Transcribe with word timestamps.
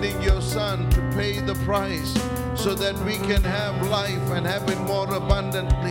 sending 0.00 0.22
your 0.22 0.40
Son 0.40 0.88
to 0.90 1.00
pay 1.16 1.40
the 1.40 1.56
price 1.64 2.12
so 2.54 2.72
that 2.72 2.96
we 3.04 3.14
can 3.14 3.42
have 3.42 3.88
life 3.88 4.30
and 4.30 4.46
have 4.46 4.68
it 4.70 4.78
more 4.82 5.12
abundantly. 5.12 5.90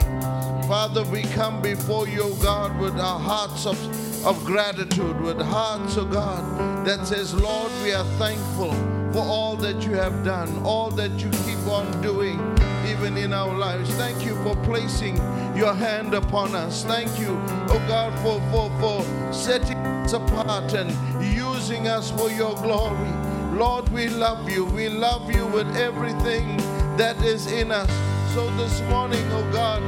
Father, 0.66 1.04
we 1.12 1.24
come 1.24 1.62
before 1.62 2.08
you, 2.08 2.34
God, 2.42 2.80
with 2.80 2.98
our 2.98 3.20
hearts 3.20 3.66
of, 3.66 3.78
of 4.26 4.46
gratitude, 4.46 5.20
with 5.20 5.42
hearts, 5.42 5.98
O 5.98 6.06
God, 6.06 6.86
that 6.86 7.06
says, 7.06 7.34
Lord, 7.34 7.70
we 7.84 7.92
are 7.92 8.06
thankful 8.18 8.72
for 9.12 9.28
all 9.28 9.58
that 9.58 9.84
you 9.84 9.92
have 9.96 10.24
done, 10.24 10.64
all 10.64 10.90
that 10.92 11.12
you 11.20 11.30
keep 11.44 11.68
on 11.68 12.02
doing, 12.02 12.40
even 12.88 13.18
in 13.18 13.34
our 13.34 13.54
lives. 13.58 13.94
Thank 13.96 14.24
you 14.26 14.42
for 14.44 14.56
placing 14.64 15.18
your 15.54 15.74
hand 15.74 16.14
upon 16.14 16.56
us. 16.56 16.86
Thank 16.86 17.20
you, 17.20 17.38
oh 17.70 17.84
God, 17.90 18.18
for, 18.20 18.40
for, 18.52 18.70
for 18.80 19.34
setting 19.34 19.78
us 19.80 20.14
apart 20.14 20.72
and 20.74 20.92
using 21.36 21.90
us 21.90 22.10
for 22.12 22.30
your 22.30 22.56
glory. 22.56 23.27
Lord, 23.58 23.90
we 23.90 24.08
love 24.08 24.48
you. 24.48 24.66
We 24.66 24.88
love 24.88 25.34
you 25.34 25.48
with 25.48 25.76
everything 25.76 26.58
that 26.96 27.20
is 27.24 27.52
in 27.52 27.72
us. 27.72 27.90
So 28.36 28.48
this 28.56 28.82
morning, 28.82 29.24
oh 29.32 29.50
God, 29.52 29.82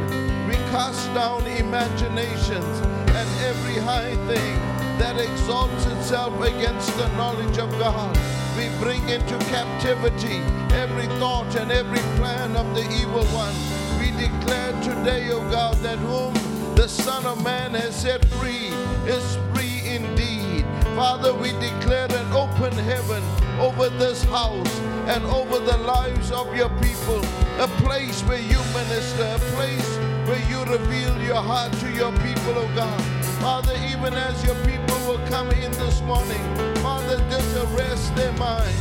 we 0.48 0.56
cast 0.74 1.06
down 1.14 1.46
imaginations 1.46 2.80
and 3.14 3.30
every 3.46 3.76
high 3.84 4.16
thing 4.26 4.56
that 4.98 5.20
exalts 5.20 5.86
itself 5.86 6.34
against 6.42 6.98
the 6.98 7.08
knowledge 7.10 7.60
of 7.60 7.70
God. 7.78 8.18
We 8.58 8.70
bring 8.80 9.08
into 9.08 9.38
captivity 9.54 10.42
every 10.74 11.06
thought 11.20 11.56
and 11.56 11.72
every 11.72 12.02
plan 12.18 12.56
of 12.56 12.74
the 12.74 12.90
evil 13.00 13.26
one. 13.26 13.54
We 14.00 14.10
declare 14.18 14.72
today, 14.82 15.30
O 15.30 15.48
God, 15.52 15.76
that 15.84 16.00
whom 16.00 16.34
the 16.74 16.88
Son 16.88 17.24
of 17.24 17.44
Man 17.44 17.76
has 17.76 17.96
set 17.96 18.26
free 18.30 18.70
is. 19.06 19.49
Father, 21.00 21.34
we 21.34 21.54
declare 21.54 22.12
an 22.12 22.34
open 22.34 22.74
heaven 22.74 23.24
over 23.58 23.88
this 23.88 24.22
house 24.26 24.80
and 25.08 25.24
over 25.28 25.58
the 25.58 25.78
lives 25.78 26.30
of 26.30 26.54
your 26.54 26.68
people, 26.82 27.24
a 27.58 27.70
place 27.80 28.22
where 28.24 28.42
you 28.42 28.60
minister, 28.76 29.24
a 29.24 29.40
place 29.56 29.98
where 30.28 30.44
you 30.50 30.62
reveal 30.66 31.18
your 31.22 31.42
heart 31.42 31.72
to 31.80 31.90
your 31.94 32.12
people, 32.18 32.60
O 32.60 32.70
God. 32.76 33.02
Father, 33.40 33.74
even 33.88 34.14
as 34.14 34.44
your 34.44 34.56
people 34.66 34.98
will 35.08 35.26
come 35.30 35.50
in 35.52 35.72
this 35.72 36.02
morning, 36.02 36.44
Father, 36.84 37.16
just 37.30 37.56
arrest 37.56 38.14
their 38.18 38.34
mind, 38.34 38.76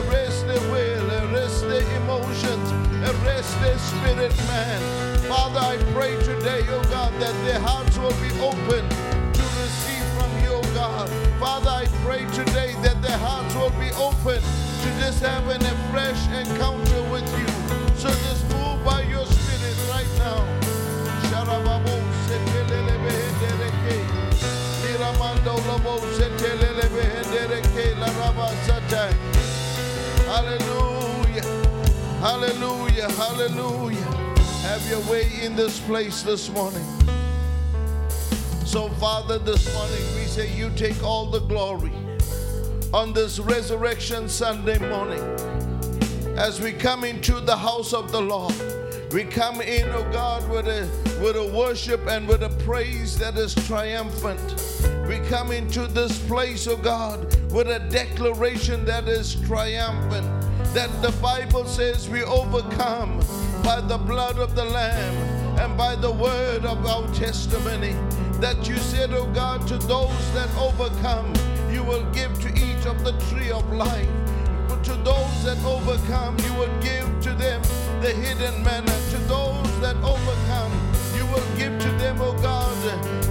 arrest 0.00 0.46
their 0.46 0.70
will, 0.72 1.10
arrest 1.20 1.68
their 1.68 1.84
emotions, 2.00 2.72
arrest 3.10 3.60
their 3.60 3.76
spirit, 3.76 4.34
man. 4.48 4.80
Father, 5.28 5.60
I 5.60 5.76
pray 5.92 6.16
today, 6.24 6.64
oh 6.70 6.82
God, 6.84 7.12
that 7.20 7.34
their 7.44 7.60
hearts 7.60 7.98
will 7.98 8.16
be 8.22 8.32
open 8.40 9.07
God. 10.78 11.08
Father, 11.40 11.70
I 11.70 11.86
pray 12.06 12.22
today 12.40 12.72
that 12.82 13.02
their 13.02 13.18
hearts 13.18 13.52
will 13.56 13.74
be 13.82 13.90
open 13.98 14.40
to 14.82 14.88
just 15.02 15.20
having 15.20 15.60
a 15.60 15.74
fresh 15.90 16.22
encounter 16.28 17.02
with 17.10 17.26
you. 17.38 17.48
So 17.96 18.08
just 18.28 18.44
move 18.54 18.84
by 18.84 19.02
your 19.02 19.26
spirit 19.26 19.78
right 19.90 20.10
now. 20.18 20.38
Hallelujah. 30.30 31.42
Hallelujah. 32.20 33.10
Hallelujah. 33.12 34.10
Have 34.62 34.86
your 34.88 35.00
way 35.10 35.26
in 35.42 35.56
this 35.56 35.80
place 35.80 36.22
this 36.22 36.48
morning. 36.50 36.84
So, 38.68 38.90
Father, 38.90 39.38
this 39.38 39.72
morning 39.72 40.14
we 40.14 40.26
say 40.26 40.54
you 40.54 40.68
take 40.76 41.02
all 41.02 41.24
the 41.24 41.38
glory 41.38 41.90
on 42.92 43.14
this 43.14 43.38
Resurrection 43.38 44.28
Sunday 44.28 44.78
morning 44.90 45.22
as 46.36 46.60
we 46.60 46.72
come 46.72 47.02
into 47.02 47.40
the 47.40 47.56
house 47.56 47.94
of 47.94 48.12
the 48.12 48.20
Lord. 48.20 48.54
We 49.10 49.24
come 49.24 49.62
in, 49.62 49.88
oh 49.88 50.06
God, 50.12 50.46
with 50.50 50.68
a 50.68 50.86
with 51.18 51.36
a 51.36 51.50
worship 51.56 52.06
and 52.08 52.28
with 52.28 52.42
a 52.42 52.50
praise 52.62 53.16
that 53.18 53.38
is 53.38 53.54
triumphant. 53.54 54.62
We 55.08 55.18
come 55.30 55.50
into 55.50 55.86
this 55.86 56.18
place, 56.26 56.68
oh 56.68 56.76
God, 56.76 57.24
with 57.50 57.68
a 57.68 57.78
declaration 57.88 58.84
that 58.84 59.08
is 59.08 59.36
triumphant. 59.46 60.26
That 60.74 60.90
the 61.00 61.12
Bible 61.22 61.64
says 61.64 62.10
we 62.10 62.22
overcome 62.22 63.20
by 63.64 63.80
the 63.80 63.96
blood 63.96 64.38
of 64.38 64.54
the 64.54 64.66
Lamb 64.66 65.58
and 65.58 65.74
by 65.78 65.96
the 65.96 66.12
word 66.12 66.66
of 66.66 66.84
our 66.84 67.08
testimony. 67.14 67.96
That 68.40 68.68
you 68.68 68.76
said, 68.76 69.12
oh 69.12 69.26
God, 69.26 69.66
to 69.66 69.78
those 69.78 70.32
that 70.32 70.48
overcome, 70.56 71.32
you 71.72 71.82
will 71.82 72.04
give 72.12 72.40
to 72.40 72.48
each 72.54 72.86
of 72.86 73.02
the 73.02 73.12
tree 73.28 73.50
of 73.50 73.68
life. 73.72 74.08
But 74.68 74.84
to 74.84 74.94
those 74.94 75.44
that 75.44 75.58
overcome, 75.64 76.38
you 76.46 76.54
will 76.54 76.80
give 76.80 77.06
to 77.22 77.34
them 77.34 77.60
the 78.00 78.12
hidden 78.12 78.62
manna. 78.62 78.92
To 79.10 79.18
those 79.26 79.80
that 79.80 79.96
overcome, 79.96 80.72
you 81.16 81.26
will 81.26 81.44
give 81.56 81.78
to 81.80 81.90
them, 81.98 82.20
O 82.20 82.32
God, 82.40 82.76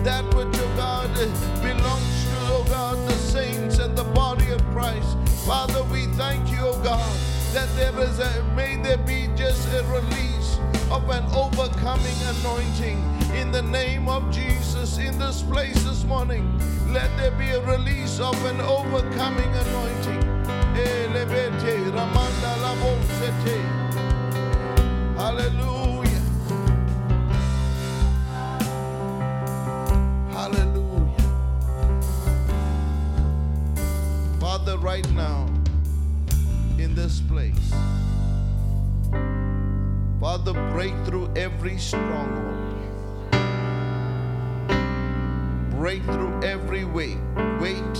that 0.04 0.26
which, 0.36 0.60
O 0.60 0.76
God, 0.76 1.14
belongs 1.62 2.24
to, 2.26 2.36
O 2.52 2.66
God, 2.68 2.98
the 3.08 3.14
saints 3.14 3.80
and 3.80 3.98
the 3.98 4.04
body 4.04 4.52
of 4.52 4.62
Christ. 4.72 5.18
Father, 5.46 5.84
we 5.86 6.08
thank 6.18 6.52
you, 6.52 6.60
O 6.60 6.74
God, 6.84 7.16
that 7.54 7.70
there 7.78 7.98
is 8.02 8.20
a, 8.20 8.44
may 8.56 8.77
anointing 12.40 12.98
in 13.36 13.52
the 13.52 13.62
name 13.62 14.08
of 14.10 14.30
Jesus 14.32 14.98
in 14.98 15.18
this 15.18 15.42
place 15.42 15.84
this 15.84 16.04
morning. 16.04 16.44
Let 16.92 17.16
there 17.18 17.32
be 17.32 17.50
a 17.52 17.62
release 17.62 18.20
of 18.20 18.36
an 18.46 18.60
overcoming 18.62 19.54
anointing. 19.56 20.28
Hallelujah. 25.18 26.24
Hallelujah. 30.32 31.28
Father, 34.40 34.78
right 34.78 35.10
now, 35.12 35.48
in 36.78 36.94
this 36.96 37.22
place, 37.22 37.74
Father, 40.48 40.72
break 40.72 40.94
through 41.04 41.30
every 41.36 41.78
stronghold. 41.78 42.74
Break 45.72 46.02
through 46.04 46.42
every 46.42 46.86
weight. 46.86 47.18
Weight. 47.60 47.98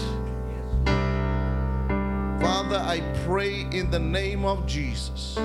Father, 2.40 2.78
I 2.78 3.02
pray 3.26 3.68
in 3.74 3.92
the 3.92 4.00
name 4.00 4.46
of 4.46 4.66
Jesus. 4.66 5.36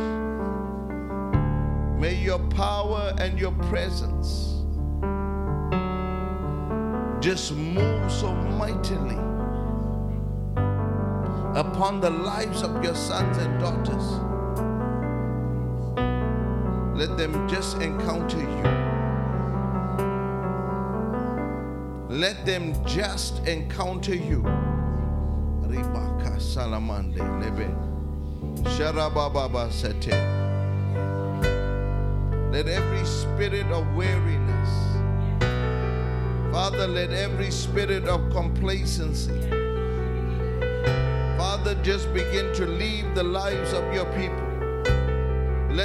May 1.98 2.14
your 2.14 2.38
power 2.50 3.12
and 3.18 3.36
your 3.36 3.52
presence 3.68 4.62
just 7.20 7.52
move 7.52 8.12
so 8.12 8.32
mightily 8.32 9.18
upon 11.58 12.00
the 12.00 12.10
lives 12.10 12.62
of 12.62 12.84
your 12.84 12.94
sons 12.94 13.38
and 13.38 13.58
daughters. 13.58 14.31
Let 17.02 17.18
them 17.18 17.48
just 17.48 17.82
encounter 17.82 18.38
you. 18.38 18.62
Let 22.08 22.46
them 22.46 22.74
just 22.86 23.44
encounter 23.44 24.14
you. 24.14 24.42
Ribaka 25.66 26.38
salamande 26.38 27.18
lebe. 27.42 27.66
Sharababa 28.76 29.72
sete. 29.72 30.12
Let 32.52 32.68
every 32.68 33.04
spirit 33.04 33.66
of 33.72 33.84
weariness, 33.96 34.70
Father, 36.52 36.86
let 36.86 37.10
every 37.10 37.50
spirit 37.50 38.04
of 38.04 38.30
complacency, 38.30 39.40
Father, 41.36 41.74
just 41.82 42.14
begin 42.14 42.54
to 42.54 42.64
leave 42.64 43.12
the 43.16 43.24
lives 43.24 43.72
of 43.72 43.92
your 43.92 44.06
people. 44.14 44.51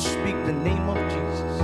speak 0.00 0.36
the 0.46 0.52
name 0.52 0.88
of 0.88 0.96
Jesus. 1.10 1.60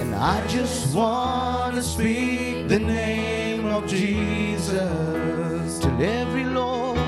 And 0.00 0.14
I 0.14 0.46
just 0.46 0.94
want 0.94 1.76
to 1.76 1.82
speak 1.82 2.68
the 2.68 2.78
name 2.78 3.66
of 3.66 3.86
Jesus 3.86 5.78
till 5.78 6.02
every 6.02 6.44
Lord, 6.44 6.98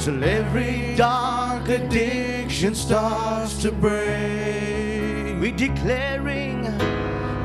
till 0.00 0.22
every 0.24 0.94
dark 0.96 1.68
addiction 1.68 2.74
starts 2.74 3.62
to 3.62 3.70
break. 3.70 5.40
We're 5.40 5.56
declaring, 5.56 6.62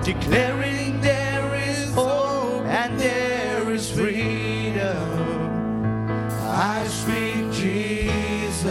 declaring 0.01 0.99
there 1.01 1.53
is 1.55 1.93
hope 1.93 2.65
and 2.65 2.99
there 2.99 3.71
is 3.71 3.91
freedom. 3.91 5.23
I 6.41 6.85
speak 6.87 7.51
Jesus. 7.51 8.63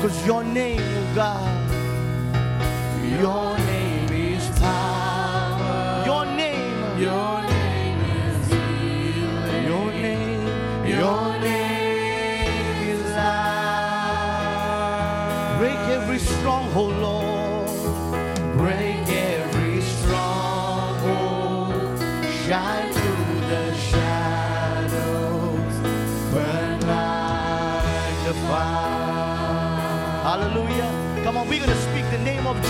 Cause 0.00 0.26
your 0.26 0.42
name, 0.42 0.80
God, 1.14 1.70
your 3.20 3.58
name 3.58 3.69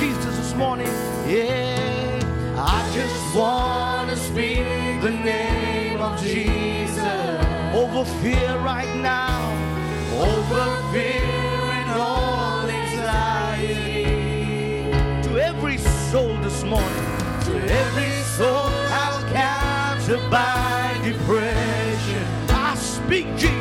Jesus 0.01 0.35
this 0.39 0.55
morning. 0.55 0.87
Yeah. 1.29 2.55
I 2.57 2.91
just 2.95 3.37
want 3.37 4.09
to 4.09 4.17
speak 4.17 4.65
the 5.03 5.11
name 5.11 6.01
of 6.01 6.19
Jesus 6.23 7.05
over 7.75 8.07
fear 8.23 8.57
right 8.61 8.97
now, 8.97 9.39
over 10.15 10.67
fear 10.91 11.21
and 11.81 11.91
all 12.01 12.67
anxiety. 12.67 14.05
To 15.29 15.39
every 15.39 15.77
soul 15.77 16.35
this 16.39 16.65
morning, 16.65 17.07
to 17.45 17.53
every 17.83 18.23
soul 18.39 18.71
held 18.97 19.27
captive 19.35 20.31
by 20.31 20.99
depression, 21.05 22.27
I 22.49 22.75
speak 22.75 23.27
Jesus. 23.37 23.60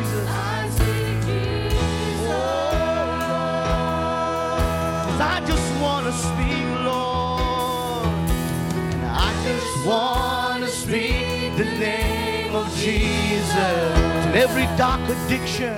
I 9.05 9.31
just 9.43 9.85
want 9.85 10.63
to 10.63 10.69
speak 10.69 11.55
the 11.55 11.65
name 11.65 12.55
of 12.55 12.67
Jesus. 12.75 13.53
Till 13.53 14.35
every 14.35 14.65
dark 14.75 15.07
addiction, 15.07 15.77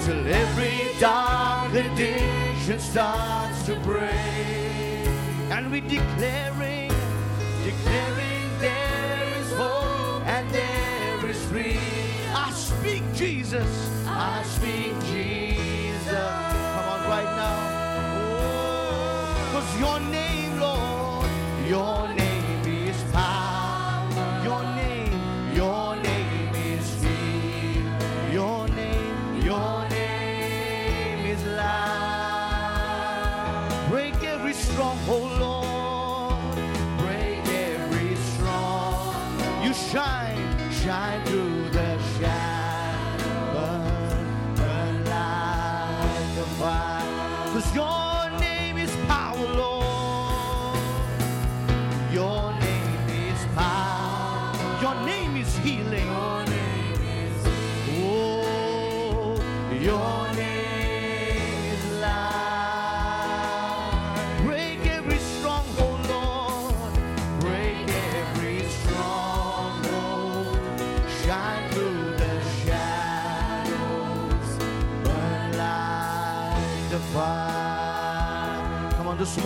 till 0.00 0.26
every 0.26 0.98
dark 0.98 1.74
addiction 1.74 2.78
starts 2.78 3.66
to 3.66 3.78
break. 3.80 4.08
And 5.50 5.70
we 5.70 5.82
declaring, 5.82 6.90
declaring 7.62 8.48
there 8.60 9.34
is 9.38 9.52
hope 9.52 10.26
and 10.26 10.48
there 10.50 11.26
is 11.28 11.44
freedom. 11.44 11.82
I 12.34 12.50
speak 12.52 13.02
Jesus. 13.12 13.90
I 14.06 14.42
speak 14.44 14.94
Jesus. 15.12 16.08
Come 16.08 16.88
on, 16.88 17.00
right 17.10 17.36
now. 17.36 17.77
Your 19.58 19.98
name, 19.98 20.60
Lord, 20.60 21.26
your 21.66 22.08
name 22.14 22.27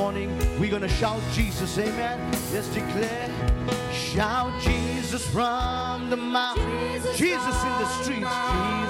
morning 0.02 0.36
we're 0.58 0.68
gonna 0.68 0.88
shout 0.88 1.20
Jesus, 1.32 1.78
amen. 1.78 2.18
Let's 2.52 2.66
declare, 2.74 3.30
shout 3.92 4.52
Jesus 4.60 5.24
from 5.28 6.10
the 6.10 6.16
mountain, 6.16 7.00
Jesus 7.14 7.56
in 7.68 7.74
the 7.82 7.88
streets, 8.00 8.34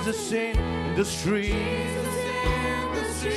Jesus 0.07 0.33
in 0.33 0.95
the 0.97 1.04
streets, 1.04 1.52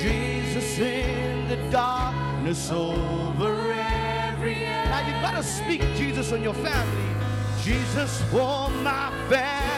Jesus 0.01 0.79
in 0.79 1.49
the 1.49 1.57
darkness 1.69 2.71
over 2.71 3.53
every. 3.73 4.55
Now 4.91 5.01
you 5.05 5.13
gotta 5.21 5.43
speak 5.43 5.81
Jesus 5.97 6.31
on 6.31 6.41
your 6.41 6.53
family. 6.53 7.09
Jesus 7.61 8.21
for 8.31 8.69
my 8.89 9.11
family. 9.27 9.74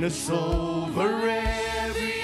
Darkness 0.00 0.30
over 0.30 1.28
every. 1.28 2.22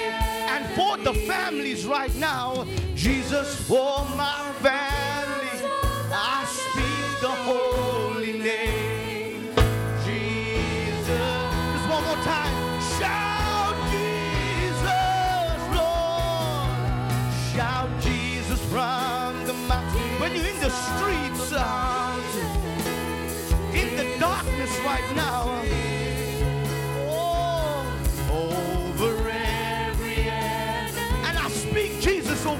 And 0.49 0.65
for 0.75 0.97
the 0.97 1.13
families 1.13 1.85
right 1.85 2.13
now, 2.15 2.65
Jesus 2.95 3.55
for 3.67 4.03
my 4.15 4.51
family. 4.61 5.69
I 6.11 6.43
speak 6.47 7.21
the 7.21 7.29
holy 7.29 8.39
name. 8.39 9.53
Jesus. 10.05 11.07
Just 11.73 11.89
one 11.89 12.03
more 12.03 12.23
time. 12.25 12.81
Shout 12.97 13.77
Jesus, 13.93 15.59
Lord. 15.77 16.81
Shout 17.53 17.89
Jesus 18.01 18.59
from 18.71 19.45
the 19.45 19.53
mountain. 19.53 20.19
When 20.19 20.33
you're 20.35 20.47
in 20.47 20.59
the 20.61 20.71
streets, 20.71 21.53
uh, 21.53 22.17
in 23.73 23.95
the 23.97 24.17
darkness 24.19 24.79
right 24.79 25.15
now. 25.15 25.86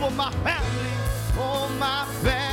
Over 0.08 0.16
my 0.16 0.32
family, 0.32 0.94
oh 1.38 1.70
my 1.78 2.06
family. 2.24 2.47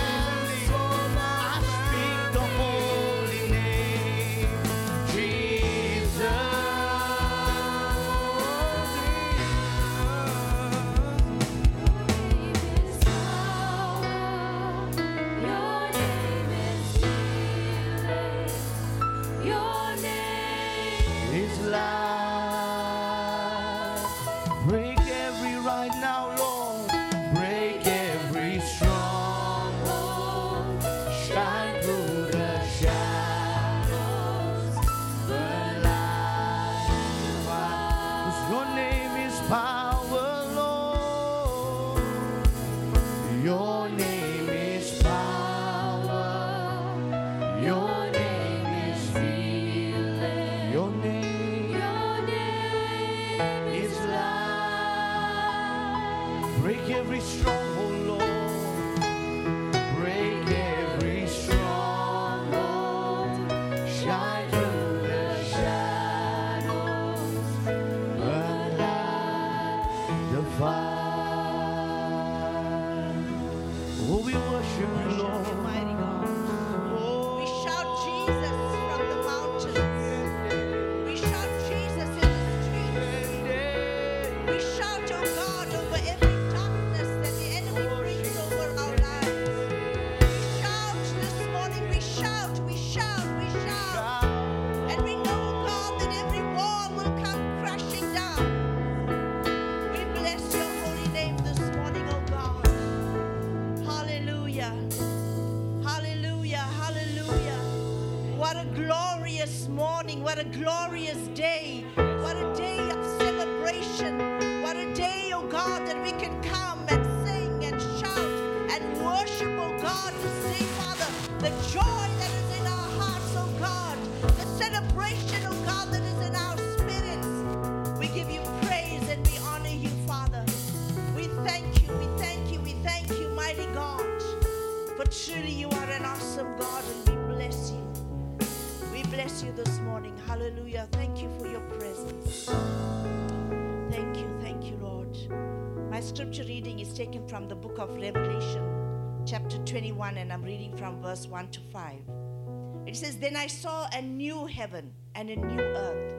Then 153.24 153.36
I 153.36 153.46
saw 153.46 153.88
a 153.94 154.02
new 154.02 154.44
heaven 154.44 154.92
and 155.14 155.30
a 155.30 155.36
new 155.36 155.58
earth. 155.58 156.14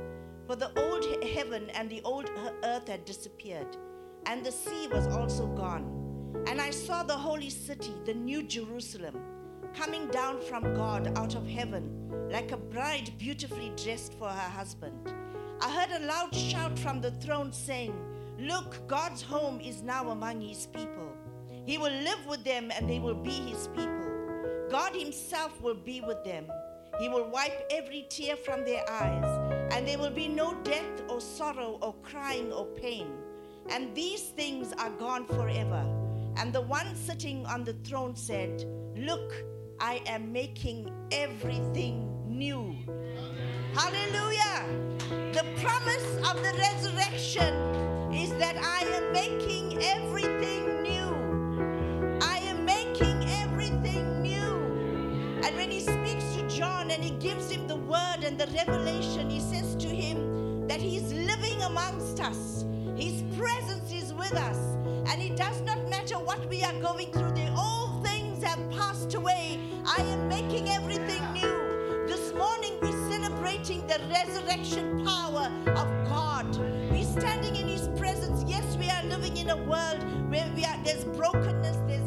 For 0.48 0.56
the 0.56 0.72
old 0.76 1.24
heaven 1.24 1.70
and 1.76 1.88
the 1.88 2.02
old 2.02 2.32
earth 2.64 2.88
had 2.88 3.06
disappeared, 3.06 3.78
and 4.26 4.44
the 4.44 4.52
sea 4.52 4.88
was 4.88 5.06
also 5.06 5.46
gone. 5.46 5.86
And 6.48 6.60
I 6.60 6.72
saw 6.72 7.04
the 7.04 7.14
holy 7.14 7.52
city, 7.52 7.94
the 8.06 8.16
new 8.16 8.42
Jerusalem, 8.42 9.22
coming 9.76 10.08
down 10.08 10.42
from 10.42 10.74
God 10.74 11.16
out 11.16 11.36
of 11.36 11.48
heaven, 11.48 11.92
like 12.32 12.52
a 12.52 12.58
bride 12.58 13.12
beautifully 13.20 13.72
dressed 13.84 14.14
for 14.14 14.28
her 14.28 14.50
husband. 14.50 15.14
I 15.62 15.70
heard 15.70 16.02
a 16.02 16.08
loud 16.08 16.34
shout 16.34 16.80
from 16.80 17.02
the 17.02 17.12
throne 17.12 17.54
saying, 17.54 17.94
Look, 18.40 18.88
God's 18.88 19.22
home 19.22 19.62
is 19.62 19.84
now 19.84 20.10
among 20.10 20.42
his 20.42 20.66
people. 20.66 21.12
He 21.68 21.78
will 21.78 21.94
live 21.94 22.26
with 22.28 22.44
them 22.44 22.72
and 22.72 22.90
they 22.90 22.98
will 22.98 23.22
be 23.22 23.30
his 23.52 23.68
people. 23.68 24.10
God 24.72 24.96
himself 24.96 25.62
will 25.62 25.76
be 25.76 26.02
with 26.02 26.24
them. 26.24 26.48
He 27.00 27.10
will 27.10 27.30
wipe 27.30 27.68
every 27.72 28.06
tear 28.10 28.36
from 28.36 28.64
their 28.64 28.90
eyes, 28.90 29.72
and 29.74 29.88
there 29.88 29.98
will 29.98 30.12
be 30.12 30.28
no 30.28 30.54
death 30.64 31.04
or 31.10 31.20
sorrow 31.20 31.78
or 31.82 31.94
crying 32.04 32.52
or 32.54 32.66
pain. 32.66 33.08
And 33.70 33.94
these 33.96 34.22
things 34.22 34.74
are 34.78 34.92
gone 34.92 35.26
forever. 35.26 35.84
And 36.38 36.54
the 36.54 36.62
one 36.62 36.96
sitting 36.96 37.46
on 37.46 37.64
the 37.64 37.74
throne 37.84 38.16
said, 38.16 38.66
Look, 38.96 39.34
I 39.80 40.02
am 40.06 40.32
making 40.32 40.92
everything 41.12 42.10
new. 42.28 42.76
Hallelujah. 43.74 44.66
The 45.34 45.46
promise 45.62 46.06
of 46.30 46.38
the 46.38 46.54
resurrection 46.58 47.54
is 48.14 48.30
that 48.38 48.56
I 48.58 48.86
am 48.96 49.12
making 49.12 49.84
everything 49.84 50.82
new. 50.82 52.20
I 52.22 52.38
am 52.40 52.64
making 52.64 53.26
everything 53.30 54.22
new. 54.22 55.42
And 55.44 55.56
when 55.58 55.72
he 55.72 55.82
John 56.56 56.90
and 56.90 57.04
he 57.04 57.10
gives 57.10 57.52
him 57.52 57.68
the 57.68 57.76
word 57.76 58.24
and 58.24 58.38
the 58.38 58.48
revelation, 58.48 59.30
he 59.30 59.42
says 59.42 59.76
to 59.76 59.88
him 59.90 60.66
that 60.70 60.80
he's 60.80 61.12
living 61.12 61.62
amongst 61.64 62.22
us. 62.22 62.64
His 62.96 63.24
presence 63.38 63.92
is 63.92 64.14
with 64.14 64.34
us. 64.36 64.58
And 65.12 65.22
it 65.22 65.36
does 65.36 65.60
not 65.64 65.90
matter 65.90 66.16
what 66.16 66.48
we 66.50 66.64
are 66.64 66.80
going 66.80 67.12
through, 67.12 67.32
the 67.32 67.54
old 67.58 68.06
things 68.06 68.42
have 68.42 68.72
passed 68.72 69.16
away. 69.16 69.60
I 69.86 70.02
am 70.02 70.30
making 70.30 70.70
everything 70.70 71.22
new. 71.34 72.08
This 72.08 72.34
morning 72.34 72.72
we're 72.82 73.12
celebrating 73.12 73.86
the 73.88 74.00
resurrection 74.10 75.06
power 75.06 75.52
of 75.76 76.08
God. 76.08 76.56
We're 76.90 77.04
standing 77.04 77.58
in 77.58 77.68
His 77.68 77.90
presence. 78.00 78.46
Yes, 78.48 78.78
we 78.78 78.90
are 78.90 79.04
living 79.04 79.36
in 79.36 79.50
a 79.50 79.58
world 79.58 80.02
where 80.32 80.50
we 80.56 80.64
are 80.64 80.80
there's 80.86 81.04
brokenness, 81.04 81.78
there's 81.86 82.05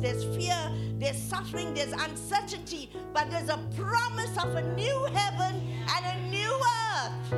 there's 0.00 0.24
fear, 0.36 0.56
there's 0.98 1.20
suffering, 1.20 1.74
there's 1.74 1.92
uncertainty, 1.92 2.90
but 3.12 3.30
there's 3.30 3.48
a 3.48 3.58
promise 3.76 4.36
of 4.38 4.54
a 4.54 4.62
new 4.74 5.04
heaven 5.12 5.60
and 5.96 6.06
a 6.06 6.30
new 6.30 6.60
earth. 6.94 7.32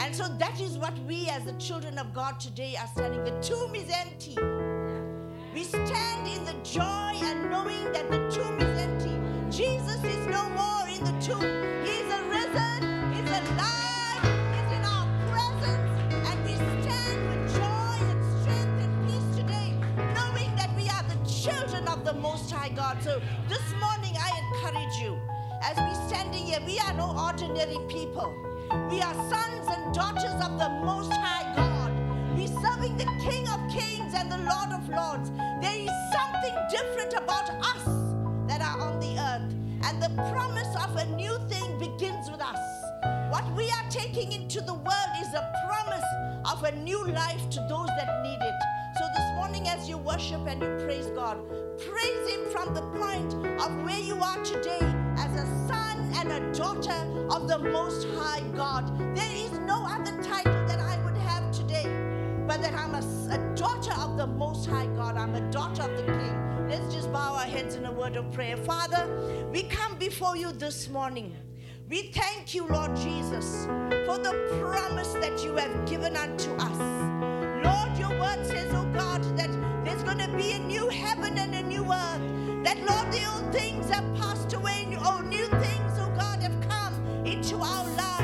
And 0.00 0.14
so 0.14 0.28
that 0.38 0.60
is 0.60 0.78
what 0.78 0.98
we 1.00 1.28
as 1.28 1.44
the 1.44 1.52
children 1.54 1.98
of 1.98 2.12
God 2.12 2.40
today 2.40 2.76
are 2.80 2.86
standing. 2.88 3.24
The 3.24 3.40
tomb 3.40 3.74
is 3.74 3.90
empty. 3.90 4.36
We 5.54 5.64
stand 5.64 6.28
in 6.28 6.44
the 6.44 6.54
joy 6.62 6.82
and 6.82 7.50
knowing 7.50 7.92
that 7.92 8.10
the 8.10 8.30
tomb 8.30 8.58
is 8.60 8.80
empty. 8.80 9.56
Jesus 9.56 10.02
is 10.04 10.26
no 10.26 10.48
more 10.50 10.88
in 10.88 11.04
the 11.04 11.20
tomb. 11.20 11.72
God. 22.92 23.02
So 23.02 23.20
this 23.48 23.62
morning 23.80 24.16
I 24.18 24.30
encourage 24.52 24.94
you, 25.00 25.18
as 25.62 25.76
we 25.76 26.08
standing 26.08 26.46
here, 26.46 26.60
we 26.66 26.78
are 26.80 26.92
no 26.94 27.16
ordinary 27.16 27.78
people. 27.88 28.34
We 28.90 29.00
are 29.00 29.14
sons 29.30 29.68
and 29.68 29.94
daughters 29.94 30.34
of 30.44 30.58
the 30.58 30.68
Most 30.84 31.12
High 31.12 31.54
God. 31.56 31.92
We're 32.36 32.48
serving 32.48 32.96
the 32.96 33.06
King 33.22 33.48
of 33.48 33.60
Kings 33.70 34.14
and 34.14 34.30
the 34.30 34.38
Lord 34.38 34.72
of 34.72 34.88
Lords. 34.88 35.30
There 35.60 35.78
is 35.78 35.90
something 36.12 36.54
different 36.70 37.14
about 37.14 37.50
us 37.50 37.84
that 38.48 38.60
are 38.60 38.80
on 38.80 39.00
the 39.00 39.18
earth. 39.18 39.54
And 39.84 40.02
the 40.02 40.10
promise 40.30 40.74
of 40.76 40.96
a 40.96 41.06
new 41.16 41.36
thing 41.48 41.78
begins 41.78 42.30
with 42.30 42.40
us. 42.40 42.58
What 43.30 43.44
we 43.56 43.64
are 43.64 43.90
taking 43.90 44.32
into 44.32 44.60
the 44.60 44.74
world 44.74 45.12
is 45.20 45.32
a 45.34 45.52
promise 45.66 46.04
of 46.52 46.64
a 46.64 46.72
new 46.72 47.06
life 47.08 47.48
to 47.50 47.66
those 47.68 47.88
that 47.98 48.22
need 48.22 48.38
it. 48.40 48.81
As 49.66 49.88
you 49.88 49.96
worship 49.98 50.46
and 50.46 50.62
you 50.62 50.84
praise 50.84 51.06
God, 51.06 51.38
praise 51.78 52.28
Him 52.28 52.50
from 52.52 52.74
the 52.74 52.82
point 52.98 53.34
of 53.60 53.84
where 53.84 53.98
you 53.98 54.16
are 54.16 54.42
today 54.44 54.78
as 55.16 55.32
a 55.34 55.46
son 55.66 56.12
and 56.16 56.30
a 56.30 56.52
daughter 56.52 56.92
of 57.30 57.48
the 57.48 57.58
Most 57.58 58.06
High 58.16 58.42
God. 58.54 58.96
There 59.16 59.32
is 59.34 59.52
no 59.60 59.84
other 59.86 60.22
title 60.22 60.66
that 60.66 60.78
I 60.78 61.02
would 61.04 61.16
have 61.16 61.50
today, 61.50 61.84
but 62.46 62.60
that 62.60 62.74
I'm 62.74 62.94
a 62.94 63.54
daughter 63.56 63.92
of 63.98 64.16
the 64.16 64.26
Most 64.26 64.68
High 64.68 64.86
God. 64.86 65.16
I'm 65.16 65.34
a 65.34 65.50
daughter 65.50 65.82
of 65.82 65.96
the 65.96 66.04
King. 66.04 66.68
Let's 66.68 66.94
just 66.94 67.12
bow 67.12 67.34
our 67.34 67.46
heads 67.46 67.74
in 67.74 67.86
a 67.86 67.92
word 67.92 68.16
of 68.16 68.30
prayer. 68.32 68.56
Father, 68.56 69.08
we 69.52 69.64
come 69.64 69.98
before 69.98 70.36
you 70.36 70.52
this 70.52 70.88
morning. 70.88 71.36
We 71.88 72.10
thank 72.12 72.54
you, 72.54 72.66
Lord 72.68 72.94
Jesus, 72.96 73.64
for 74.06 74.18
the 74.18 74.60
promise 74.60 75.12
that 75.14 75.42
you 75.44 75.56
have 75.56 75.88
given 75.88 76.16
unto 76.16 76.50
us. 76.52 77.02
Word 78.36 78.46
says, 78.46 78.72
oh 78.72 78.86
God, 78.94 79.22
that 79.36 79.50
there's 79.84 80.02
going 80.04 80.18
to 80.18 80.28
be 80.36 80.52
a 80.52 80.58
new 80.58 80.88
heaven 80.88 81.36
and 81.36 81.54
a 81.54 81.62
new 81.62 81.82
earth. 81.82 82.64
That, 82.64 82.78
Lord, 82.78 83.12
the 83.12 83.24
old 83.30 83.52
things 83.52 83.90
have 83.90 84.04
passed 84.16 84.54
away, 84.54 84.84
and 84.86 84.96
all 84.96 85.20
new 85.22 85.46
things, 85.46 85.92
oh 85.98 86.10
God, 86.16 86.40
have 86.40 86.58
come 86.66 87.26
into 87.26 87.56
our 87.56 87.84
lives. 87.84 88.21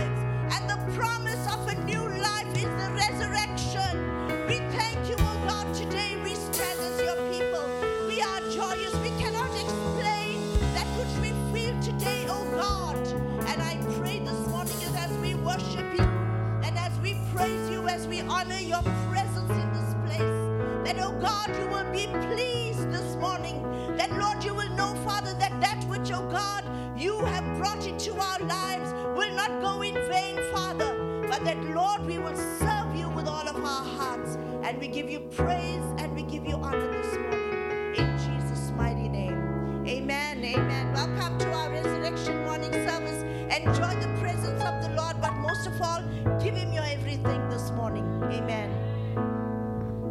That, 20.88 20.98
oh 21.00 21.12
God, 21.20 21.54
you 21.58 21.66
will 21.66 21.92
be 21.92 22.06
pleased 22.28 22.90
this 22.90 23.14
morning. 23.16 23.62
That, 23.98 24.10
Lord, 24.12 24.42
you 24.42 24.54
will 24.54 24.70
know, 24.70 24.94
Father, 25.04 25.34
that 25.34 25.60
that 25.60 25.84
which, 25.84 26.10
oh 26.12 26.26
God, 26.30 26.64
you 26.98 27.18
have 27.26 27.44
brought 27.58 27.86
into 27.86 28.14
our 28.14 28.38
lives 28.38 28.90
will 29.14 29.34
not 29.36 29.60
go 29.60 29.82
in 29.82 29.94
vain, 30.08 30.38
Father, 30.50 31.26
but 31.28 31.44
that, 31.44 31.62
Lord, 31.74 32.06
we 32.06 32.16
will 32.16 32.34
serve 32.58 32.96
you 32.96 33.10
with 33.10 33.28
all 33.28 33.46
of 33.46 33.56
our 33.56 33.84
hearts. 33.84 34.36
And 34.62 34.78
we 34.78 34.88
give 34.88 35.10
you 35.10 35.20
praise 35.20 35.84
and 35.98 36.14
we 36.16 36.22
give 36.22 36.46
you 36.46 36.54
honor 36.54 36.90
this 37.02 37.14
morning. 37.16 37.94
In 37.98 38.18
Jesus' 38.18 38.70
mighty 38.70 39.10
name. 39.10 39.84
Amen. 39.86 40.42
Amen. 40.42 40.94
Welcome 40.94 41.38
to 41.40 41.52
our 41.52 41.70
resurrection 41.70 42.46
morning 42.46 42.72
service. 42.72 43.22
Enjoy 43.54 43.94
the 44.00 44.08
presence 44.20 44.62
of 44.62 44.80
the 44.82 44.94
Lord, 44.96 45.20
but 45.20 45.34
most 45.34 45.66
of 45.66 45.82
all, 45.82 46.02
give 46.42 46.56
him 46.56 46.72
your 46.72 46.84
everything 46.84 47.46
this 47.50 47.72
morning. 47.72 48.06
Amen. 48.32 48.87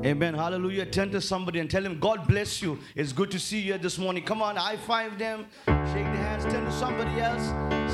Amen. 0.07 0.35
Hallelujah. 0.35 0.85
Turn 0.85 1.11
to 1.11 1.19
somebody 1.19 1.59
and 1.59 1.69
tell 1.69 1.85
him, 1.85 1.99
God 1.99 2.29
bless 2.29 2.61
you. 2.61 2.79
It's 2.95 3.11
good 3.11 3.29
to 3.31 3.37
see 3.37 3.57
you 3.57 3.63
here 3.73 3.77
this 3.77 3.97
morning. 3.97 4.23
Come 4.23 4.41
on, 4.41 4.55
high 4.55 4.77
five 4.77 5.19
them, 5.19 5.45
shake 5.65 6.05
their 6.05 6.15
hands, 6.15 6.45
turn 6.45 6.63
to 6.63 6.71
somebody 6.71 7.19
else. 7.19 7.43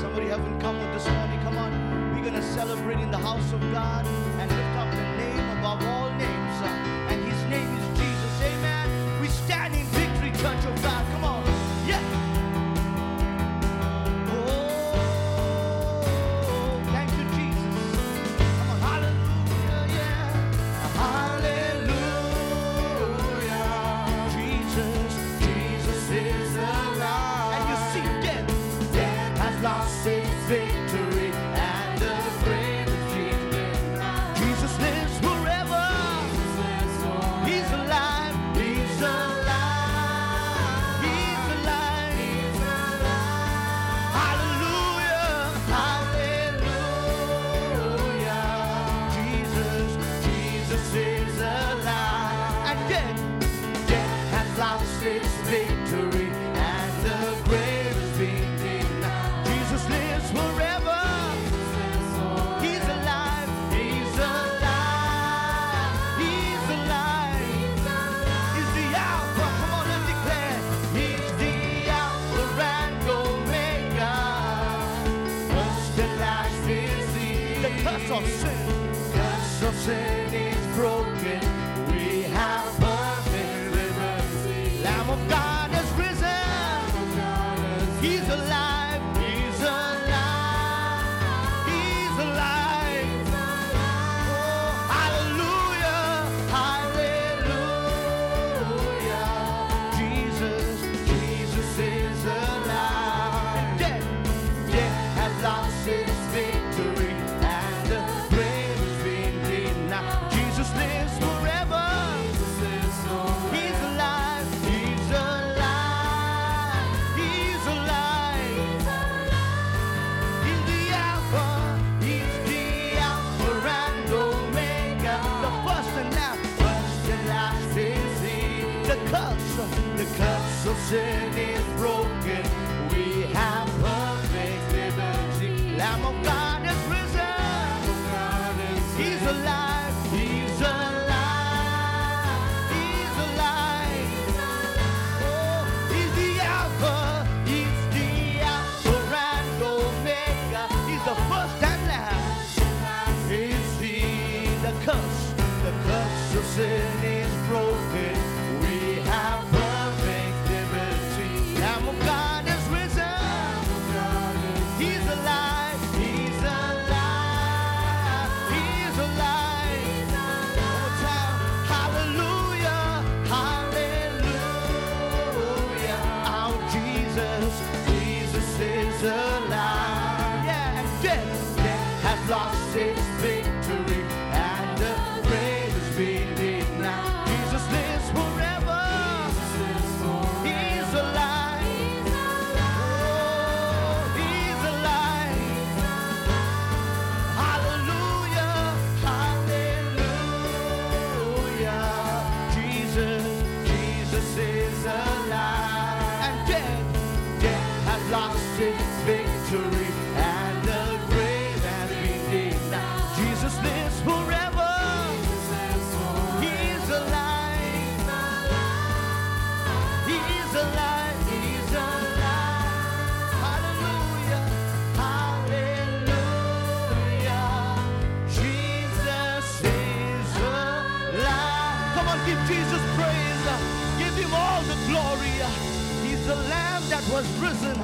Somebody 0.00 0.28
haven't 0.28 0.60
come 0.60 0.78
with 0.78 0.92
this 0.94 1.08
morning. 1.08 1.40
Come 1.40 1.58
on. 1.58 2.14
We're 2.14 2.22
going 2.22 2.34
to 2.34 2.42
celebrate 2.42 3.00
in 3.00 3.10
the 3.10 3.18
house 3.18 3.52
of 3.52 3.60
God 3.72 4.06
and 4.06 4.48
lift 4.48 4.76
up 4.76 4.90
the 4.92 5.02
name 5.18 5.58
above 5.58 5.84
all 5.84 6.10
names. 6.12 6.93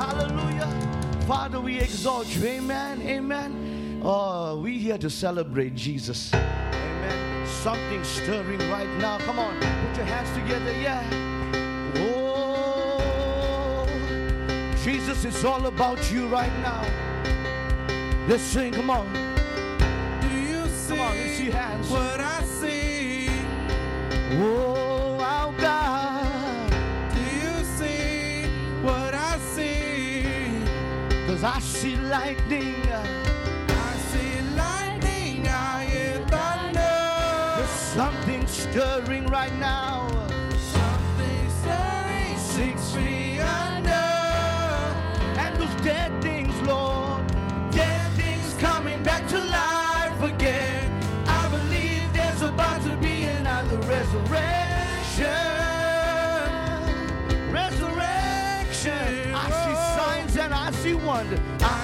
Hallelujah. 0.00 0.66
Father, 1.26 1.60
we 1.60 1.78
exalt 1.78 2.26
you. 2.34 2.42
Amen. 2.46 3.02
Amen. 3.02 4.00
Oh, 4.02 4.58
we 4.58 4.78
here 4.78 4.96
to 4.96 5.10
celebrate 5.10 5.74
Jesus. 5.74 6.32
Amen. 6.32 7.46
Something 7.46 8.02
stirring 8.02 8.60
right 8.70 8.88
now. 8.96 9.18
Come 9.18 9.38
on. 9.38 9.54
Put 9.56 9.98
your 9.98 10.06
hands 10.06 10.30
together. 10.30 10.72
Yeah. 10.80 11.04
Oh, 12.16 13.86
Jesus, 14.82 15.26
it's 15.26 15.44
all 15.44 15.66
about 15.66 16.10
you 16.10 16.28
right 16.28 16.58
now. 16.60 16.82
Let's 18.26 18.42
sing. 18.42 18.72
Come 18.72 18.88
on. 18.88 19.12
Do 20.22 20.28
you 20.28 20.66
see, 20.68 20.96
come 20.96 21.00
on, 21.00 21.14
let's 21.14 21.36
see 21.36 21.50
hands. 21.50 21.90
what 21.90 22.20
I 22.20 22.42
see? 22.44 23.28
I 31.60 31.62
see 31.62 31.94
lightning. 31.94 32.74
Uh, 32.88 33.04
I 33.68 33.96
see 34.08 34.40
lightning. 34.56 35.46
I 35.46 35.84
hear 35.84 36.26
thunder. 36.28 37.58
There's 37.58 37.68
something 37.68 38.46
stirring 38.46 39.26
right 39.26 39.54
now. 39.58 39.99
I 61.32 61.79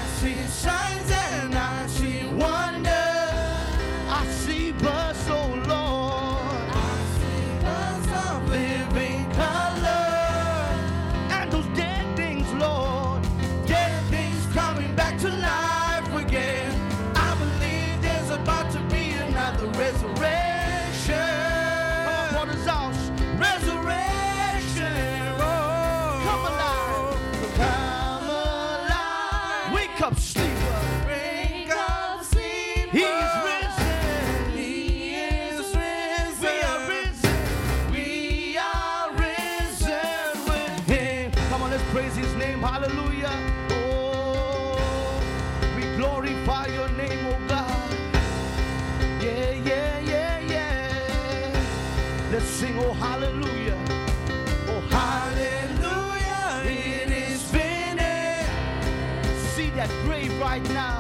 right 60.57 60.71
now. 60.71 60.96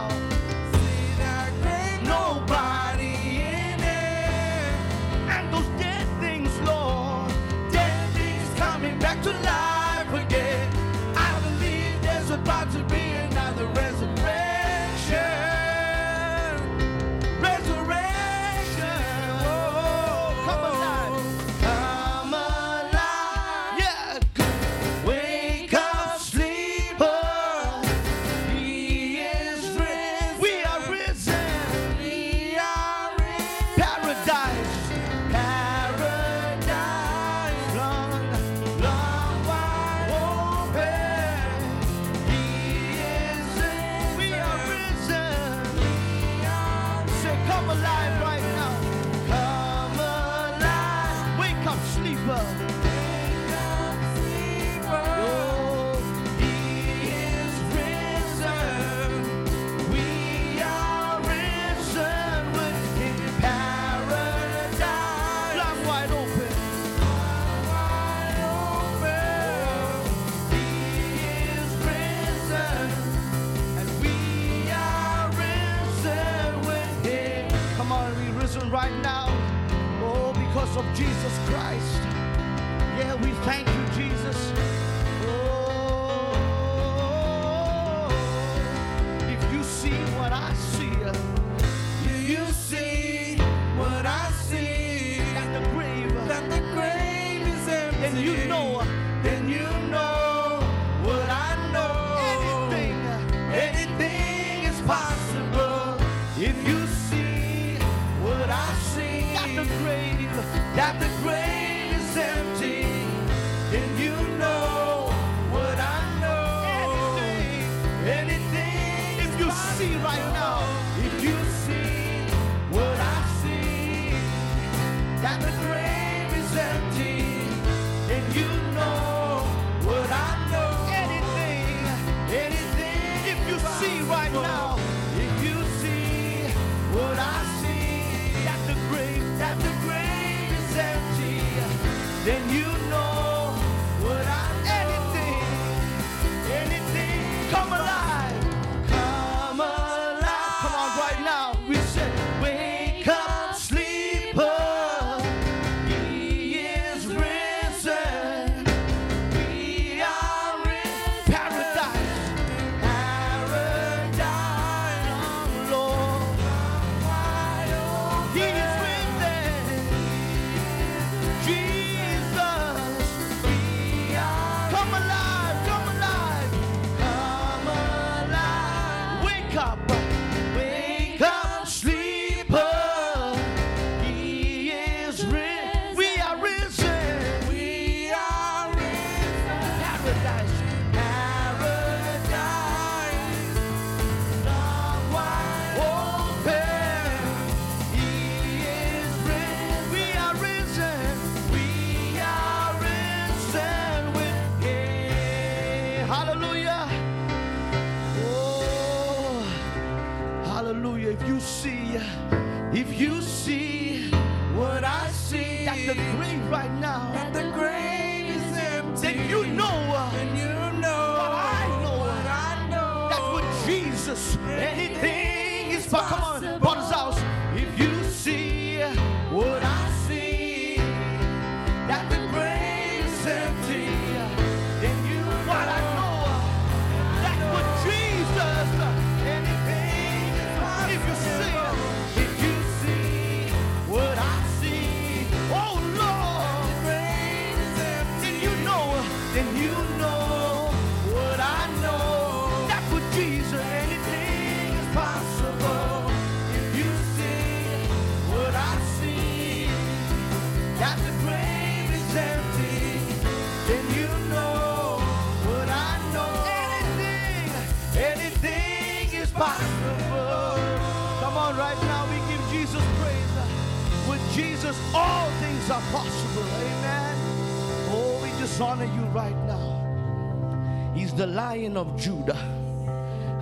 lion 281.37 281.77
of 281.77 281.94
Judah. 282.01 282.40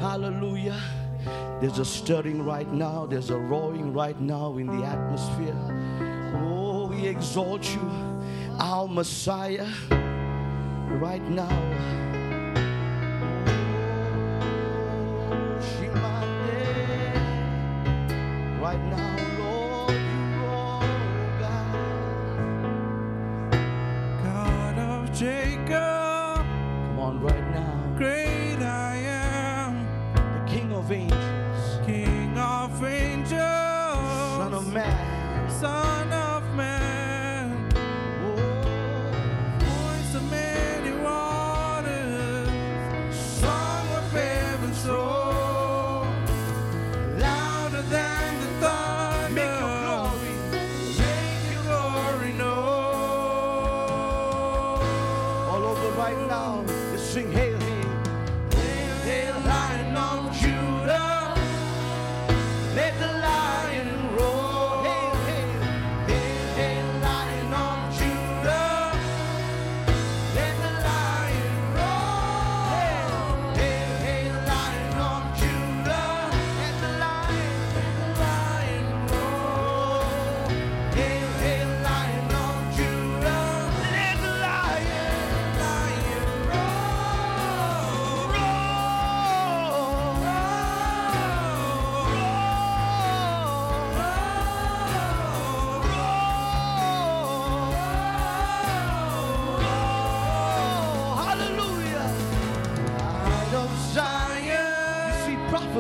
Hallelujah. 0.00 0.80
There's 1.61 1.78
a 1.78 1.85
stirring 1.85 2.44
right 2.44 2.70
now, 2.72 3.07
there's 3.07 3.30
a 3.30 3.38
roaring 3.38 3.92
right 3.92 4.20
now 4.20 4.59
in 4.59 4.66
the 4.66 4.85
atmosphere. 4.85 5.54
Oh, 6.42 6.88
we 6.88 7.07
exalt 7.07 7.64
you, 7.72 7.88
our 8.59 8.88
Messiah, 8.88 9.68
right 11.07 11.22
now. 11.30 12.13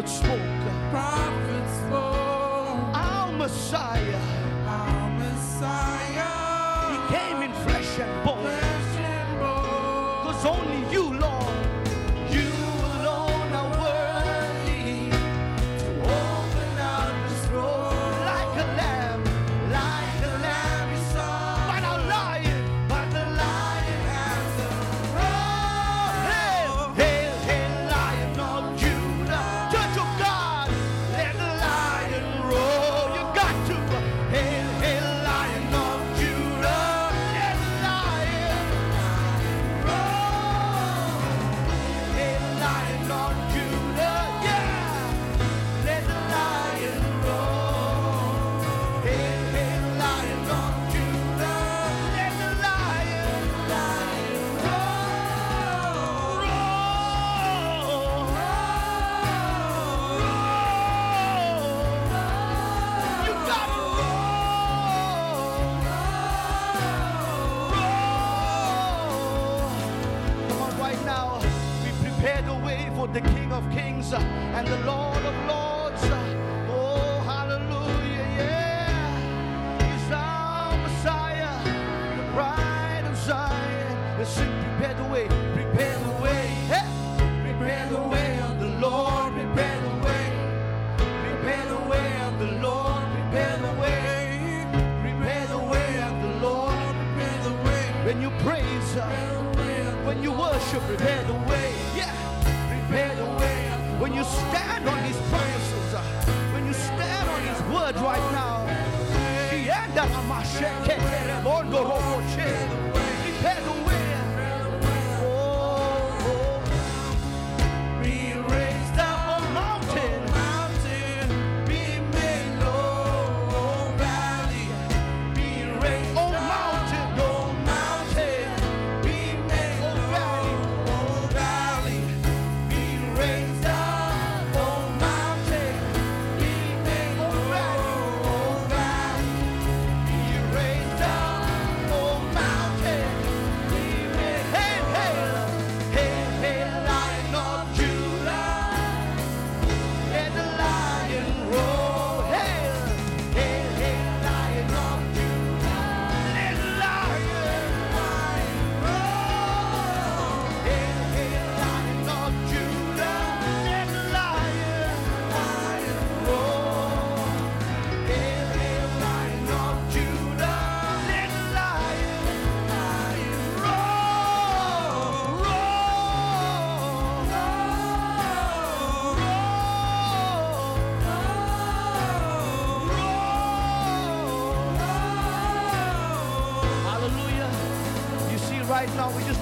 much 0.04 0.22
more. 0.24 0.43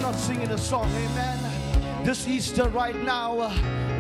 not 0.02 0.16
singing 0.16 0.50
a 0.50 0.58
song. 0.58 0.90
Amen. 0.90 2.04
This 2.04 2.26
Easter 2.26 2.68
right 2.70 2.96
now, 3.04 3.38
uh, 3.38 3.50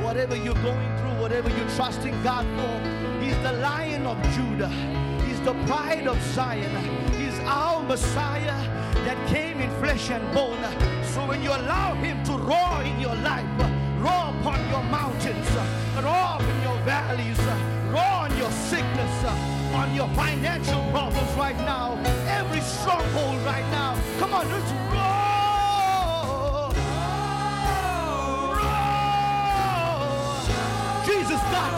whatever 0.02 0.34
you're 0.34 0.62
going 0.62 0.96
through, 0.98 1.14
whatever 1.22 1.48
you're 1.48 1.70
trusting 1.76 2.20
God 2.24 2.44
for, 2.58 3.22
He's 3.22 3.36
the 3.44 3.52
Lion 3.52 4.04
of 4.04 4.20
Judah. 4.34 4.68
He's 5.24 5.40
the 5.42 5.54
pride 5.64 6.08
of 6.08 6.20
Zion. 6.34 6.74
He's 7.14 7.38
our 7.46 7.84
Messiah 7.84 8.58
that 9.06 9.28
came 9.28 9.60
in 9.60 9.70
flesh 9.78 10.10
and 10.10 10.24
bone. 10.34 10.58
So 11.04 11.24
when 11.24 11.40
you 11.40 11.50
allow 11.50 11.94
Him 11.94 12.24
to 12.24 12.32
roar 12.32 12.82
in 12.82 12.98
your 12.98 13.14
life, 13.22 13.46
uh, 13.60 13.70
roar 14.02 14.34
upon 14.40 14.58
your 14.70 14.82
mountains, 14.90 15.46
uh, 15.54 16.02
roar 16.02 16.42
in 16.50 16.62
your 16.62 16.78
valleys, 16.82 17.38
roar 17.94 18.26
on 18.26 18.36
your 18.36 18.50
sickness, 18.50 19.24
on 19.72 19.94
your 19.94 20.08
financial 20.14 20.82
problems 20.90 21.32
right 21.34 21.58
now, 21.58 21.96
every 22.26 22.60
stronghold 22.60 23.40
right 23.46 23.68
now. 23.70 23.96
Come 24.18 24.34
on, 24.34 24.50
let's 24.50 24.91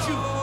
you. 0.08 0.33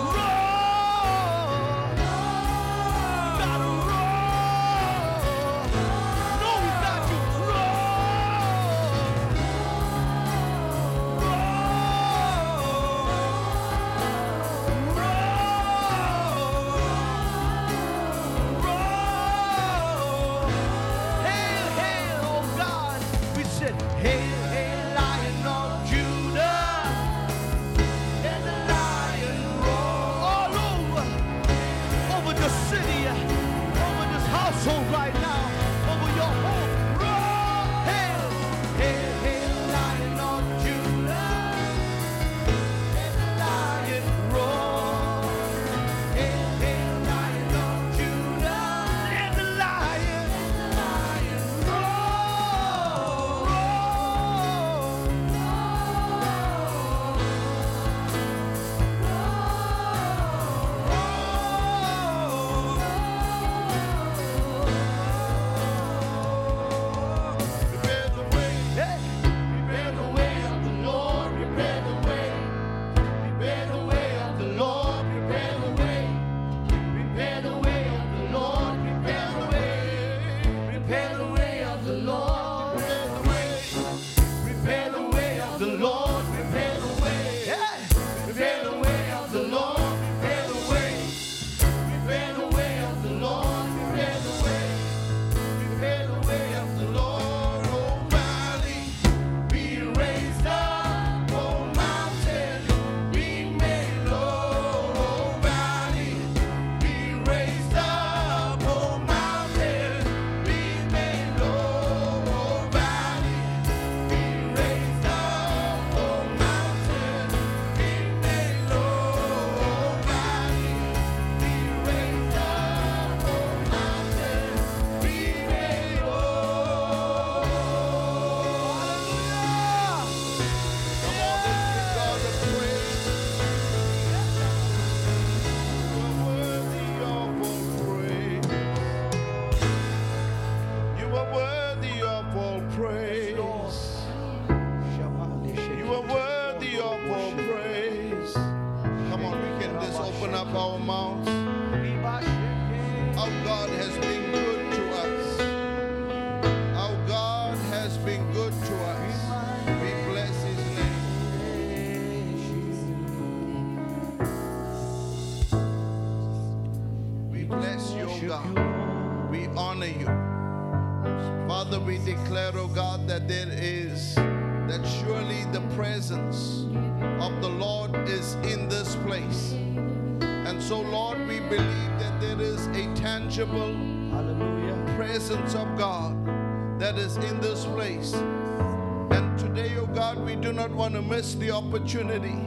miss 191.12 191.36
the 191.36 191.52
opportunity 191.52 192.40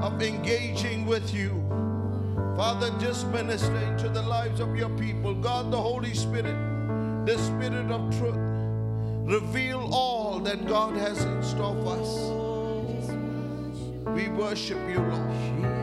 of 0.00 0.22
engaging 0.22 1.04
with 1.04 1.34
you. 1.34 1.50
Father, 2.56 2.90
just 2.98 3.26
minister 3.26 3.76
into 3.76 4.08
the 4.08 4.22
lives 4.22 4.58
of 4.58 4.74
your 4.74 4.88
people. 4.96 5.34
God, 5.34 5.70
the 5.70 5.76
Holy 5.76 6.14
Spirit, 6.14 6.56
the 7.26 7.36
Spirit 7.36 7.90
of 7.90 8.10
truth, 8.16 8.38
reveal 9.28 9.86
all 9.92 10.38
that 10.40 10.66
God 10.66 10.96
has 10.96 11.22
in 11.22 11.42
store 11.42 11.76
for 11.82 12.00
us. 12.00 12.16
We 14.16 14.28
worship 14.28 14.78
you, 14.88 15.00
Lord. 15.00 15.79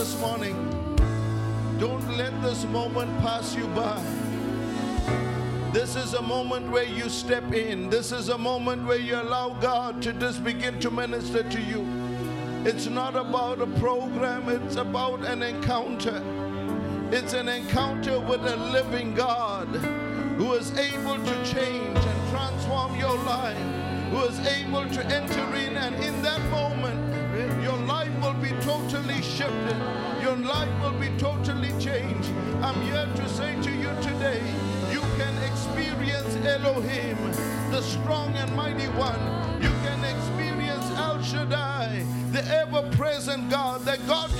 This 0.00 0.18
morning. 0.18 0.56
Don't 1.78 2.16
let 2.16 2.32
this 2.40 2.64
moment 2.64 3.10
pass 3.20 3.54
you 3.54 3.66
by. 3.66 4.02
This 5.74 5.94
is 5.94 6.14
a 6.14 6.22
moment 6.22 6.70
where 6.70 6.84
you 6.84 7.10
step 7.10 7.52
in. 7.52 7.90
This 7.90 8.10
is 8.10 8.30
a 8.30 8.38
moment 8.38 8.86
where 8.86 8.96
you 8.96 9.16
allow 9.16 9.50
God 9.60 10.00
to 10.00 10.14
just 10.14 10.42
begin 10.42 10.80
to 10.80 10.90
minister 10.90 11.42
to 11.42 11.60
you. 11.60 11.86
It's 12.64 12.86
not 12.86 13.14
about 13.14 13.60
a 13.60 13.66
program, 13.78 14.48
it's 14.48 14.76
about 14.76 15.22
an 15.26 15.42
encounter. 15.42 16.22
It's 17.12 17.34
an 17.34 17.50
encounter 17.50 18.20
with 18.20 18.40
a 18.46 18.56
living 18.56 19.14
God 19.14 19.68
who 20.38 20.54
is 20.54 20.74
able 20.78 21.22
to 21.22 21.34
change 21.44 21.98
and 21.98 22.30
transform 22.30 22.96
your 22.96 23.18
life, 23.24 23.58
who 24.12 24.22
is 24.24 24.38
able 24.46 24.88
to 24.88 25.06
enter 25.08 25.49
shifted. 29.40 29.76
Your 30.20 30.36
life 30.36 30.68
will 30.82 30.98
be 31.00 31.08
totally 31.16 31.72
changed. 31.80 32.30
I'm 32.60 32.78
here 32.82 33.08
to 33.16 33.28
say 33.30 33.54
to 33.62 33.70
you 33.70 33.88
today, 34.02 34.42
you 34.92 35.00
can 35.16 35.34
experience 35.50 36.36
Elohim, 36.44 37.16
the 37.70 37.80
strong 37.80 38.34
and 38.34 38.54
mighty 38.54 38.88
one. 39.08 39.22
You 39.62 39.72
can 39.86 40.04
experience 40.04 40.84
El 40.90 41.22
Shaddai, 41.22 42.04
the 42.32 42.44
ever 42.60 42.82
present 42.90 43.48
God, 43.48 43.80
that 43.86 44.06
God 44.06 44.30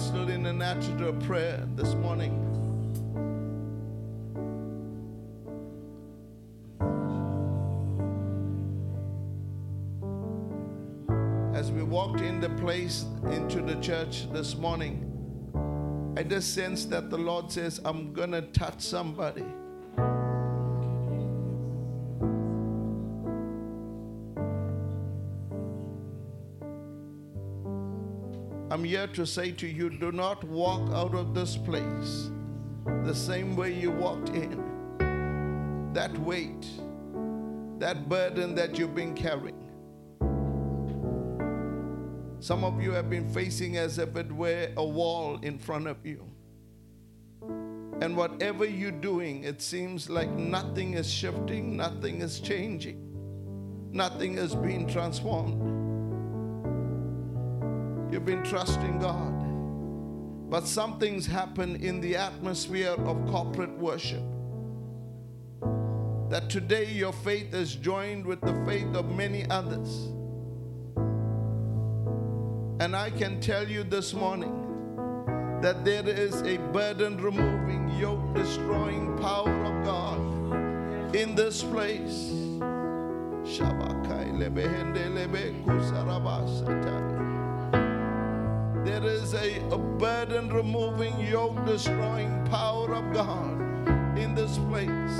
still 0.00 0.28
in 0.28 0.46
an 0.46 0.62
attitude 0.62 1.02
of 1.02 1.20
prayer 1.20 1.66
this 1.76 1.94
morning. 1.94 2.46
As 11.54 11.70
we 11.70 11.82
walked 11.82 12.22
in 12.22 12.40
the 12.40 12.48
place 12.50 13.04
into 13.30 13.60
the 13.60 13.74
church 13.80 14.32
this 14.32 14.56
morning, 14.56 15.06
I 16.16 16.22
just 16.22 16.54
sense 16.54 16.86
that 16.86 17.10
the 17.10 17.18
Lord 17.18 17.52
says, 17.52 17.80
I'm 17.84 18.14
going 18.14 18.32
to 18.32 18.42
touch 18.42 18.80
somebody. 18.80 19.44
I'm 28.80 28.86
here 28.86 29.08
to 29.08 29.26
say 29.26 29.52
to 29.52 29.66
you 29.66 29.90
do 29.90 30.10
not 30.10 30.42
walk 30.44 30.90
out 30.94 31.14
of 31.14 31.34
this 31.34 31.54
place 31.54 32.30
the 33.04 33.14
same 33.14 33.54
way 33.54 33.74
you 33.74 33.90
walked 33.90 34.30
in. 34.30 35.92
That 35.92 36.16
weight, 36.20 36.66
that 37.78 38.08
burden 38.08 38.54
that 38.54 38.78
you've 38.78 38.94
been 38.94 39.12
carrying. 39.12 39.68
Some 42.40 42.64
of 42.64 42.80
you 42.80 42.92
have 42.92 43.10
been 43.10 43.28
facing 43.28 43.76
as 43.76 43.98
if 43.98 44.16
it 44.16 44.32
were 44.32 44.70
a 44.78 44.84
wall 44.84 45.38
in 45.42 45.58
front 45.58 45.86
of 45.86 45.98
you. 46.06 46.24
And 48.00 48.16
whatever 48.16 48.64
you're 48.64 48.92
doing, 48.92 49.44
it 49.44 49.60
seems 49.60 50.08
like 50.08 50.30
nothing 50.30 50.94
is 50.94 51.12
shifting, 51.12 51.76
nothing 51.76 52.22
is 52.22 52.40
changing, 52.40 53.90
nothing 53.92 54.38
is 54.38 54.54
being 54.54 54.88
transformed. 54.88 55.89
You've 58.10 58.24
been 58.24 58.42
trusting 58.42 58.98
God. 58.98 60.50
But 60.50 60.66
something's 60.66 61.26
happened 61.26 61.84
in 61.84 62.00
the 62.00 62.16
atmosphere 62.16 62.90
of 62.90 63.24
corporate 63.30 63.76
worship. 63.78 64.22
That 66.28 66.50
today 66.50 66.86
your 66.86 67.12
faith 67.12 67.54
is 67.54 67.76
joined 67.76 68.26
with 68.26 68.40
the 68.40 68.54
faith 68.66 68.94
of 68.94 69.14
many 69.14 69.48
others. 69.48 70.08
And 72.80 72.96
I 72.96 73.10
can 73.10 73.40
tell 73.40 73.68
you 73.68 73.84
this 73.84 74.12
morning 74.12 74.56
that 75.62 75.84
there 75.84 76.08
is 76.08 76.42
a 76.42 76.56
burden 76.72 77.16
removing, 77.18 77.90
yoke 77.98 78.34
destroying 78.34 79.16
power 79.18 79.52
of 79.64 79.84
God 79.84 81.14
in 81.14 81.36
this 81.36 81.62
place. 81.62 82.32
Shabakai 83.44 84.36
lebe. 84.38 84.80
There 88.84 89.04
is 89.04 89.34
a, 89.34 89.58
a 89.70 89.76
burden 89.76 90.48
removing, 90.48 91.20
yoke 91.20 91.66
destroying 91.66 92.44
power 92.46 92.94
of 92.94 93.12
God 93.12 93.60
in 94.18 94.34
this 94.34 94.56
place. 94.56 95.18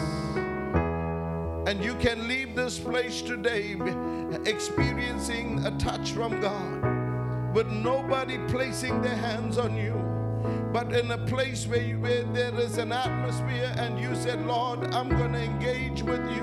And 1.66 1.84
you 1.84 1.94
can 1.96 2.26
leave 2.26 2.54
this 2.54 2.78
place 2.78 3.20
today 3.20 3.76
experiencing 4.46 5.64
a 5.66 5.70
touch 5.78 6.12
from 6.12 6.40
God 6.40 7.54
with 7.54 7.66
nobody 7.68 8.38
placing 8.48 9.02
their 9.02 9.16
hands 9.16 9.58
on 9.58 9.76
you, 9.76 9.92
but 10.72 10.94
in 10.94 11.10
a 11.10 11.18
place 11.26 11.66
where, 11.66 11.82
you, 11.82 12.00
where 12.00 12.22
there 12.24 12.54
is 12.58 12.78
an 12.78 12.92
atmosphere 12.92 13.74
and 13.76 14.00
you 14.00 14.14
said, 14.14 14.46
Lord, 14.46 14.94
I'm 14.94 15.10
going 15.10 15.32
to 15.32 15.38
engage 15.38 16.02
with 16.02 16.22
you. 16.32 16.40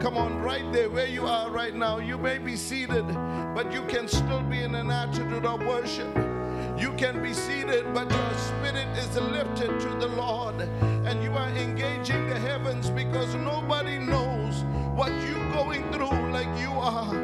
Come 0.00 0.16
on, 0.16 0.42
right 0.42 0.70
there 0.72 0.90
where 0.90 1.06
you 1.06 1.24
are 1.24 1.50
right 1.50 1.74
now. 1.74 1.98
You 1.98 2.18
may 2.18 2.38
be 2.38 2.56
seated, 2.56 3.06
but 3.54 3.72
you 3.72 3.82
can 3.84 4.08
still 4.08 4.42
be 4.42 4.62
in 4.62 4.74
an 4.74 4.90
attitude 4.90 5.46
of 5.46 5.60
worship. 5.60 6.37
You 6.78 6.92
can 6.92 7.20
be 7.22 7.34
seated, 7.34 7.92
but 7.92 8.08
your 8.10 8.34
spirit 8.34 8.86
is 8.96 9.16
lifted 9.16 9.80
to 9.80 9.88
the 9.98 10.06
Lord, 10.06 10.60
and 10.60 11.22
you 11.22 11.32
are 11.32 11.48
engaging 11.50 12.28
the 12.28 12.38
heavens 12.38 12.88
because 12.88 13.34
nobody 13.34 13.98
knows 13.98 14.62
what 14.94 15.10
you're 15.26 15.52
going 15.52 15.90
through 15.92 16.30
like 16.30 16.56
you 16.58 16.70
are. 16.70 17.14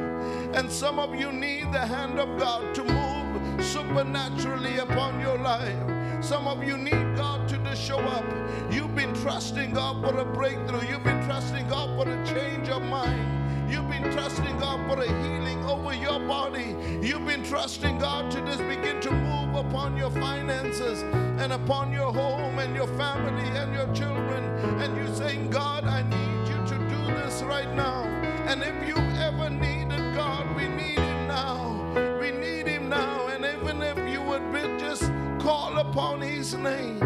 And 0.55 0.71
some 0.71 0.99
of 0.99 1.15
you 1.15 1.31
need 1.31 1.73
the 1.73 1.87
hand 1.87 2.19
of 2.19 2.37
God 2.39 2.75
to 2.75 2.85
move 2.85 3.65
supernaturally 3.65 4.79
upon 4.79 5.21
your 5.21 5.39
life. 5.39 6.25
Some 6.25 6.49
of 6.49 6.65
you 6.65 6.77
need 6.77 7.17
God 7.17 7.49
to 7.49 7.59
just 7.59 7.83
show 7.83 7.99
up. 7.99 8.25
You've 8.73 8.95
been 8.95 9.15
trusting 9.15 9.75
God 9.75 10.03
for 10.03 10.19
a 10.19 10.25
breakthrough. 10.25 10.89
You've 10.89 11.05
been 11.05 11.25
trusting 11.27 11.69
God 11.69 11.97
for 11.97 12.09
a 12.11 12.27
change 12.27 12.69
of 12.71 12.83
mind. 12.83 13.44
You've 13.75 13.89
been 13.89 14.13
trusting 14.13 14.57
God 14.61 14.89
for 14.89 15.03
a 15.03 15.07
healing 15.09 15.65
over 15.65 15.93
your 15.93 16.21
body. 16.21 16.77
You've 17.03 17.27
been 17.27 17.43
trusting 17.43 17.99
God 17.99 18.31
to 18.31 18.41
just 18.43 18.61
begin 18.69 19.01
to 19.01 19.11
move 19.11 19.57
upon 19.57 19.97
your 19.97 20.13
finances 20.13 21.03
and 21.43 21.53
upon 21.53 21.91
your 21.91 22.13
home 22.13 22.61
and 22.61 22.77
your 22.77 22.87
family 22.87 23.43
and 23.59 23.75
your 23.75 23.93
children. 23.93 24.45
And 24.81 24.97
you're 24.97 25.13
saying, 25.13 25.51
God, 25.51 25.87
I 25.87 26.03
need 26.03 26.49
you 26.49 26.55
to 26.69 26.79
do 26.89 27.15
this 27.17 27.43
right 27.43 27.69
now. 27.75 28.05
And 28.47 28.63
if 28.63 28.87
you 28.87 28.95
ever 28.95 29.51
needed 29.51 30.15
God, 30.15 30.55
we 30.55 30.69
need 30.69 31.01
Him 31.01 31.27
now. 31.27 32.17
We 32.21 32.31
need 32.31 32.69
Him 32.69 32.89
now. 32.89 33.27
And 33.27 33.45
even 33.45 33.83
if 33.83 33.99
you 34.09 34.23
would 34.23 34.79
just 34.79 35.11
call 35.41 35.79
upon 35.79 36.21
His 36.21 36.55
name, 36.55 37.01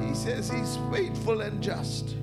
He 0.00 0.14
says 0.14 0.48
He's 0.48 0.78
faithful 0.92 1.40
and 1.40 1.60
just. 1.60 2.14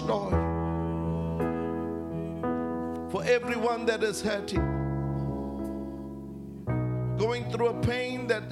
destroy 0.00 0.30
for 3.10 3.24
everyone 3.24 3.86
that 3.86 4.02
is 4.02 4.22
hurting, 4.22 4.64
going 7.18 7.50
through 7.50 7.68
a 7.68 7.80
pain 7.80 8.26
that 8.26 8.44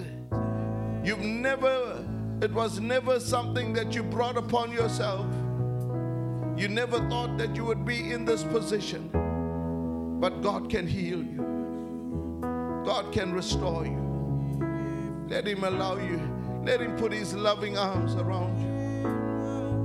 you've 1.04 1.20
never, 1.20 2.04
it 2.42 2.52
was 2.52 2.80
never 2.80 3.20
something 3.20 3.72
that 3.72 3.94
you 3.94 4.02
brought 4.02 4.36
upon 4.36 4.72
yourself. 4.72 5.26
You 6.56 6.68
never 6.68 6.98
thought 7.08 7.38
that 7.38 7.54
you 7.54 7.64
would 7.64 7.84
be 7.84 8.12
in 8.12 8.24
this 8.24 8.42
position, 8.42 9.08
but 10.20 10.42
God 10.42 10.68
can 10.68 10.86
heal 10.86 11.22
you, 11.22 12.42
God 12.84 13.12
can 13.12 13.32
restore 13.32 13.86
you. 13.86 14.04
Let 15.28 15.46
Him 15.46 15.62
allow 15.62 15.96
you, 15.98 16.20
let 16.64 16.80
Him 16.80 16.96
put 16.96 17.12
His 17.12 17.32
loving 17.32 17.78
arms 17.78 18.16
around 18.16 18.60
you. 18.60 18.67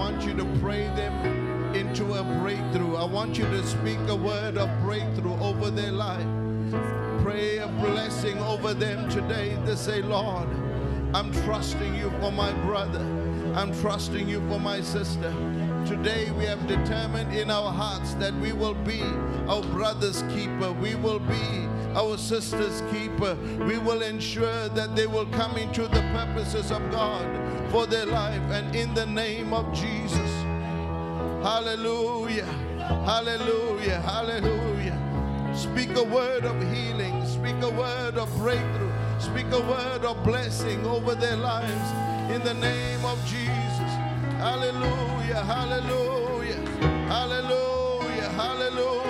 want 0.00 0.24
you 0.24 0.32
to 0.34 0.46
pray 0.60 0.84
them 0.96 1.74
into 1.74 2.14
a 2.14 2.24
breakthrough. 2.40 2.96
I 2.96 3.04
want 3.04 3.36
you 3.36 3.44
to 3.44 3.62
speak 3.66 3.98
a 4.08 4.16
word 4.16 4.56
of 4.56 4.70
breakthrough 4.80 5.38
over 5.40 5.70
their 5.70 5.92
life. 5.92 6.26
Pray 7.22 7.58
a 7.58 7.66
blessing 7.66 8.38
over 8.38 8.72
them 8.72 9.10
today 9.10 9.56
to 9.66 9.76
say, 9.76 10.00
Lord, 10.00 10.48
I'm 11.12 11.30
trusting 11.44 11.94
you 11.96 12.10
for 12.18 12.32
my 12.32 12.50
brother. 12.64 13.00
I'm 13.54 13.78
trusting 13.82 14.26
you 14.26 14.40
for 14.48 14.58
my 14.58 14.80
sister. 14.80 15.34
Today 15.84 16.30
we 16.30 16.46
have 16.46 16.66
determined 16.66 17.34
in 17.34 17.50
our 17.50 17.70
hearts 17.70 18.14
that 18.14 18.32
we 18.36 18.54
will 18.54 18.80
be 18.86 19.02
our 19.48 19.60
brother's 19.64 20.22
keeper. 20.32 20.72
We 20.72 20.94
will 20.94 21.20
be 21.20 21.68
our 21.94 22.16
sister's 22.16 22.82
keeper. 22.92 23.36
We 23.66 23.78
will 23.78 24.02
ensure 24.02 24.68
that 24.70 24.94
they 24.96 25.06
will 25.06 25.26
come 25.26 25.56
into 25.56 25.82
the 25.82 26.02
purposes 26.12 26.70
of 26.70 26.90
God 26.90 27.26
for 27.70 27.86
their 27.86 28.06
life 28.06 28.42
and 28.50 28.74
in 28.74 28.94
the 28.94 29.06
name 29.06 29.52
of 29.52 29.72
Jesus. 29.74 30.30
Hallelujah. 31.42 32.44
Hallelujah. 33.06 34.00
Hallelujah. 34.00 34.98
Speak 35.54 35.96
a 35.96 36.04
word 36.04 36.44
of 36.44 36.60
healing. 36.72 37.26
Speak 37.26 37.56
a 37.62 37.70
word 37.70 38.18
of 38.18 38.28
breakthrough. 38.36 38.92
Speak 39.18 39.46
a 39.52 39.60
word 39.60 40.04
of 40.04 40.22
blessing 40.24 40.84
over 40.86 41.14
their 41.14 41.36
lives 41.36 41.90
in 42.30 42.42
the 42.44 42.54
name 42.54 43.04
of 43.04 43.18
Jesus. 43.26 43.90
Hallelujah. 44.38 45.42
Hallelujah. 45.44 46.60
Hallelujah. 47.08 48.28
Hallelujah. 48.30 49.00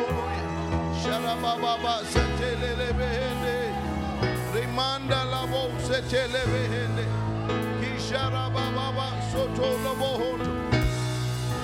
Sharababa 1.02 2.04
setelelebehende. 2.04 2.49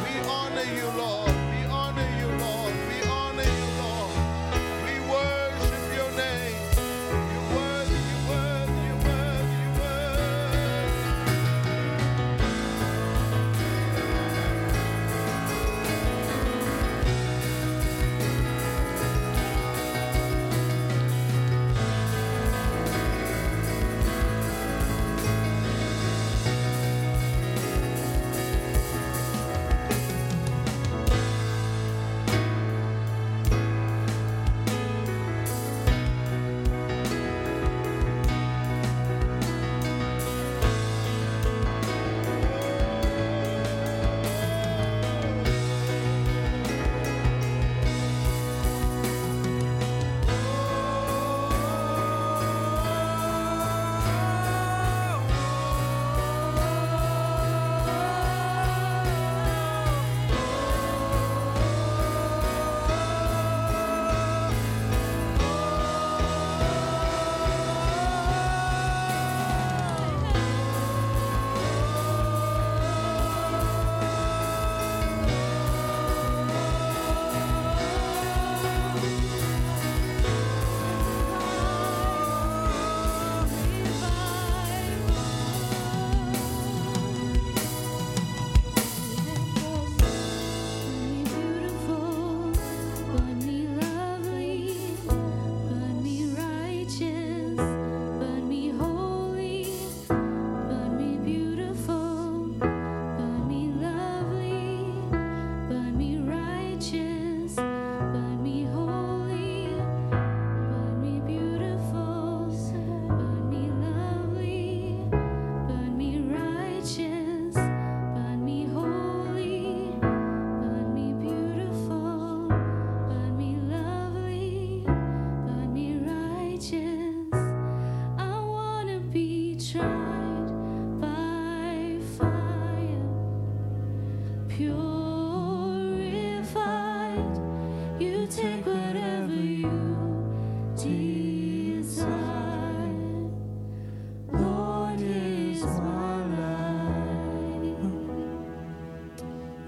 We 0.03 0.19
honor 0.29 0.65
you, 0.65 0.89
Lord. 0.99 1.26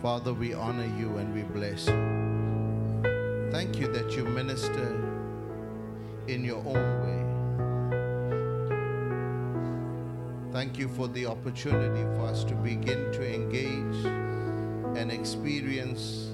Father, 0.08 0.32
we 0.32 0.54
honor 0.54 0.90
you 0.98 1.18
and 1.18 1.34
we 1.34 1.42
bless 1.42 1.86
you. 1.86 3.50
Thank 3.52 3.78
you 3.78 3.92
that 3.92 4.16
you 4.16 4.24
minister 4.24 4.96
in 6.28 6.42
your 6.42 6.64
own 6.64 7.00
way. 7.04 7.24
Thank 10.50 10.78
you 10.78 10.88
for 10.88 11.08
the 11.08 11.26
opportunity 11.26 12.04
for 12.16 12.22
us 12.22 12.42
to 12.44 12.54
begin 12.54 13.12
to 13.12 13.34
engage 13.34 14.06
and 14.96 15.12
experience, 15.12 16.30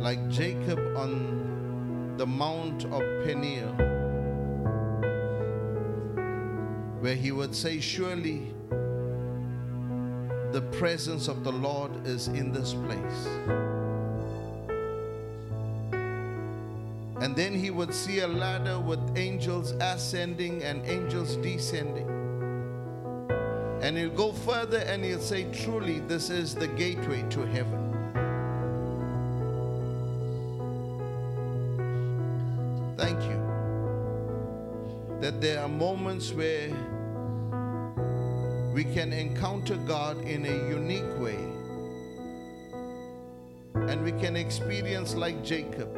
like 0.00 0.28
Jacob 0.28 0.80
on 0.96 2.16
the 2.16 2.26
Mount 2.26 2.86
of 2.86 3.02
Peniel, 3.24 3.72
where 6.98 7.14
he 7.14 7.30
would 7.30 7.54
say, 7.54 7.78
Surely 7.78 8.53
the 10.54 10.62
presence 10.78 11.26
of 11.26 11.42
the 11.42 11.50
Lord 11.50 11.90
is 12.06 12.28
in 12.28 12.52
this 12.52 12.74
place. 12.74 13.26
And 17.20 17.34
then 17.34 17.52
he 17.52 17.70
would 17.70 17.92
see 17.92 18.20
a 18.20 18.28
ladder 18.28 18.78
with 18.78 19.00
angels 19.18 19.72
ascending 19.80 20.62
and 20.62 20.86
angels 20.86 21.34
descending. 21.38 22.08
And 23.82 23.98
he'll 23.98 24.10
go 24.10 24.30
further 24.30 24.78
and 24.78 25.04
he'll 25.04 25.18
say, 25.18 25.50
Truly, 25.50 25.98
this 25.98 26.30
is 26.30 26.54
the 26.54 26.68
gateway 26.68 27.24
to 27.30 27.40
heaven. 27.46 27.83
We 44.04 44.12
can 44.12 44.36
experience, 44.36 45.14
like 45.14 45.42
Jacob, 45.42 45.88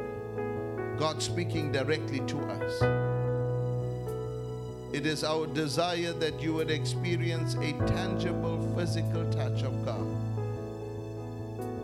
God 0.97 1.21
speaking 1.21 1.73
directly 1.73 2.21
to 2.21 2.39
us. 2.39 2.81
It 4.93 5.05
is 5.05 5.25
our 5.25 5.45
desire 5.47 6.13
that 6.13 6.41
you 6.41 6.53
would 6.53 6.71
experience 6.71 7.55
a 7.55 7.73
tangible 7.85 8.73
physical 8.77 9.29
touch 9.29 9.63
of 9.63 9.83
God 9.83 10.07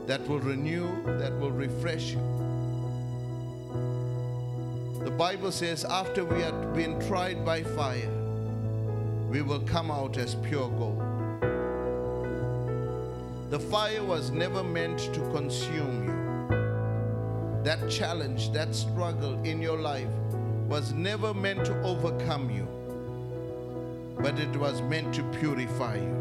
that 0.07 0.25
will 0.29 0.39
renew, 0.39 0.87
that 1.19 1.37
will 1.39 1.51
refresh 1.51 2.11
you. 2.11 2.21
The 5.03 5.11
Bible 5.11 5.51
says, 5.51 5.83
after 5.83 6.23
we 6.23 6.41
had 6.41 6.73
been 6.73 7.05
tried 7.05 7.43
by 7.43 7.63
fire, 7.63 8.09
we 9.29 9.41
will 9.41 9.59
come 9.59 9.91
out 9.91 10.15
as 10.15 10.35
pure 10.35 10.69
gold. 10.69 11.03
The 13.49 13.59
fire 13.59 14.03
was 14.03 14.31
never 14.31 14.63
meant 14.63 14.99
to 15.13 15.19
consume 15.31 16.05
you. 16.07 16.12
That 17.63 17.89
challenge, 17.89 18.51
that 18.51 18.75
struggle 18.75 19.41
in 19.43 19.61
your 19.61 19.77
life 19.77 20.09
was 20.67 20.91
never 20.91 21.33
meant 21.33 21.63
to 21.65 21.81
overcome 21.83 22.49
you, 22.49 22.67
but 24.21 24.37
it 24.37 24.53
was 24.57 24.81
meant 24.81 25.13
to 25.15 25.23
purify 25.39 25.95
you. 25.95 26.15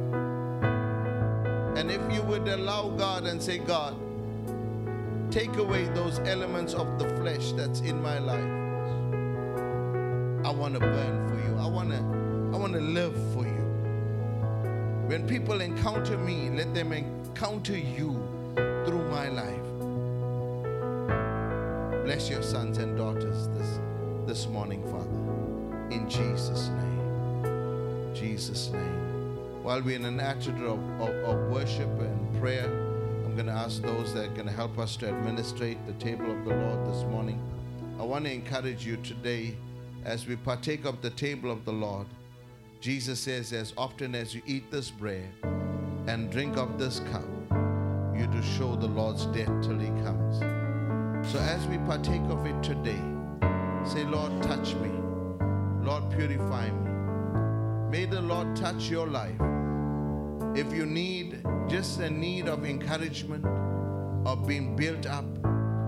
And 1.76 1.90
if 1.90 2.00
you 2.12 2.22
would 2.22 2.46
allow 2.46 2.90
God 2.90 3.24
and 3.24 3.42
say, 3.42 3.58
God, 3.58 3.96
take 5.32 5.56
away 5.56 5.84
those 5.94 6.20
elements 6.20 6.74
of 6.74 6.98
the 6.98 7.08
flesh 7.16 7.52
that's 7.52 7.80
in 7.80 8.00
my 8.00 8.18
life. 8.18 8.62
I 10.46 10.50
want 10.50 10.74
to 10.74 10.80
burn 10.80 11.28
for 11.28 11.48
you. 11.48 11.56
I 11.58 11.66
want 11.66 11.90
to 11.90 11.96
I 12.54 12.58
want 12.60 12.74
to 12.74 12.80
live 12.80 13.14
for 13.32 13.44
you. 13.44 13.62
When 15.08 15.26
people 15.26 15.60
encounter 15.60 16.18
me, 16.18 16.50
let 16.50 16.74
them 16.74 16.92
encounter 16.92 17.76
you 17.76 18.12
through 18.84 19.08
my 19.10 19.28
life. 19.28 19.61
Bless 22.12 22.28
your 22.28 22.42
sons 22.42 22.76
and 22.76 22.94
daughters 22.94 23.48
this 23.56 23.80
this 24.26 24.46
morning, 24.46 24.82
Father. 24.92 25.94
In 25.94 26.06
Jesus' 26.10 26.68
name. 26.68 28.12
Jesus' 28.14 28.68
name. 28.68 29.62
While 29.62 29.80
we're 29.80 29.96
in 29.96 30.04
an 30.04 30.20
attitude 30.20 30.56
of, 30.56 30.78
of, 31.00 31.08
of 31.08 31.50
worship 31.50 31.88
and 31.88 32.38
prayer, 32.38 32.66
I'm 33.24 33.34
going 33.34 33.46
to 33.46 33.52
ask 33.52 33.80
those 33.80 34.12
that 34.12 34.26
are 34.26 34.34
going 34.34 34.46
to 34.46 34.52
help 34.52 34.78
us 34.78 34.94
to 34.96 35.08
administrate 35.08 35.78
the 35.86 35.94
table 35.94 36.30
of 36.30 36.44
the 36.44 36.54
Lord 36.54 36.86
this 36.86 37.02
morning. 37.04 37.40
I 37.98 38.02
want 38.02 38.26
to 38.26 38.30
encourage 38.30 38.84
you 38.84 38.98
today 38.98 39.56
as 40.04 40.26
we 40.26 40.36
partake 40.36 40.84
of 40.84 41.00
the 41.00 41.08
table 41.08 41.50
of 41.50 41.64
the 41.64 41.72
Lord. 41.72 42.06
Jesus 42.82 43.20
says, 43.20 43.54
as 43.54 43.72
often 43.78 44.14
as 44.14 44.34
you 44.34 44.42
eat 44.44 44.70
this 44.70 44.90
bread 44.90 45.30
and 46.08 46.30
drink 46.30 46.58
of 46.58 46.78
this 46.78 47.00
cup, 47.10 47.24
you 48.14 48.26
do 48.26 48.42
show 48.42 48.76
the 48.76 48.86
Lord's 48.86 49.24
death 49.28 49.62
till 49.62 49.78
he 49.78 49.88
comes. 50.04 50.61
So 51.24 51.38
as 51.38 51.66
we 51.66 51.78
partake 51.78 52.22
of 52.30 52.44
it 52.46 52.62
today, 52.62 53.00
say, 53.84 54.04
Lord, 54.04 54.42
touch 54.42 54.74
me. 54.74 54.90
Lord, 55.82 56.10
purify 56.10 56.70
me. 56.70 56.90
May 57.90 58.06
the 58.06 58.20
Lord 58.20 58.56
touch 58.56 58.90
your 58.90 59.06
life. 59.06 59.40
If 60.56 60.72
you 60.72 60.84
need 60.84 61.42
just 61.68 62.00
a 62.00 62.10
need 62.10 62.48
of 62.48 62.64
encouragement, 62.64 63.44
of 64.26 64.46
being 64.46 64.76
built 64.76 65.06
up, 65.06 65.24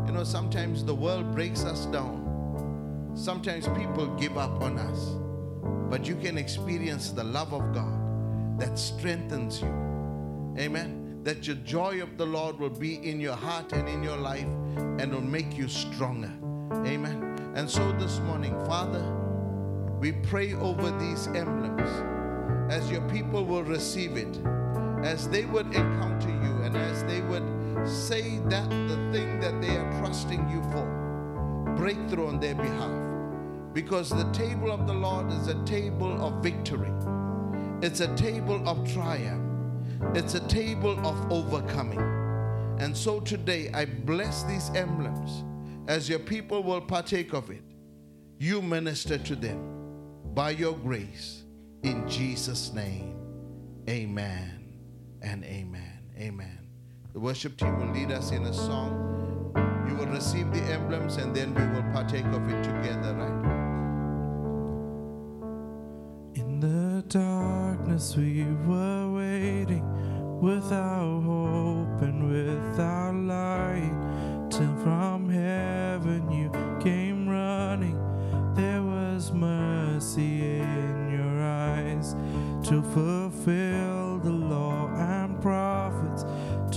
you 0.07 0.13
know, 0.13 0.25
sometimes 0.25 0.85
the 0.85 0.95
world 0.95 1.35
breaks 1.35 1.65
us 1.65 1.87
down. 1.87 3.13
Sometimes 3.15 3.67
people 3.69 4.07
give 4.17 4.39
up 4.39 4.61
on 4.61 4.79
us. 4.79 5.17
But 5.91 6.07
you 6.07 6.17
can 6.17 6.39
experience 6.39 7.11
the 7.11 7.25
love 7.25 7.53
of 7.53 7.73
God 7.73 8.59
that 8.59 8.79
strengthens 8.79 9.61
you. 9.61 9.69
Amen. 10.59 11.04
That 11.25 11.47
your 11.47 11.57
joy 11.57 12.03
of 12.03 12.17
the 12.17 12.27
Lord 12.27 12.59
will 12.59 12.71
be 12.71 12.97
in 12.97 13.19
your 13.19 13.35
heart 13.35 13.73
and 13.73 13.89
in 13.89 14.03
your 14.03 14.17
life 14.19 14.47
and 14.77 15.13
will 15.13 15.21
make 15.23 15.57
you 15.57 15.69
stronger. 15.69 16.31
Amen. 16.87 17.53
And 17.55 17.69
so 17.69 17.93
this 17.93 18.19
morning, 18.21 18.53
Father, 18.67 19.03
we 19.99 20.13
pray 20.13 20.53
over 20.53 20.91
these 20.99 21.27
emblems 21.29 21.91
as 22.71 22.91
your 22.91 23.01
people 23.09 23.45
will 23.45 23.63
receive 23.65 24.17
it, 24.17 24.39
as 25.03 25.29
they 25.29 25.45
would 25.47 25.67
encounter 25.67 26.29
you, 26.29 26.63
and 26.63 26.77
as 26.77 27.03
they 27.05 27.21
would 27.23 27.45
say 27.89 28.39
that 28.51 28.69
the 28.69 28.97
thing 29.13 29.41
that 29.41 29.61
they 29.63 29.77
are 29.77 30.01
trusting 30.01 30.49
you 30.51 30.63
for, 30.73 31.75
breakthrough 31.77 32.29
on 32.29 32.41
their 32.41 32.55
behalf. 32.55 32.91
Because 33.73 34.11
the 34.11 34.31
table 34.33 34.71
of 34.71 34.87
the 34.87 34.95
Lord 34.95 35.31
is 35.33 35.49
a 35.49 35.65
table 35.65 36.23
of 36.25 36.43
victory, 36.43 36.93
it's 37.83 38.01
a 38.01 38.15
table 38.17 38.67
of 38.69 38.91
triumph, 38.93 39.44
it's 40.15 40.35
a 40.35 40.47
table 40.49 40.99
of 41.07 41.33
overcoming. 41.33 42.01
And 42.79 42.97
so 42.97 43.21
today 43.21 43.71
I 43.73 43.85
bless 43.85 44.43
these 44.45 44.71
emblems 44.75 45.45
as 45.89 46.09
your 46.09 46.19
people 46.19 46.63
will 46.63 46.81
partake 46.81 47.33
of 47.33 47.51
it. 47.51 47.63
You 48.39 48.61
minister 48.61 49.19
to 49.19 49.37
them 49.37 49.75
by 50.35 50.51
your 50.51 50.75
grace. 50.75 51.45
In 51.83 52.09
Jesus' 52.09 52.73
name, 52.73 53.17
amen 53.89 54.65
and 55.23 55.45
amen. 55.45 56.01
Amen. 56.19 56.59
The 57.13 57.21
worship 57.21 57.57
team 57.57 57.79
will 57.79 57.93
lead 57.95 58.11
us 58.11 58.33
in 58.33 58.45
a 58.45 58.53
song. 58.53 59.53
You 59.89 59.95
will 59.97 60.07
receive 60.07 60.53
the 60.53 60.63
emblems 60.63 61.17
and 61.17 61.35
then 61.35 61.55
we 61.55 61.63
will 61.75 61.89
partake 61.93 62.25
of 62.27 62.49
it 62.49 62.65
together, 62.65 63.15
right? 63.15 63.64
The 66.65 67.05
darkness 67.09 68.17
we 68.17 68.43
were 68.67 69.13
waiting 69.13 69.85
without 70.41 71.21
hope 71.23 72.01
and 72.01 72.31
without 72.31 73.15
light. 73.15 74.49
Till 74.51 74.75
from 74.77 75.29
heaven 75.29 76.31
you 76.33 76.51
came 76.83 77.29
running. 77.29 77.99
There 78.55 78.83
was 78.83 79.31
mercy 79.31 80.61
in 80.61 81.11
your 81.13 81.43
eyes 81.43 82.15
to 82.69 82.81
fulfill 82.95 84.21
the 84.21 84.37
law 84.55 84.89
and 84.95 85.39
prophets. 85.43 86.23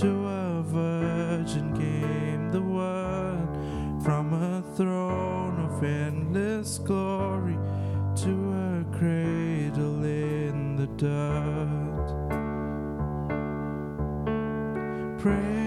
To 0.02 0.10
a 0.26 0.62
virgin 0.64 1.74
came 1.74 2.50
the 2.52 2.60
word. 2.60 3.48
From 4.04 4.34
a 4.34 4.62
throne 4.76 5.58
of 5.60 5.82
endless 5.82 6.76
glory 6.78 7.56
to 8.16 8.32
a 8.52 8.98
cradle 8.98 9.37
in 11.02 11.96
the 15.18 15.57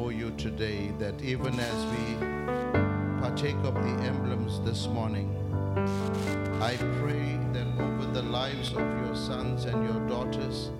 before 0.00 0.12
you 0.12 0.30
today 0.38 0.90
that 0.98 1.20
even 1.20 1.60
as 1.60 1.84
we 1.92 3.20
partake 3.20 3.56
of 3.64 3.74
the 3.74 4.06
emblems 4.08 4.58
this 4.60 4.86
morning, 4.86 5.28
I 6.62 6.74
pray 7.02 7.38
that 7.52 7.66
over 7.78 8.06
the 8.10 8.22
lives 8.22 8.70
of 8.70 8.78
your 8.78 9.14
sons 9.14 9.66
and 9.66 9.86
your 9.86 10.08
daughters, 10.08 10.70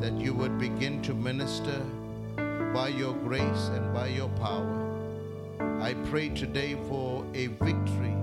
that 0.00 0.12
you 0.12 0.34
would 0.34 0.56
begin 0.56 1.02
to 1.02 1.14
minister 1.14 1.80
by 2.72 2.94
your 2.96 3.14
grace 3.14 3.70
and 3.74 3.92
by 3.92 4.06
your 4.06 4.28
power. 4.38 5.00
I 5.82 5.94
pray 6.10 6.28
today 6.28 6.76
for 6.88 7.26
a 7.34 7.48
victory 7.48 8.14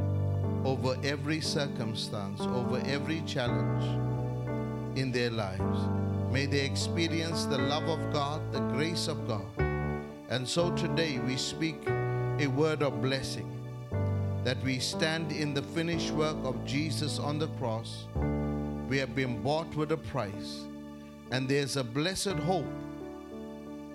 over 0.64 0.96
every 1.04 1.42
circumstance, 1.42 2.40
over 2.40 2.82
every 2.86 3.22
challenge 3.26 3.84
in 4.98 5.12
their 5.12 5.30
lives. 5.30 5.80
May 6.32 6.46
they 6.46 6.62
experience 6.62 7.44
the 7.44 7.58
love 7.58 7.90
of 7.90 8.14
God, 8.14 8.40
the 8.54 8.62
grace 8.72 9.10
of 9.10 9.28
God. 9.28 9.61
And 10.32 10.48
so 10.48 10.74
today 10.78 11.20
we 11.20 11.36
speak 11.36 11.76
a 12.40 12.48
word 12.48 12.82
of 12.82 13.02
blessing 13.02 13.52
that 14.46 14.56
we 14.64 14.80
stand 14.80 15.30
in 15.34 15.54
the 15.54 15.62
finished 15.62 16.12
work 16.12 16.38
of 16.46 16.64
Jesus 16.66 17.20
on 17.20 17.38
the 17.38 17.50
cross. 17.60 18.06
We 18.88 18.98
have 18.98 19.14
been 19.14 19.44
bought 19.44 19.76
with 19.76 19.92
a 19.92 19.98
price, 19.98 20.62
and 21.32 21.50
there's 21.50 21.76
a 21.76 21.84
blessed 21.84 22.40
hope 22.48 22.66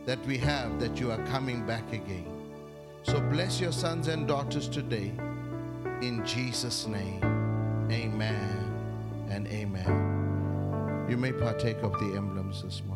that 0.04 0.22
we 0.26 0.36
have 0.36 0.78
that 0.78 1.00
you 1.00 1.10
are 1.10 1.24
coming 1.28 1.64
back 1.64 1.90
again. 1.94 2.30
So 3.02 3.18
bless 3.18 3.58
your 3.58 3.72
sons 3.72 4.08
and 4.08 4.28
daughters 4.28 4.68
today 4.68 5.12
in 6.02 6.22
Jesus' 6.26 6.86
name. 6.86 7.24
Amen 7.90 9.26
and 9.30 9.48
amen. 9.48 11.06
You 11.08 11.16
may 11.16 11.32
partake 11.32 11.78
of 11.78 11.92
the 11.92 12.14
emblems 12.14 12.62
this 12.62 12.82
morning. 12.86 12.95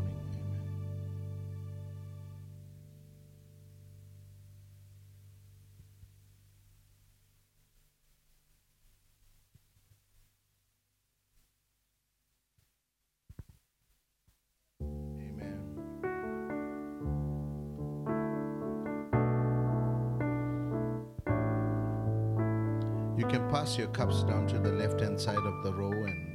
Pass 23.70 23.78
your 23.78 23.88
cups 23.88 24.24
down 24.24 24.48
to 24.48 24.58
the 24.58 24.72
left 24.72 25.00
hand 25.00 25.20
side 25.20 25.36
of 25.36 25.62
the 25.62 25.72
row 25.72 25.92
and, 25.92 26.26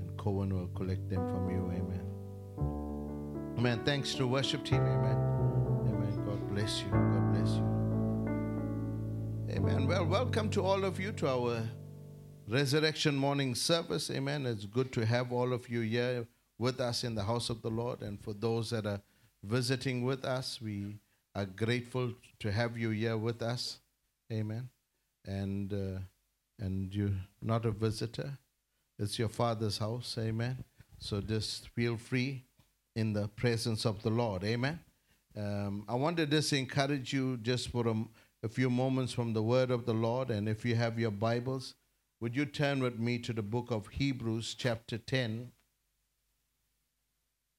and 0.00 0.16
Cohen 0.16 0.54
will 0.54 0.68
collect 0.68 1.08
them 1.10 1.26
from 1.26 1.50
you. 1.50 1.72
Amen. 1.72 2.06
Amen. 3.58 3.84
Thanks 3.84 4.14
to 4.14 4.28
worship 4.28 4.64
team. 4.64 4.80
Amen. 4.80 5.16
Amen. 5.88 6.24
God 6.24 6.48
bless 6.54 6.80
you. 6.82 6.90
God 6.90 7.32
bless 7.34 7.56
you. 7.56 7.64
Amen. 9.56 9.88
Well, 9.88 10.06
welcome 10.06 10.48
to 10.50 10.62
all 10.64 10.84
of 10.84 11.00
you 11.00 11.10
to 11.14 11.28
our 11.28 11.62
resurrection 12.46 13.16
morning 13.16 13.56
service. 13.56 14.08
Amen. 14.12 14.46
It's 14.46 14.66
good 14.66 14.92
to 14.92 15.04
have 15.04 15.32
all 15.32 15.52
of 15.52 15.68
you 15.68 15.80
here 15.80 16.28
with 16.56 16.80
us 16.80 17.02
in 17.02 17.16
the 17.16 17.24
house 17.24 17.50
of 17.50 17.62
the 17.62 17.70
Lord. 17.70 18.00
And 18.00 18.22
for 18.22 18.32
those 18.32 18.70
that 18.70 18.86
are 18.86 19.00
visiting 19.42 20.04
with 20.04 20.24
us, 20.24 20.60
we 20.62 21.00
are 21.34 21.46
grateful 21.46 22.12
to 22.38 22.52
have 22.52 22.78
you 22.78 22.90
here 22.90 23.16
with 23.16 23.42
us. 23.42 23.80
Amen. 24.30 24.68
And 25.26 25.72
uh, 25.72 25.98
and 26.58 26.94
you're 26.94 27.10
not 27.42 27.64
a 27.64 27.70
visitor. 27.70 28.38
It's 28.98 29.18
your 29.18 29.28
father's 29.28 29.78
house. 29.78 30.16
Amen. 30.18 30.64
So 30.98 31.20
just 31.20 31.68
feel 31.70 31.96
free 31.96 32.44
in 32.94 33.12
the 33.12 33.28
presence 33.28 33.84
of 33.84 34.02
the 34.02 34.10
Lord. 34.10 34.44
Amen. 34.44 34.78
Um, 35.36 35.84
I 35.88 35.94
want 35.94 36.16
to 36.18 36.26
just 36.26 36.52
encourage 36.52 37.12
you 37.12 37.36
just 37.38 37.68
for 37.68 37.84
a 38.42 38.48
few 38.48 38.70
moments 38.70 39.12
from 39.12 39.32
the 39.32 39.42
word 39.42 39.70
of 39.70 39.84
the 39.84 39.94
Lord. 39.94 40.30
And 40.30 40.48
if 40.48 40.64
you 40.64 40.76
have 40.76 40.98
your 40.98 41.10
Bibles, 41.10 41.74
would 42.20 42.36
you 42.36 42.46
turn 42.46 42.80
with 42.80 42.98
me 42.98 43.18
to 43.18 43.32
the 43.32 43.42
book 43.42 43.70
of 43.70 43.88
Hebrews, 43.88 44.54
chapter 44.56 44.96
10? 44.96 45.50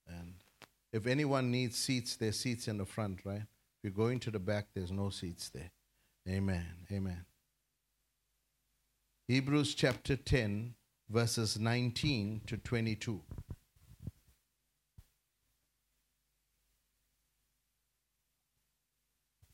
And 0.08 0.34
if 0.92 1.06
anyone 1.06 1.50
needs 1.50 1.76
seats, 1.76 2.16
there's 2.16 2.38
seats 2.38 2.66
in 2.66 2.78
the 2.78 2.86
front, 2.86 3.20
right? 3.24 3.42
If 3.42 3.82
you're 3.82 3.92
going 3.92 4.20
to 4.20 4.30
the 4.30 4.38
back, 4.38 4.68
there's 4.74 4.90
no 4.90 5.10
seats 5.10 5.50
there. 5.50 5.70
Amen. 6.28 6.66
Amen. 6.90 7.24
Hebrews 9.28 9.74
chapter 9.74 10.14
10, 10.14 10.72
verses 11.10 11.58
19 11.58 12.42
to 12.46 12.56
22. 12.58 13.20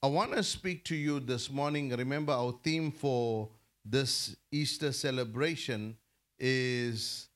I 0.02 0.08
want 0.08 0.32
to 0.32 0.42
speak 0.42 0.84
to 0.84 0.94
you 0.94 1.20
this 1.20 1.50
morning. 1.50 1.88
Remember, 1.88 2.34
our 2.34 2.52
theme 2.62 2.92
for 2.92 3.48
this 3.82 4.36
Easter 4.50 4.92
celebration 4.92 5.96
is 6.38 7.28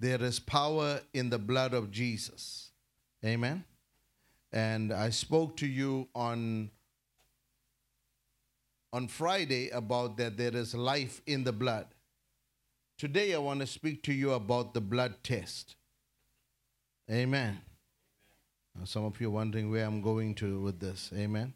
There 0.00 0.22
is 0.22 0.40
power 0.40 1.00
in 1.12 1.28
the 1.28 1.38
blood 1.38 1.74
of 1.74 1.90
Jesus. 1.90 2.70
Amen. 3.22 3.64
And 4.50 4.94
I 4.94 5.10
spoke 5.10 5.58
to 5.58 5.66
you 5.66 6.08
on 6.14 6.70
on 8.92 9.08
Friday 9.08 9.70
about 9.70 10.16
that 10.18 10.36
there 10.36 10.54
is 10.54 10.74
life 10.74 11.22
in 11.26 11.44
the 11.44 11.52
blood. 11.52 11.86
Today 12.98 13.34
I 13.34 13.38
want 13.38 13.60
to 13.60 13.66
speak 13.66 14.02
to 14.04 14.12
you 14.12 14.32
about 14.32 14.74
the 14.74 14.80
blood 14.80 15.16
test. 15.22 15.76
Amen. 17.10 17.60
Now, 18.74 18.84
some 18.84 19.04
of 19.04 19.20
you 19.20 19.28
are 19.28 19.30
wondering 19.30 19.70
where 19.70 19.84
I'm 19.84 20.00
going 20.00 20.34
to 20.36 20.60
with 20.60 20.80
this. 20.80 21.10
Amen. 21.14 21.54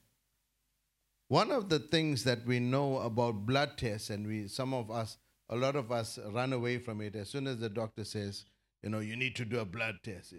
One 1.28 1.50
of 1.50 1.68
the 1.68 1.78
things 1.78 2.24
that 2.24 2.44
we 2.46 2.60
know 2.60 2.98
about 2.98 3.46
blood 3.46 3.76
tests, 3.76 4.10
and 4.10 4.26
we 4.26 4.48
some 4.48 4.72
of 4.72 4.90
us, 4.90 5.18
a 5.48 5.56
lot 5.56 5.76
of 5.76 5.90
us 5.90 6.18
run 6.32 6.52
away 6.52 6.78
from 6.78 7.00
it 7.00 7.16
as 7.16 7.28
soon 7.28 7.46
as 7.46 7.58
the 7.58 7.68
doctor 7.68 8.04
says, 8.04 8.44
you 8.82 8.90
know, 8.90 9.00
you 9.00 9.16
need 9.16 9.34
to 9.36 9.44
do 9.44 9.58
a 9.58 9.64
blood 9.64 9.96
test. 10.02 10.34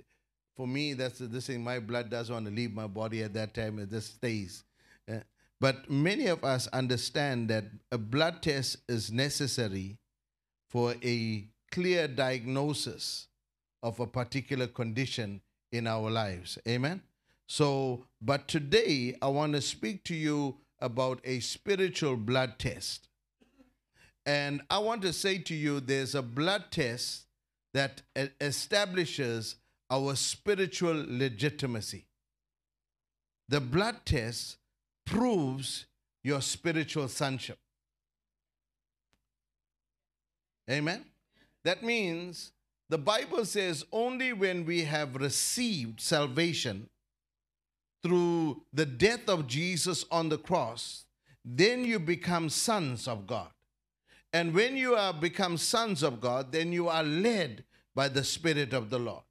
For 0.55 0.67
me, 0.67 0.93
that's 0.93 1.19
the- 1.19 1.27
this 1.27 1.47
thing. 1.47 1.63
My 1.63 1.79
blood 1.79 2.09
doesn't 2.09 2.33
want 2.33 2.45
to 2.47 2.51
leave 2.51 2.73
my 2.73 2.87
body 2.87 3.21
at 3.23 3.33
that 3.33 3.53
time; 3.53 3.79
it 3.79 3.89
just 3.89 4.15
stays. 4.15 4.63
Uh, 5.07 5.19
But 5.59 5.89
many 5.89 6.27
of 6.27 6.43
us 6.43 6.67
understand 6.67 7.49
that 7.49 7.65
a 7.91 7.97
blood 7.97 8.41
test 8.41 8.77
is 8.87 9.11
necessary 9.11 9.97
for 10.69 10.95
a 11.03 11.47
clear 11.71 12.07
diagnosis 12.07 13.27
of 13.81 13.99
a 13.99 14.07
particular 14.07 14.67
condition 14.67 15.41
in 15.71 15.87
our 15.87 16.09
lives. 16.09 16.57
Amen. 16.67 17.01
So, 17.47 18.05
but 18.21 18.47
today 18.47 19.15
I 19.21 19.27
want 19.27 19.53
to 19.53 19.61
speak 19.61 20.03
to 20.05 20.15
you 20.15 20.57
about 20.79 21.21
a 21.23 21.39
spiritual 21.39 22.17
blood 22.17 22.59
test. 22.59 23.07
And 24.25 24.61
I 24.69 24.79
want 24.79 25.01
to 25.03 25.13
say 25.13 25.37
to 25.39 25.55
you 25.55 25.79
there's 25.79 26.13
a 26.13 26.21
blood 26.21 26.65
test 26.69 27.25
that 27.73 28.01
establishes 28.41 29.55
our 29.89 30.15
spiritual 30.15 31.05
legitimacy. 31.07 32.05
The 33.47 33.61
blood 33.61 34.05
test 34.05 34.57
proves 35.07 35.85
your 36.23 36.41
spiritual 36.41 37.07
sonship. 37.07 37.57
Amen. 40.69 41.05
That 41.63 41.81
means 41.81 42.51
the 42.89 42.97
Bible 42.97 43.45
says 43.45 43.85
only 43.91 44.33
when 44.33 44.65
we 44.65 44.83
have 44.83 45.15
received 45.15 46.01
salvation 46.01 46.89
through 48.03 48.61
the 48.73 48.85
death 48.85 49.27
of 49.29 49.47
Jesus 49.47 50.05
on 50.11 50.29
the 50.29 50.37
cross, 50.37 51.05
then 51.43 51.85
you 51.85 51.99
become 51.99 52.49
sons 52.49 53.07
of 53.07 53.25
God. 53.25 53.49
And 54.33 54.53
when 54.53 54.75
you 54.75 54.95
are 54.95 55.13
become 55.13 55.57
sons 55.57 56.03
of 56.03 56.19
God, 56.19 56.51
then 56.51 56.73
you 56.73 56.89
are 56.89 57.03
led 57.03 57.63
by 57.95 58.09
the 58.09 58.23
Spirit 58.23 58.73
of 58.73 58.89
the 58.89 58.99
Lord. 58.99 59.23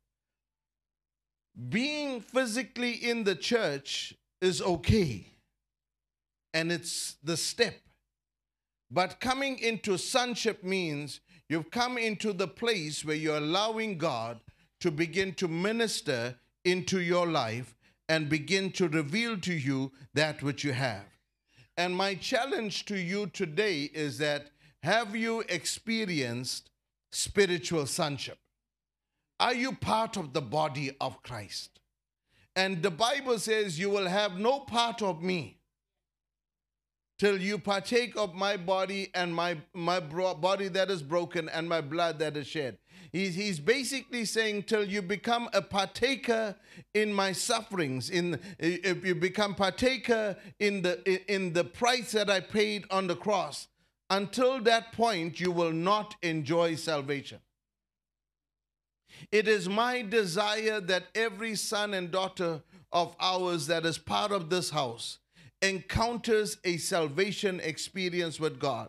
Being 1.68 2.20
physically 2.20 2.92
in 2.92 3.24
the 3.24 3.34
church 3.34 4.14
is 4.40 4.60
okay, 4.60 5.26
and 6.56 6.72
it's 6.72 7.16
the 7.22 7.36
step. 7.36 7.74
But 8.90 9.20
coming 9.20 9.58
into 9.58 9.98
sonship 9.98 10.64
means 10.64 11.20
you've 11.50 11.70
come 11.70 11.98
into 11.98 12.32
the 12.32 12.48
place 12.48 13.04
where 13.04 13.14
you're 13.14 13.36
allowing 13.36 13.98
God 13.98 14.40
to 14.80 14.90
begin 14.90 15.34
to 15.34 15.48
minister 15.48 16.36
into 16.64 17.02
your 17.02 17.26
life 17.26 17.76
and 18.08 18.30
begin 18.30 18.72
to 18.72 18.88
reveal 18.88 19.38
to 19.40 19.52
you 19.52 19.92
that 20.14 20.42
which 20.42 20.64
you 20.64 20.72
have. 20.72 21.04
And 21.76 21.94
my 21.94 22.14
challenge 22.14 22.86
to 22.86 22.98
you 22.98 23.26
today 23.26 23.90
is 23.92 24.16
that 24.16 24.46
have 24.82 25.14
you 25.14 25.44
experienced 25.50 26.70
spiritual 27.12 27.84
sonship? 27.84 28.38
Are 29.38 29.52
you 29.54 29.72
part 29.72 30.16
of 30.16 30.32
the 30.32 30.40
body 30.40 30.96
of 31.02 31.22
Christ? 31.22 31.80
And 32.54 32.82
the 32.82 32.90
Bible 32.90 33.38
says, 33.38 33.78
You 33.78 33.90
will 33.90 34.08
have 34.08 34.38
no 34.38 34.60
part 34.60 35.02
of 35.02 35.22
me 35.22 35.55
till 37.18 37.40
you 37.40 37.58
partake 37.58 38.16
of 38.16 38.34
my 38.34 38.56
body 38.56 39.10
and 39.14 39.34
my, 39.34 39.56
my 39.72 40.00
body 40.00 40.68
that 40.68 40.90
is 40.90 41.02
broken 41.02 41.48
and 41.48 41.68
my 41.68 41.80
blood 41.80 42.18
that 42.18 42.36
is 42.36 42.46
shed. 42.46 42.78
He's, 43.12 43.34
he's 43.34 43.58
basically 43.58 44.24
saying, 44.24 44.64
till 44.64 44.84
you 44.84 45.00
become 45.00 45.48
a 45.54 45.62
partaker 45.62 46.56
in 46.92 47.12
my 47.12 47.32
sufferings, 47.32 48.10
in 48.10 48.38
if 48.58 49.04
you 49.04 49.14
become 49.14 49.54
partaker 49.54 50.36
in 50.58 50.82
the 50.82 51.32
in 51.32 51.52
the 51.52 51.64
price 51.64 52.12
that 52.12 52.28
I 52.28 52.40
paid 52.40 52.84
on 52.90 53.06
the 53.06 53.16
cross. 53.16 53.68
Until 54.10 54.60
that 54.62 54.92
point, 54.92 55.40
you 55.40 55.50
will 55.50 55.72
not 55.72 56.14
enjoy 56.22 56.74
salvation. 56.74 57.38
It 59.32 59.48
is 59.48 59.68
my 59.68 60.02
desire 60.02 60.80
that 60.80 61.04
every 61.14 61.54
son 61.54 61.94
and 61.94 62.10
daughter 62.10 62.62
of 62.92 63.16
ours 63.18 63.66
that 63.68 63.86
is 63.86 63.98
part 63.98 64.30
of 64.30 64.50
this 64.50 64.70
house 64.70 65.18
encounters 65.66 66.58
a 66.64 66.76
salvation 66.76 67.60
experience 67.60 68.38
with 68.38 68.58
God. 68.58 68.88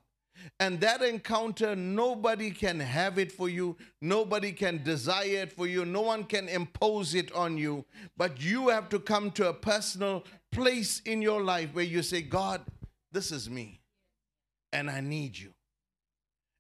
And 0.60 0.80
that 0.82 1.02
encounter, 1.02 1.76
nobody 1.76 2.52
can 2.52 2.80
have 2.80 3.18
it 3.18 3.32
for 3.32 3.50
you. 3.50 3.76
Nobody 4.02 4.52
can 4.52 4.84
desire 4.84 5.44
it 5.44 5.54
for 5.54 5.68
you. 5.68 5.84
No 5.84 6.02
one 6.02 6.24
can 6.24 6.48
impose 6.48 7.16
it 7.16 7.32
on 7.34 7.58
you. 7.58 7.86
But 8.16 8.42
you 8.42 8.70
have 8.70 8.88
to 8.90 9.00
come 9.00 9.32
to 9.32 9.50
a 9.50 9.54
personal 9.54 10.24
place 10.52 11.02
in 11.06 11.22
your 11.22 11.42
life 11.42 11.74
where 11.74 11.84
you 11.84 12.02
say, 12.02 12.22
God, 12.22 12.62
this 13.12 13.32
is 13.32 13.50
me, 13.50 13.82
and 14.72 14.90
I 14.90 15.02
need 15.02 15.38
you. 15.38 15.54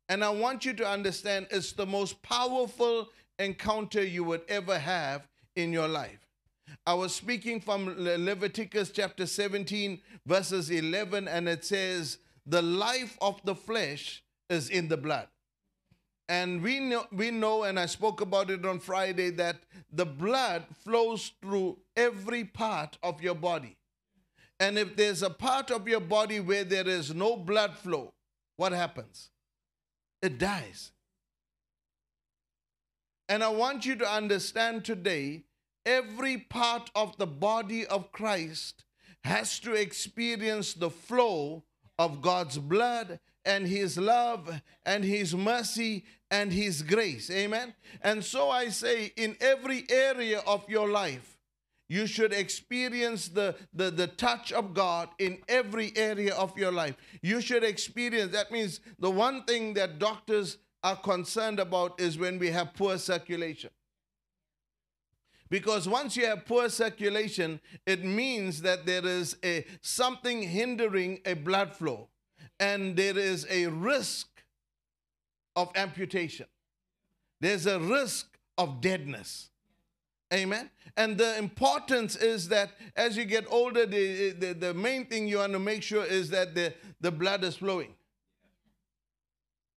And 0.09 0.23
I 0.23 0.29
want 0.29 0.65
you 0.65 0.73
to 0.73 0.87
understand 0.87 1.47
it's 1.51 1.73
the 1.73 1.85
most 1.85 2.21
powerful 2.21 3.09
encounter 3.39 4.03
you 4.03 4.23
would 4.23 4.41
ever 4.47 4.79
have 4.79 5.27
in 5.55 5.71
your 5.71 5.87
life. 5.87 6.26
I 6.85 6.93
was 6.93 7.13
speaking 7.13 7.59
from 7.61 7.95
Leviticus 7.97 8.91
chapter 8.91 9.25
17, 9.25 9.99
verses 10.25 10.69
11, 10.69 11.27
and 11.27 11.47
it 11.47 11.65
says, 11.65 12.17
The 12.45 12.61
life 12.61 13.17
of 13.21 13.41
the 13.43 13.55
flesh 13.55 14.23
is 14.49 14.69
in 14.69 14.87
the 14.87 14.97
blood. 14.97 15.27
And 16.29 16.61
we 16.61 16.79
know, 16.79 17.05
we 17.11 17.31
know, 17.31 17.63
and 17.63 17.79
I 17.79 17.85
spoke 17.85 18.19
about 18.19 18.49
it 18.49 18.65
on 18.65 18.79
Friday, 18.79 19.29
that 19.31 19.57
the 19.91 20.05
blood 20.05 20.65
flows 20.83 21.31
through 21.41 21.77
every 21.95 22.43
part 22.43 22.97
of 23.01 23.21
your 23.21 23.35
body. 23.35 23.77
And 24.59 24.77
if 24.77 24.95
there's 24.95 25.23
a 25.23 25.29
part 25.29 25.71
of 25.71 25.87
your 25.87 25.99
body 25.99 26.39
where 26.39 26.63
there 26.63 26.87
is 26.87 27.13
no 27.13 27.37
blood 27.37 27.77
flow, 27.77 28.13
what 28.57 28.73
happens? 28.73 29.29
It 30.21 30.37
dies. 30.37 30.91
And 33.29 33.43
I 33.43 33.49
want 33.49 33.85
you 33.85 33.95
to 33.97 34.09
understand 34.09 34.83
today 34.83 35.43
every 35.87 36.37
part 36.37 36.91
of 36.93 37.17
the 37.17 37.25
body 37.25 37.87
of 37.87 38.11
Christ 38.11 38.83
has 39.23 39.59
to 39.61 39.73
experience 39.73 40.73
the 40.73 40.89
flow 40.89 41.63
of 41.97 42.21
God's 42.21 42.57
blood 42.57 43.19
and 43.45 43.65
His 43.65 43.97
love 43.97 44.61
and 44.85 45.03
His 45.03 45.33
mercy 45.33 46.03
and 46.29 46.51
His 46.51 46.81
grace. 46.81 47.31
Amen. 47.31 47.73
And 48.01 48.23
so 48.23 48.49
I 48.51 48.69
say, 48.69 49.13
in 49.15 49.37
every 49.39 49.85
area 49.89 50.43
of 50.45 50.69
your 50.69 50.89
life, 50.89 51.37
you 51.89 52.05
should 52.05 52.33
experience 52.33 53.29
the, 53.29 53.55
the, 53.73 53.89
the 53.89 54.07
touch 54.07 54.51
of 54.51 54.73
God 54.73 55.07
in 55.19 55.39
every 55.47 55.93
area 55.95 56.35
of 56.35 56.57
your 56.57 56.71
life. 56.71 56.95
You 57.21 57.39
should 57.39 57.63
experience, 57.63 58.33
that 58.33 58.51
means 58.51 58.81
the 58.99 59.09
one 59.09 59.45
thing 59.45 59.73
that 59.75 59.97
doctors 59.97 60.57
are 60.83 60.97
concerned 60.97 61.59
about 61.59 61.99
is 61.99 62.17
when 62.17 62.39
we 62.39 62.49
have 62.49 62.73
poor 62.73 62.97
circulation. 62.97 63.69
Because 65.49 65.87
once 65.87 66.17
you 66.17 66.25
have 66.25 66.45
poor 66.45 66.69
circulation, 66.69 67.59
it 67.85 68.03
means 68.03 68.61
that 68.63 68.85
there 68.85 69.05
is 69.05 69.37
a 69.43 69.65
something 69.81 70.41
hindering 70.41 71.19
a 71.25 71.33
blood 71.33 71.73
flow 71.73 72.09
and 72.59 72.95
there 72.95 73.17
is 73.17 73.45
a 73.49 73.67
risk 73.67 74.27
of 75.55 75.71
amputation. 75.75 76.47
There's 77.39 77.65
a 77.65 77.79
risk 77.79 78.37
of 78.57 78.81
deadness. 78.81 79.49
Amen. 80.33 80.69
And 80.97 81.17
the 81.17 81.37
importance 81.37 82.15
is 82.15 82.49
that 82.49 82.71
as 82.95 83.15
you 83.15 83.23
get 83.23 83.45
older, 83.49 83.85
the, 83.85 84.31
the, 84.31 84.53
the 84.53 84.73
main 84.73 85.05
thing 85.05 85.27
you 85.27 85.37
want 85.37 85.53
to 85.53 85.59
make 85.59 85.83
sure 85.83 86.03
is 86.03 86.29
that 86.31 86.53
the, 86.53 86.73
the 86.99 87.11
blood 87.11 87.43
is 87.43 87.55
flowing. 87.55 87.93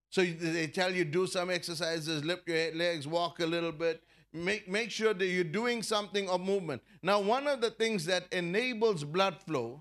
So 0.08 0.24
they 0.24 0.66
tell 0.66 0.92
you 0.92 1.04
do 1.04 1.28
some 1.28 1.50
exercises, 1.50 2.24
lift 2.24 2.48
your 2.48 2.74
legs, 2.74 3.06
walk 3.06 3.38
a 3.38 3.46
little 3.46 3.70
bit. 3.70 4.02
Make, 4.32 4.68
make 4.68 4.90
sure 4.90 5.12
that 5.12 5.26
you're 5.26 5.44
doing 5.44 5.82
something 5.82 6.28
of 6.28 6.40
movement. 6.40 6.82
Now, 7.02 7.20
one 7.20 7.46
of 7.48 7.60
the 7.60 7.70
things 7.70 8.04
that 8.06 8.32
enables 8.32 9.02
blood 9.02 9.36
flow 9.44 9.80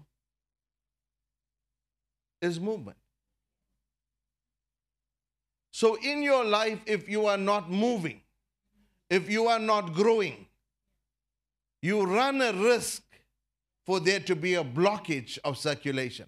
is 2.41 2.59
movement. 2.59 2.97
So, 5.71 5.97
in 6.03 6.23
your 6.23 6.43
life, 6.43 6.79
if 6.87 7.07
you 7.07 7.27
are 7.27 7.37
not 7.37 7.69
moving, 7.69 8.21
if 9.09 9.29
you 9.29 9.47
are 9.47 9.59
not 9.59 9.93
growing, 9.93 10.47
you 11.81 12.03
run 12.03 12.41
a 12.41 12.51
risk 12.51 13.03
for 13.85 13.99
there 13.99 14.19
to 14.19 14.35
be 14.35 14.55
a 14.55 14.63
blockage 14.63 15.37
of 15.43 15.57
circulation. 15.57 16.27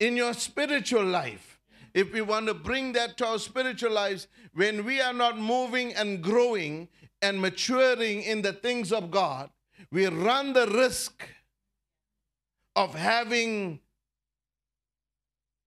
In 0.00 0.16
your 0.16 0.32
spiritual 0.32 1.04
life, 1.04 1.53
if 1.94 2.12
we 2.12 2.20
want 2.20 2.48
to 2.48 2.54
bring 2.54 2.92
that 2.92 3.16
to 3.18 3.26
our 3.26 3.38
spiritual 3.38 3.92
lives, 3.92 4.26
when 4.52 4.84
we 4.84 5.00
are 5.00 5.12
not 5.12 5.38
moving 5.38 5.94
and 5.94 6.20
growing 6.20 6.88
and 7.22 7.40
maturing 7.40 8.22
in 8.22 8.42
the 8.42 8.52
things 8.52 8.92
of 8.92 9.10
God, 9.12 9.48
we 9.92 10.06
run 10.06 10.52
the 10.52 10.66
risk 10.66 11.28
of 12.74 12.94
having 12.94 13.78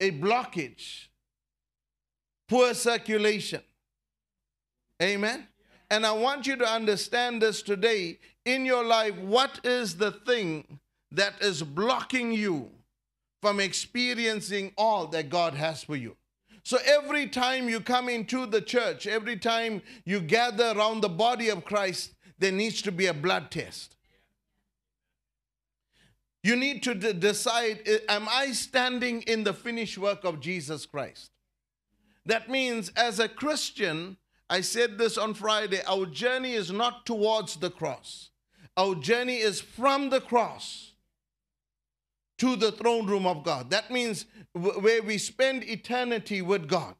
a 0.01 0.11
blockage, 0.11 1.07
poor 2.49 2.73
circulation. 2.73 3.61
Amen. 5.01 5.47
And 5.89 6.05
I 6.05 6.11
want 6.11 6.45
you 6.45 6.57
to 6.57 6.65
understand 6.65 7.41
this 7.41 7.61
today 7.61 8.19
in 8.43 8.65
your 8.65 8.83
life. 8.83 9.15
What 9.17 9.61
is 9.63 9.95
the 9.95 10.11
thing 10.11 10.79
that 11.11 11.35
is 11.41 11.63
blocking 11.63 12.33
you 12.33 12.69
from 13.41 13.59
experiencing 13.59 14.73
all 14.77 15.07
that 15.07 15.29
God 15.29 15.53
has 15.53 15.83
for 15.83 15.95
you? 15.95 16.15
So 16.63 16.77
every 16.85 17.27
time 17.27 17.69
you 17.69 17.79
come 17.79 18.09
into 18.09 18.45
the 18.45 18.61
church, 18.61 19.07
every 19.07 19.37
time 19.37 19.81
you 20.03 20.19
gather 20.19 20.73
around 20.75 21.01
the 21.01 21.09
body 21.09 21.47
of 21.47 21.63
Christ, 21.63 22.13
there 22.39 22.51
needs 22.51 22.81
to 22.81 22.91
be 22.91 23.05
a 23.05 23.13
blood 23.13 23.51
test. 23.51 23.95
You 26.43 26.55
need 26.55 26.83
to 26.83 26.93
de- 26.93 27.13
decide 27.13 27.87
am 28.09 28.27
I 28.29 28.51
standing 28.51 29.21
in 29.21 29.43
the 29.43 29.53
finished 29.53 29.97
work 29.97 30.23
of 30.23 30.39
Jesus 30.39 30.85
Christ? 30.85 31.31
That 32.25 32.49
means, 32.49 32.91
as 32.97 33.19
a 33.19 33.29
Christian, 33.29 34.17
I 34.49 34.61
said 34.61 34.97
this 34.97 35.17
on 35.17 35.33
Friday, 35.33 35.81
our 35.87 36.05
journey 36.05 36.53
is 36.53 36.71
not 36.71 37.05
towards 37.05 37.55
the 37.55 37.69
cross. 37.69 38.31
Our 38.75 38.95
journey 38.95 39.37
is 39.37 39.61
from 39.61 40.09
the 40.09 40.21
cross 40.21 40.93
to 42.37 42.55
the 42.55 42.71
throne 42.71 43.07
room 43.07 43.25
of 43.25 43.43
God. 43.43 43.69
That 43.69 43.91
means 43.91 44.25
where 44.53 45.01
we 45.01 45.17
spend 45.17 45.63
eternity 45.63 46.41
with 46.41 46.67
God. 46.67 46.95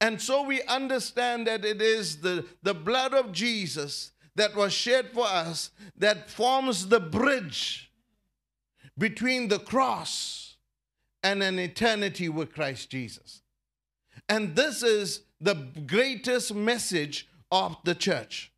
And 0.00 0.20
so 0.20 0.42
we 0.42 0.62
understand 0.62 1.46
that 1.46 1.64
it 1.64 1.80
is 1.80 2.20
the, 2.20 2.44
the 2.62 2.74
blood 2.74 3.14
of 3.14 3.32
Jesus 3.32 4.12
that 4.36 4.54
was 4.54 4.72
shed 4.72 5.10
for 5.12 5.26
us 5.26 5.70
that 5.96 6.30
forms 6.30 6.88
the 6.88 7.00
bridge 7.00 7.90
between 8.96 9.48
the 9.48 9.58
cross 9.58 10.56
and 11.22 11.42
an 11.42 11.58
eternity 11.58 12.28
with 12.28 12.52
Christ 12.52 12.90
Jesus. 12.90 13.42
And 14.28 14.54
this 14.54 14.82
is 14.82 15.22
the 15.40 15.54
greatest 15.86 16.54
message 16.54 17.28
of 17.50 17.76
the 17.84 17.94
church. 17.94 18.52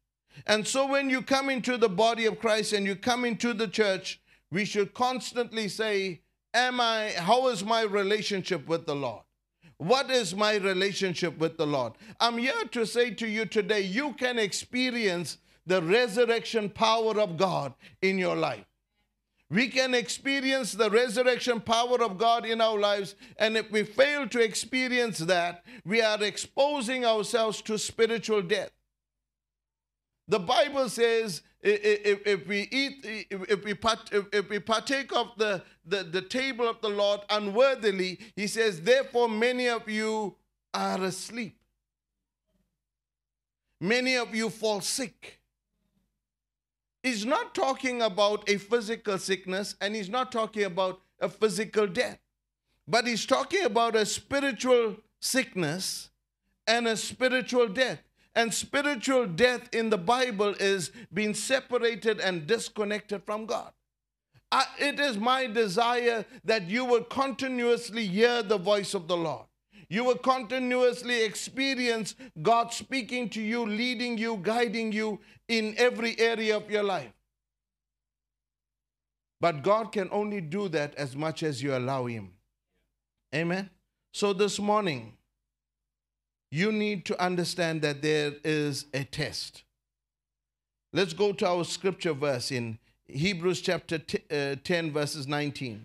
And 0.46 0.66
so 0.66 0.86
when 0.86 1.10
you 1.10 1.22
come 1.22 1.50
into 1.50 1.76
the 1.76 1.88
body 1.88 2.26
of 2.26 2.38
Christ 2.38 2.72
and 2.72 2.86
you 2.86 2.96
come 2.96 3.24
into 3.24 3.52
the 3.52 3.68
church, 3.68 4.20
we 4.50 4.64
should 4.64 4.94
constantly 4.94 5.68
say, 5.68 6.22
Am 6.52 6.80
I, 6.80 7.12
how 7.16 7.48
is 7.48 7.64
my 7.64 7.82
relationship 7.82 8.66
with 8.66 8.86
the 8.86 8.94
Lord? 8.94 9.22
What 9.78 10.10
is 10.10 10.34
my 10.34 10.56
relationship 10.56 11.38
with 11.38 11.56
the 11.56 11.66
Lord? 11.66 11.92
I'm 12.18 12.36
here 12.36 12.64
to 12.72 12.84
say 12.84 13.12
to 13.12 13.26
you 13.26 13.46
today, 13.46 13.80
you 13.82 14.12
can 14.14 14.38
experience 14.38 15.38
the 15.64 15.80
resurrection 15.80 16.68
power 16.68 17.18
of 17.20 17.36
God 17.36 17.74
in 18.02 18.18
your 18.18 18.36
life. 18.36 18.64
We 19.48 19.68
can 19.68 19.94
experience 19.94 20.72
the 20.72 20.90
resurrection 20.90 21.60
power 21.60 22.02
of 22.02 22.18
God 22.18 22.46
in 22.46 22.60
our 22.60 22.78
lives, 22.78 23.14
and 23.36 23.56
if 23.56 23.70
we 23.70 23.82
fail 23.82 24.28
to 24.28 24.40
experience 24.40 25.18
that, 25.18 25.64
we 25.84 26.02
are 26.02 26.22
exposing 26.22 27.04
ourselves 27.04 27.60
to 27.62 27.78
spiritual 27.78 28.42
death. 28.42 28.70
The 30.28 30.38
Bible 30.38 30.88
says 30.88 31.42
if, 31.62 32.26
if 32.26 32.46
we 32.46 32.68
eat, 32.70 33.26
if 33.30 33.64
we, 33.64 33.74
part, 33.74 34.10
if, 34.12 34.24
if 34.32 34.48
we 34.48 34.58
partake 34.58 35.14
of 35.14 35.32
the, 35.36 35.62
the, 35.84 36.04
the 36.04 36.22
table 36.22 36.66
of 36.68 36.80
the 36.80 36.88
Lord 36.88 37.20
unworthily, 37.28 38.18
he 38.34 38.46
says, 38.46 38.80
therefore 38.80 39.28
many 39.28 39.68
of 39.68 39.88
you 39.88 40.36
are 40.72 41.02
asleep. 41.04 41.58
Many 43.80 44.16
of 44.16 44.34
you 44.34 44.50
fall 44.50 44.80
sick. 44.80 45.40
He's 47.02 47.24
not 47.24 47.54
talking 47.54 48.02
about 48.02 48.48
a 48.48 48.58
physical 48.58 49.18
sickness 49.18 49.74
and 49.80 49.94
he's 49.94 50.10
not 50.10 50.32
talking 50.32 50.64
about 50.64 51.00
a 51.20 51.28
physical 51.28 51.86
death. 51.86 52.18
But 52.86 53.06
he's 53.06 53.24
talking 53.24 53.64
about 53.64 53.96
a 53.96 54.04
spiritual 54.04 54.96
sickness 55.20 56.10
and 56.66 56.88
a 56.88 56.96
spiritual 56.96 57.68
death. 57.68 58.00
And 58.34 58.54
spiritual 58.54 59.26
death 59.26 59.68
in 59.74 59.90
the 59.90 59.98
Bible 59.98 60.54
is 60.60 60.92
being 61.12 61.34
separated 61.34 62.20
and 62.20 62.46
disconnected 62.46 63.24
from 63.24 63.46
God. 63.46 63.72
I, 64.52 64.64
it 64.78 64.98
is 64.98 65.16
my 65.16 65.46
desire 65.46 66.24
that 66.44 66.68
you 66.68 66.84
will 66.84 67.04
continuously 67.04 68.06
hear 68.06 68.42
the 68.42 68.58
voice 68.58 68.94
of 68.94 69.08
the 69.08 69.16
Lord. 69.16 69.46
You 69.88 70.04
will 70.04 70.18
continuously 70.18 71.24
experience 71.24 72.14
God 72.40 72.72
speaking 72.72 73.28
to 73.30 73.40
you, 73.40 73.66
leading 73.66 74.18
you, 74.18 74.38
guiding 74.40 74.92
you 74.92 75.20
in 75.48 75.74
every 75.76 76.18
area 76.18 76.56
of 76.56 76.70
your 76.70 76.84
life. 76.84 77.12
But 79.40 79.62
God 79.62 79.90
can 79.90 80.08
only 80.12 80.40
do 80.40 80.68
that 80.68 80.94
as 80.94 81.16
much 81.16 81.42
as 81.42 81.62
you 81.62 81.76
allow 81.76 82.06
Him. 82.06 82.32
Amen. 83.34 83.70
So 84.12 84.32
this 84.32 84.58
morning, 84.60 85.16
you 86.50 86.72
need 86.72 87.04
to 87.06 87.22
understand 87.22 87.82
that 87.82 88.02
there 88.02 88.32
is 88.44 88.86
a 88.92 89.04
test. 89.04 89.62
Let's 90.92 91.12
go 91.12 91.32
to 91.32 91.46
our 91.46 91.64
scripture 91.64 92.12
verse 92.12 92.50
in 92.50 92.78
Hebrews 93.06 93.60
chapter 93.60 93.98
t- 93.98 94.18
uh, 94.30 94.56
10, 94.62 94.92
verses 94.92 95.26
19. 95.26 95.84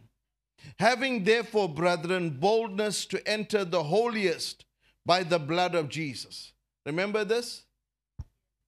Having 0.79 1.23
therefore, 1.23 1.69
brethren, 1.69 2.31
boldness 2.31 3.05
to 3.07 3.27
enter 3.27 3.63
the 3.63 3.83
holiest 3.83 4.65
by 5.05 5.23
the 5.23 5.37
blood 5.37 5.75
of 5.75 5.89
Jesus. 5.89 6.53
Remember 6.85 7.23
this? 7.23 7.63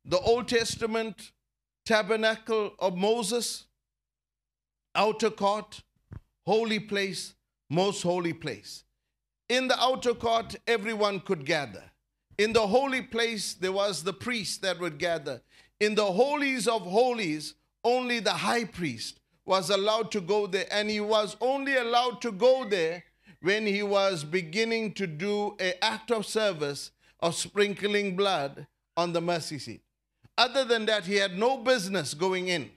The 0.05 0.19
Old 0.19 0.47
Testament 0.47 1.31
tabernacle 1.87 2.73
of 2.79 2.97
Moses, 2.97 3.65
outer 4.93 5.29
court, 5.29 5.81
holy 6.45 6.79
place, 6.79 7.33
most 7.69 8.03
holy 8.03 8.33
place. 8.33 8.83
In 9.47 9.69
the 9.69 9.79
outer 9.79 10.13
court, 10.13 10.57
everyone 10.67 11.21
could 11.21 11.45
gather. 11.45 11.83
In 12.37 12.53
the 12.53 12.67
holy 12.67 13.01
place, 13.01 13.53
there 13.55 13.71
was 13.71 14.03
the 14.03 14.13
priest 14.13 14.61
that 14.61 14.79
would 14.79 14.99
gather. 14.99 15.41
In 15.79 15.95
the 15.95 16.05
holies 16.05 16.67
of 16.67 16.81
holies, 16.81 17.55
only 17.83 18.19
the 18.19 18.33
high 18.33 18.65
priest 18.65 19.19
was 19.45 19.69
allowed 19.69 20.11
to 20.11 20.21
go 20.21 20.45
there, 20.45 20.67
and 20.71 20.89
he 20.89 20.99
was 20.99 21.35
only 21.41 21.77
allowed 21.77 22.21
to 22.21 22.31
go 22.31 22.67
there 22.67 23.03
when 23.41 23.65
he 23.65 23.81
was 23.81 24.23
beginning 24.23 24.93
to 24.93 25.07
do 25.07 25.55
an 25.59 25.73
act 25.81 26.11
of 26.11 26.25
service 26.25 26.91
of 27.21 27.35
sprinkling 27.35 28.15
blood 28.15 28.67
on 28.95 29.13
the 29.13 29.21
mercy 29.21 29.57
seat. 29.57 29.81
Other 30.37 30.65
than 30.65 30.85
that, 30.85 31.05
he 31.05 31.15
had 31.15 31.37
no 31.37 31.57
business 31.57 32.13
going 32.13 32.49
in. 32.49 32.69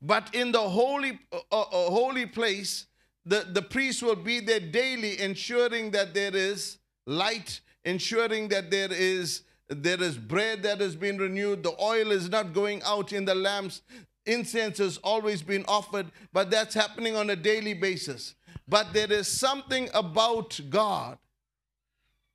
But 0.00 0.34
in 0.34 0.52
the 0.52 0.60
holy, 0.60 1.18
uh, 1.32 1.38
uh, 1.50 1.64
holy 1.90 2.26
place, 2.26 2.86
the, 3.24 3.46
the 3.50 3.62
priest 3.62 4.02
will 4.02 4.16
be 4.16 4.40
there 4.40 4.60
daily, 4.60 5.20
ensuring 5.20 5.92
that 5.92 6.14
there 6.14 6.34
is 6.34 6.78
light, 7.06 7.60
ensuring 7.84 8.48
that 8.48 8.70
there 8.70 8.92
is 8.92 9.42
there 9.68 10.02
is 10.02 10.18
bread 10.18 10.62
that 10.64 10.80
has 10.80 10.94
been 10.94 11.18
renewed, 11.18 11.62
the 11.62 11.74
oil 11.82 12.10
is 12.10 12.28
not 12.28 12.52
going 12.52 12.82
out 12.84 13.12
in 13.12 13.24
the 13.24 13.34
lamps, 13.34 13.82
incense 14.26 14.78
has 14.78 14.98
always 14.98 15.42
been 15.42 15.64
offered, 15.66 16.10
but 16.32 16.50
that's 16.50 16.74
happening 16.74 17.16
on 17.16 17.30
a 17.30 17.36
daily 17.36 17.74
basis. 17.74 18.34
But 18.68 18.92
there 18.92 19.10
is 19.10 19.28
something 19.28 19.88
about 19.94 20.60
God 20.68 21.18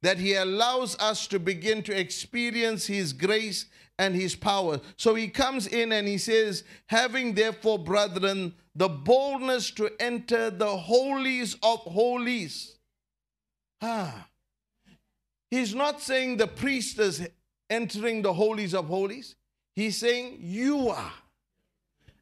that 0.01 0.17
He 0.17 0.33
allows 0.33 0.97
us 0.99 1.27
to 1.27 1.39
begin 1.39 1.83
to 1.83 1.99
experience 1.99 2.87
His 2.87 3.13
grace 3.13 3.65
and 3.99 4.15
His 4.15 4.35
power. 4.35 4.79
So 4.95 5.15
He 5.15 5.27
comes 5.27 5.67
in 5.67 5.91
and 5.91 6.07
He 6.07 6.17
says, 6.17 6.63
Having 6.87 7.33
therefore, 7.33 7.79
brethren, 7.79 8.53
the 8.75 8.89
boldness 8.89 9.71
to 9.71 9.89
enter 9.99 10.49
the 10.49 10.77
holies 10.77 11.55
of 11.63 11.79
holies. 11.79 12.77
Ah. 13.81 14.27
He's 15.49 15.73
not 15.73 16.01
saying 16.01 16.37
the 16.37 16.47
priest 16.47 16.99
is 16.99 17.27
entering 17.69 18.21
the 18.21 18.33
holies 18.33 18.73
of 18.73 18.87
holies. 18.87 19.35
He's 19.75 19.97
saying 19.97 20.39
you 20.41 20.89
are. 20.89 21.13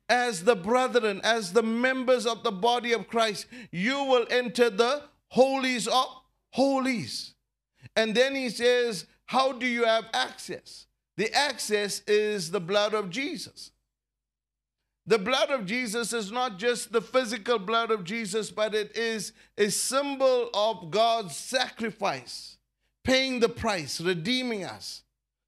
As 0.07 0.43
the 0.43 0.55
brethren, 0.55 1.21
as 1.23 1.53
the 1.53 1.63
members 1.63 2.27
of 2.27 2.43
the 2.43 2.51
body 2.51 2.93
of 2.93 3.07
Christ, 3.07 3.47
you 3.71 4.03
will 4.03 4.27
enter 4.29 4.69
the 4.69 5.03
holies 5.29 5.87
of 5.87 6.05
holies. 6.51 7.33
And 7.95 8.13
then 8.13 8.35
he 8.35 8.49
says, 8.49 9.05
How 9.25 9.51
do 9.51 9.65
you 9.65 9.85
have 9.85 10.05
access? 10.13 10.85
The 11.17 11.33
access 11.33 12.01
is 12.07 12.51
the 12.51 12.59
blood 12.59 12.93
of 12.93 13.09
Jesus. 13.09 13.71
The 15.07 15.19
blood 15.19 15.51
of 15.51 15.65
Jesus 15.65 16.13
is 16.13 16.31
not 16.31 16.57
just 16.57 16.91
the 16.91 17.01
physical 17.01 17.59
blood 17.59 17.91
of 17.91 18.03
Jesus, 18.03 18.49
but 18.49 18.73
it 18.73 18.97
is 18.97 19.33
a 19.57 19.69
symbol 19.69 20.49
of 20.53 20.89
God's 20.89 21.35
sacrifice, 21.35 22.54
paying 23.05 23.39
the 23.39 23.47
price, 23.47 24.01
redeeming 24.01 24.65
us 24.65 25.03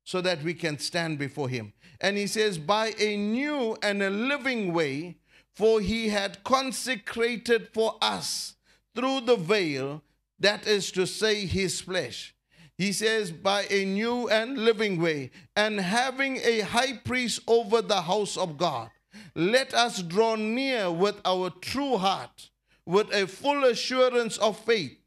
so 0.06 0.22
that 0.22 0.42
we 0.42 0.54
can 0.54 0.80
stand 0.80 1.18
before 1.18 1.50
Him. 1.50 1.74
And 2.00 2.16
He 2.16 2.28
says, 2.28 2.58
by 2.58 2.94
a 2.98 3.18
new 3.18 3.76
and 3.84 4.02
a 4.02 4.10
living 4.10 4.72
way, 4.72 5.18
for 5.54 5.82
He 5.82 6.08
had 6.08 6.46
consecrated 6.46 7.68
for 7.74 7.98
us 8.02 8.56
through 8.96 9.22
the 9.22 9.36
veil, 9.36 10.04
that 10.40 10.66
is 10.66 10.92
to 10.92 11.06
say, 11.06 11.46
His 11.46 11.82
flesh. 11.82 12.34
He 12.78 12.94
says, 12.94 13.32
by 13.32 13.66
a 13.72 13.86
new 13.86 14.30
and 14.30 14.60
living 14.60 15.02
way, 15.02 15.32
and 15.56 15.80
having 15.80 16.38
a 16.38 16.60
high 16.60 16.94
priest 16.94 17.42
over 17.48 17.82
the 17.82 18.04
house 18.04 18.38
of 18.38 18.58
God, 18.58 18.92
let 19.36 19.74
us 19.74 20.04
draw 20.04 20.36
near 20.36 20.92
with 20.92 21.20
our 21.26 21.50
true 21.50 21.98
heart, 21.98 22.52
with 22.86 23.12
a 23.12 23.26
full 23.26 23.66
assurance 23.66 24.38
of 24.38 24.60
faith, 24.60 24.98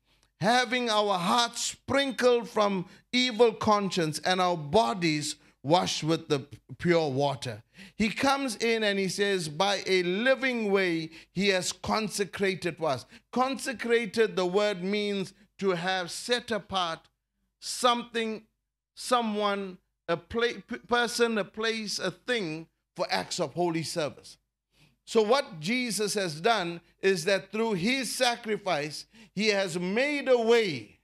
having 0.41 0.89
our 0.89 1.19
hearts 1.19 1.63
sprinkled 1.63 2.49
from 2.49 2.87
evil 3.13 3.53
conscience 3.53 4.19
and 4.21 4.41
our 4.41 4.57
bodies 4.57 5.37
washed 5.63 6.03
with 6.03 6.29
the 6.29 6.47
pure 6.79 7.11
water. 7.11 7.63
He 7.97 8.09
comes 8.09 8.57
in 8.57 8.83
and 8.83 8.99
he 8.99 9.09
says, 9.09 9.49
by 9.49 9.83
a 9.87 10.03
living 10.03 10.73
way, 10.73 11.11
he 11.33 11.49
has 11.49 11.73
consecrated 11.73 12.83
us. 12.83 13.05
Consecrated, 13.33 14.37
the 14.37 14.47
word 14.47 14.83
means 14.83 15.35
to 15.59 15.71
have 15.71 16.11
set 16.11 16.51
apart 16.51 17.01
something, 17.61 18.45
someone, 18.97 19.77
a 20.09 20.17
pla- 20.17 20.63
person, 20.89 21.37
a 21.37 21.45
place, 21.45 21.99
a 21.99 22.11
thing 22.11 22.67
for 22.97 23.07
acts 23.11 23.39
of 23.39 23.53
holy 23.53 23.83
service. 23.83 24.39
So, 25.11 25.23
what 25.23 25.59
Jesus 25.59 26.15
has 26.15 26.41
done 26.41 26.81
is 27.03 27.25
that 27.25 27.51
through 27.51 27.73
his 27.73 28.15
sacrifice, 28.15 29.07
he 29.35 29.49
has 29.49 29.77
made 29.77 30.29
a 30.29 30.39
way 30.39 31.01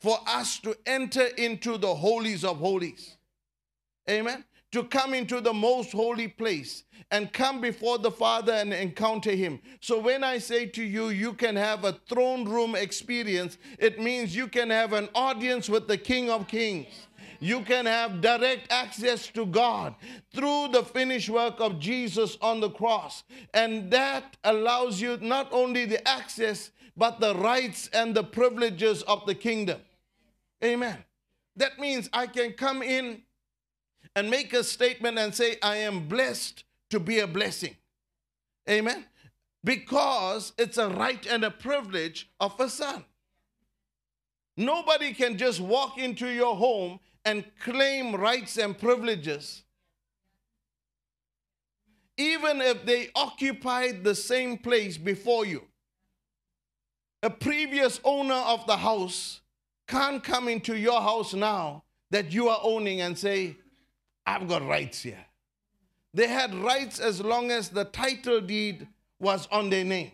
for 0.00 0.18
us 0.26 0.58
to 0.60 0.74
enter 0.86 1.26
into 1.36 1.76
the 1.76 1.94
holies 1.94 2.42
of 2.42 2.56
holies. 2.56 3.18
Amen. 4.08 4.46
To 4.72 4.82
come 4.82 5.12
into 5.12 5.42
the 5.42 5.52
most 5.52 5.92
holy 5.92 6.28
place 6.28 6.84
and 7.10 7.30
come 7.30 7.60
before 7.60 7.98
the 7.98 8.10
Father 8.10 8.54
and 8.54 8.72
encounter 8.72 9.32
Him. 9.32 9.60
So, 9.82 9.98
when 9.98 10.24
I 10.24 10.38
say 10.38 10.64
to 10.64 10.82
you, 10.82 11.10
you 11.10 11.34
can 11.34 11.54
have 11.54 11.84
a 11.84 12.00
throne 12.08 12.48
room 12.48 12.74
experience, 12.74 13.58
it 13.78 14.00
means 14.00 14.34
you 14.34 14.48
can 14.48 14.70
have 14.70 14.94
an 14.94 15.10
audience 15.14 15.68
with 15.68 15.86
the 15.86 15.98
King 15.98 16.30
of 16.30 16.48
Kings. 16.48 17.07
You 17.40 17.62
can 17.62 17.86
have 17.86 18.20
direct 18.20 18.72
access 18.72 19.28
to 19.28 19.46
God 19.46 19.94
through 20.34 20.68
the 20.72 20.82
finished 20.82 21.28
work 21.28 21.60
of 21.60 21.78
Jesus 21.78 22.36
on 22.42 22.60
the 22.60 22.70
cross. 22.70 23.22
And 23.54 23.90
that 23.92 24.36
allows 24.42 25.00
you 25.00 25.18
not 25.20 25.48
only 25.52 25.84
the 25.84 26.06
access, 26.06 26.70
but 26.96 27.20
the 27.20 27.36
rights 27.36 27.88
and 27.92 28.14
the 28.14 28.24
privileges 28.24 29.02
of 29.02 29.24
the 29.26 29.34
kingdom. 29.34 29.80
Amen. 30.64 30.98
That 31.56 31.78
means 31.78 32.10
I 32.12 32.26
can 32.26 32.52
come 32.52 32.82
in 32.82 33.22
and 34.16 34.28
make 34.28 34.52
a 34.52 34.64
statement 34.64 35.18
and 35.18 35.32
say, 35.32 35.56
I 35.62 35.76
am 35.76 36.08
blessed 36.08 36.64
to 36.90 36.98
be 36.98 37.20
a 37.20 37.26
blessing. 37.26 37.76
Amen. 38.68 39.04
Because 39.62 40.52
it's 40.58 40.78
a 40.78 40.88
right 40.88 41.24
and 41.26 41.44
a 41.44 41.50
privilege 41.50 42.28
of 42.40 42.58
a 42.58 42.68
son. 42.68 43.04
Nobody 44.56 45.14
can 45.14 45.38
just 45.38 45.60
walk 45.60 45.98
into 45.98 46.26
your 46.26 46.56
home 46.56 46.98
and 47.28 47.44
claim 47.60 48.14
rights 48.14 48.56
and 48.56 48.78
privileges, 48.78 49.62
even 52.16 52.62
if 52.62 52.86
they 52.86 53.10
occupied 53.14 54.02
the 54.02 54.14
same 54.14 54.56
place 54.56 54.96
before 54.96 55.44
you. 55.44 55.62
A 57.22 57.28
previous 57.28 58.00
owner 58.02 58.42
of 58.54 58.66
the 58.66 58.78
house 58.78 59.40
can't 59.86 60.24
come 60.24 60.48
into 60.48 60.74
your 60.74 61.02
house 61.02 61.34
now 61.34 61.84
that 62.10 62.32
you 62.32 62.48
are 62.48 62.60
owning 62.62 63.02
and 63.02 63.18
say, 63.18 63.56
I've 64.24 64.48
got 64.48 64.66
rights 64.66 65.02
here. 65.02 65.26
They 66.14 66.28
had 66.28 66.54
rights 66.54 66.98
as 66.98 67.20
long 67.20 67.50
as 67.50 67.68
the 67.68 67.84
title 67.84 68.40
deed 68.40 68.88
was 69.20 69.46
on 69.52 69.68
their 69.68 69.84
name. 69.84 70.12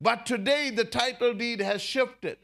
But 0.00 0.26
today 0.26 0.70
the 0.70 0.84
title 0.84 1.34
deed 1.34 1.60
has 1.60 1.82
shifted. 1.82 2.38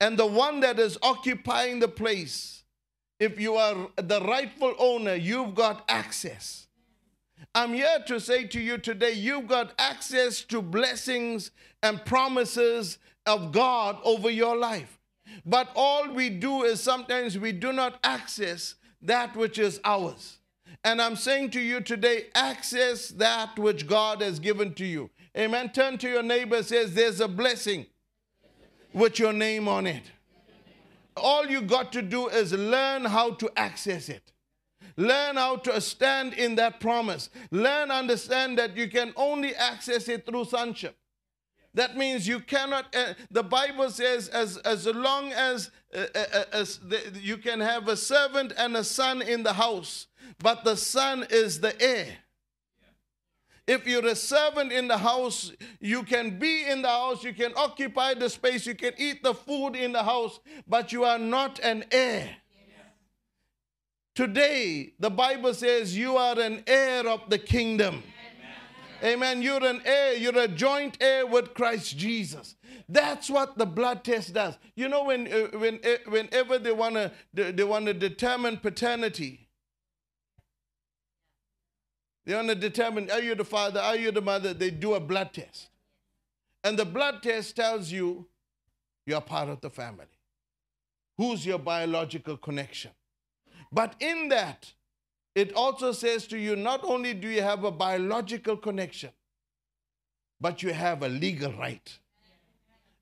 And 0.00 0.18
the 0.18 0.26
one 0.26 0.60
that 0.60 0.78
is 0.78 0.98
occupying 1.02 1.80
the 1.80 1.88
place, 1.88 2.62
if 3.18 3.40
you 3.40 3.56
are 3.56 3.88
the 3.96 4.20
rightful 4.20 4.74
owner, 4.78 5.14
you've 5.14 5.54
got 5.54 5.84
access. 5.88 6.68
I'm 7.54 7.72
here 7.72 7.98
to 8.06 8.20
say 8.20 8.44
to 8.44 8.60
you 8.60 8.78
today 8.78 9.12
you've 9.12 9.48
got 9.48 9.72
access 9.78 10.42
to 10.42 10.62
blessings 10.62 11.50
and 11.82 12.04
promises 12.04 12.98
of 13.26 13.52
God 13.52 13.98
over 14.04 14.30
your 14.30 14.56
life. 14.56 14.98
But 15.44 15.70
all 15.74 16.12
we 16.12 16.30
do 16.30 16.62
is 16.62 16.80
sometimes 16.80 17.38
we 17.38 17.52
do 17.52 17.72
not 17.72 17.98
access 18.04 18.76
that 19.02 19.36
which 19.36 19.58
is 19.58 19.80
ours. 19.84 20.38
And 20.84 21.02
I'm 21.02 21.16
saying 21.16 21.50
to 21.50 21.60
you 21.60 21.80
today, 21.80 22.26
access 22.34 23.08
that 23.08 23.58
which 23.58 23.86
God 23.86 24.22
has 24.22 24.38
given 24.38 24.74
to 24.74 24.84
you. 24.84 25.10
Amen. 25.36 25.70
Turn 25.70 25.98
to 25.98 26.08
your 26.08 26.22
neighbor, 26.22 26.62
says, 26.62 26.94
There's 26.94 27.20
a 27.20 27.28
blessing 27.28 27.86
with 28.98 29.18
your 29.18 29.32
name 29.32 29.68
on 29.68 29.86
it. 29.86 30.02
All 31.16 31.46
you 31.46 31.62
got 31.62 31.92
to 31.92 32.02
do 32.02 32.28
is 32.28 32.52
learn 32.52 33.04
how 33.04 33.32
to 33.34 33.50
access 33.56 34.08
it. 34.08 34.32
Learn 34.96 35.36
how 35.36 35.56
to 35.56 35.80
stand 35.80 36.34
in 36.34 36.56
that 36.56 36.80
promise. 36.80 37.30
Learn, 37.50 37.90
understand 37.90 38.58
that 38.58 38.76
you 38.76 38.88
can 38.88 39.12
only 39.16 39.54
access 39.54 40.08
it 40.08 40.26
through 40.26 40.44
sonship. 40.46 40.96
That 41.74 41.96
means 41.96 42.26
you 42.26 42.40
cannot, 42.40 42.94
uh, 42.96 43.14
the 43.30 43.44
Bible 43.44 43.90
says, 43.90 44.28
as, 44.28 44.56
as 44.58 44.86
long 44.86 45.30
as, 45.32 45.70
uh, 45.94 46.06
uh, 46.14 46.24
uh, 46.34 46.44
as 46.52 46.78
the, 46.78 47.00
you 47.22 47.36
can 47.36 47.60
have 47.60 47.86
a 47.86 47.96
servant 47.96 48.52
and 48.58 48.76
a 48.76 48.82
son 48.82 49.22
in 49.22 49.44
the 49.44 49.52
house, 49.52 50.08
but 50.40 50.64
the 50.64 50.76
son 50.76 51.26
is 51.30 51.60
the 51.60 51.80
heir. 51.80 52.16
If 53.68 53.86
you're 53.86 54.06
a 54.06 54.16
servant 54.16 54.72
in 54.72 54.88
the 54.88 54.96
house, 54.96 55.52
you 55.78 56.02
can 56.02 56.38
be 56.38 56.66
in 56.66 56.80
the 56.80 56.88
house, 56.88 57.22
you 57.22 57.34
can 57.34 57.52
occupy 57.54 58.14
the 58.14 58.30
space, 58.30 58.64
you 58.64 58.74
can 58.74 58.94
eat 58.96 59.22
the 59.22 59.34
food 59.34 59.76
in 59.76 59.92
the 59.92 60.02
house, 60.02 60.40
but 60.66 60.90
you 60.90 61.04
are 61.04 61.18
not 61.18 61.60
an 61.60 61.84
heir. 61.90 62.30
Today, 64.14 64.94
the 64.98 65.10
Bible 65.10 65.52
says 65.52 65.94
you 65.94 66.16
are 66.16 66.40
an 66.40 66.64
heir 66.66 67.06
of 67.06 67.28
the 67.28 67.38
kingdom. 67.38 68.02
Amen. 69.04 69.42
You're 69.42 69.64
an 69.64 69.82
heir, 69.84 70.14
you're 70.14 70.38
a 70.38 70.48
joint 70.48 70.96
heir 71.00 71.26
with 71.26 71.52
Christ 71.52 71.96
Jesus. 71.96 72.56
That's 72.88 73.28
what 73.28 73.58
the 73.58 73.66
blood 73.66 74.02
test 74.02 74.32
does. 74.32 74.56
You 74.76 74.88
know, 74.88 75.04
when, 75.04 75.30
uh, 75.30 75.58
when, 75.58 75.78
uh, 75.84 76.10
whenever 76.10 76.58
they 76.58 76.72
want 76.72 76.94
to 76.94 77.12
they, 77.34 77.52
they 77.52 77.64
want 77.64 77.84
to 77.84 77.94
determine 77.94 78.56
paternity, 78.56 79.47
they 82.28 82.34
want 82.34 82.48
to 82.48 82.54
determine 82.54 83.10
are 83.10 83.22
you 83.22 83.34
the 83.34 83.42
father, 83.42 83.80
are 83.80 83.96
you 83.96 84.12
the 84.12 84.20
mother, 84.20 84.52
they 84.52 84.70
do 84.70 84.92
a 84.92 85.00
blood 85.00 85.32
test. 85.32 85.70
And 86.62 86.78
the 86.78 86.84
blood 86.84 87.22
test 87.22 87.56
tells 87.56 87.90
you 87.90 88.26
you're 89.06 89.22
part 89.22 89.48
of 89.48 89.62
the 89.62 89.70
family. 89.70 90.04
Who's 91.16 91.46
your 91.46 91.58
biological 91.58 92.36
connection? 92.36 92.90
But 93.72 93.94
in 94.00 94.28
that, 94.28 94.70
it 95.34 95.54
also 95.54 95.92
says 95.92 96.26
to 96.26 96.38
you 96.38 96.54
not 96.54 96.84
only 96.84 97.14
do 97.14 97.28
you 97.28 97.40
have 97.40 97.64
a 97.64 97.70
biological 97.70 98.58
connection, 98.58 99.10
but 100.38 100.62
you 100.62 100.74
have 100.74 101.02
a 101.02 101.08
legal 101.08 101.54
right. 101.54 101.98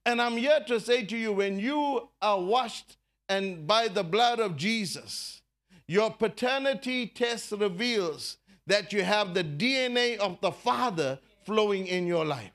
And 0.05 0.23
I'm 0.23 0.37
here 0.37 0.61
to 0.69 0.79
say 0.79 1.05
to 1.05 1.17
you 1.17 1.33
when 1.33 1.59
you 1.59 2.11
are 2.23 2.41
washed 2.41 2.97
and 3.29 3.67
by 3.67 3.89
the 3.89 4.05
blood 4.05 4.39
of 4.39 4.57
Jesus, 4.57 5.43
your 5.89 6.13
paternity 6.13 7.09
test 7.09 7.51
reveals 7.51 8.37
that 8.67 8.93
you 8.93 9.03
have 9.03 9.35
the 9.35 9.45
DNA 9.45 10.17
of 10.19 10.41
the 10.41 10.53
Father 10.53 11.19
flowing 11.45 11.87
in 11.87 12.07
your 12.07 12.25
life. 12.25 12.51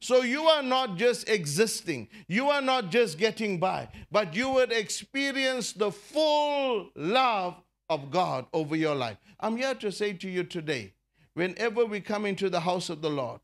So 0.00 0.22
you 0.22 0.42
are 0.42 0.62
not 0.62 0.96
just 0.96 1.28
existing, 1.30 2.08
you 2.28 2.50
are 2.50 2.60
not 2.60 2.90
just 2.90 3.16
getting 3.16 3.58
by, 3.58 3.88
but 4.12 4.34
you 4.34 4.50
would 4.50 4.70
experience 4.70 5.72
the 5.72 5.90
full 5.90 6.90
love 6.94 7.56
of 7.88 8.10
God 8.10 8.46
over 8.52 8.76
your 8.76 8.94
life. 8.94 9.16
I'm 9.40 9.56
here 9.56 9.74
to 9.76 9.90
say 9.90 10.12
to 10.12 10.28
you 10.28 10.44
today 10.44 10.92
whenever 11.32 11.86
we 11.86 12.00
come 12.00 12.26
into 12.26 12.50
the 12.50 12.60
house 12.60 12.90
of 12.90 13.00
the 13.00 13.10
Lord, 13.10 13.40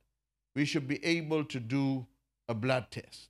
we 0.55 0.65
should 0.65 0.87
be 0.87 1.03
able 1.05 1.45
to 1.45 1.61
do 1.61 2.07
a 2.49 2.55
blood 2.55 2.91
test. 2.91 3.29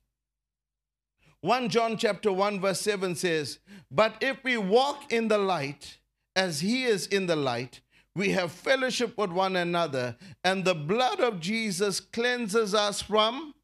1 1.41 1.69
John 1.69 1.97
chapter 1.97 2.31
1 2.31 2.59
verse 2.59 2.81
7 2.81 3.15
says, 3.15 3.59
"But 3.89 4.21
if 4.21 4.43
we 4.43 4.57
walk 4.57 5.11
in 5.11 5.27
the 5.27 5.37
light 5.37 5.99
as 6.35 6.59
he 6.59 6.83
is 6.83 7.07
in 7.07 7.27
the 7.27 7.35
light, 7.35 7.81
we 8.15 8.31
have 8.31 8.51
fellowship 8.51 9.17
with 9.17 9.31
one 9.31 9.55
another, 9.55 10.17
and 10.43 10.65
the 10.65 10.75
blood 10.75 11.19
of 11.19 11.39
Jesus 11.39 11.99
cleanses 11.99 12.73
us 12.73 13.01
from 13.01 13.55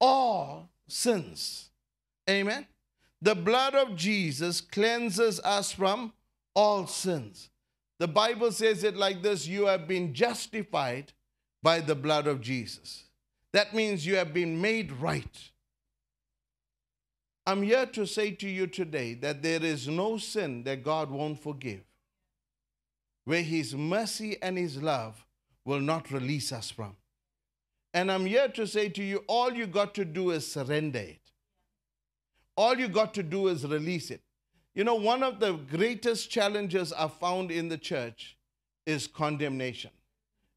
all 0.00 0.70
sins." 0.88 1.70
Amen. 2.28 2.66
The 3.22 3.34
blood 3.34 3.74
of 3.74 3.96
Jesus 3.96 4.60
cleanses 4.60 5.40
us 5.40 5.72
from 5.72 6.12
all 6.54 6.86
sins. 6.86 7.50
The 7.98 8.08
Bible 8.08 8.52
says 8.52 8.84
it 8.84 8.96
like 8.96 9.22
this 9.22 9.46
you 9.46 9.66
have 9.66 9.88
been 9.88 10.12
justified 10.12 11.12
by 11.62 11.80
the 11.80 11.94
blood 11.94 12.26
of 12.26 12.40
Jesus. 12.40 13.04
That 13.52 13.74
means 13.74 14.04
you 14.04 14.16
have 14.16 14.34
been 14.34 14.60
made 14.60 14.92
right. 14.92 15.50
I'm 17.46 17.62
here 17.62 17.86
to 17.86 18.06
say 18.06 18.32
to 18.32 18.48
you 18.48 18.66
today 18.66 19.14
that 19.14 19.42
there 19.42 19.62
is 19.62 19.88
no 19.88 20.18
sin 20.18 20.64
that 20.64 20.82
God 20.82 21.10
won't 21.10 21.40
forgive, 21.40 21.85
where 23.26 23.42
His 23.42 23.74
mercy 23.74 24.40
and 24.40 24.56
His 24.56 24.80
love 24.80 25.26
will 25.64 25.80
not 25.80 26.10
release 26.10 26.52
us 26.52 26.70
from. 26.70 26.96
And 27.92 28.10
I'm 28.10 28.24
here 28.24 28.48
to 28.48 28.66
say 28.66 28.88
to 28.90 29.02
you, 29.02 29.24
all 29.26 29.52
you 29.52 29.66
got 29.66 29.94
to 29.96 30.04
do 30.04 30.30
is 30.30 30.50
surrender 30.50 31.00
it. 31.00 31.20
All 32.56 32.78
you 32.78 32.88
got 32.88 33.12
to 33.14 33.22
do 33.22 33.48
is 33.48 33.66
release 33.66 34.10
it. 34.10 34.22
You 34.74 34.84
know, 34.84 34.94
one 34.94 35.22
of 35.22 35.40
the 35.40 35.54
greatest 35.54 36.30
challenges 36.30 36.92
I 36.92 37.08
found 37.08 37.50
in 37.50 37.68
the 37.68 37.78
church 37.78 38.36
is 38.86 39.06
condemnation, 39.06 39.90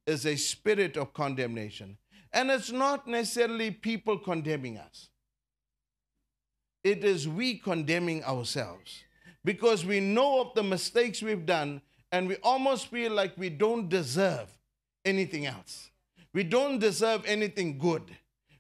is 0.06 0.26
a 0.26 0.36
spirit 0.36 0.96
of 0.96 1.14
condemnation. 1.14 1.98
And 2.32 2.52
it's 2.52 2.72
not 2.72 3.08
necessarily 3.08 3.72
people 3.72 4.20
condemning 4.20 4.78
us, 4.78 5.10
it 6.84 7.04
is 7.04 7.28
we 7.28 7.58
condemning 7.58 8.24
ourselves 8.24 9.04
because 9.44 9.86
we 9.86 10.00
know 10.00 10.42
of 10.42 10.54
the 10.54 10.64
mistakes 10.64 11.22
we've 11.22 11.46
done 11.46 11.82
and 12.12 12.28
we 12.28 12.36
almost 12.38 12.88
feel 12.88 13.12
like 13.12 13.38
we 13.38 13.50
don't 13.50 13.90
deserve 13.90 14.48
anything 15.06 15.46
else. 15.46 15.90
We 16.34 16.44
don't 16.44 16.80
deserve 16.80 17.24
anything 17.26 17.78
good. 17.78 18.04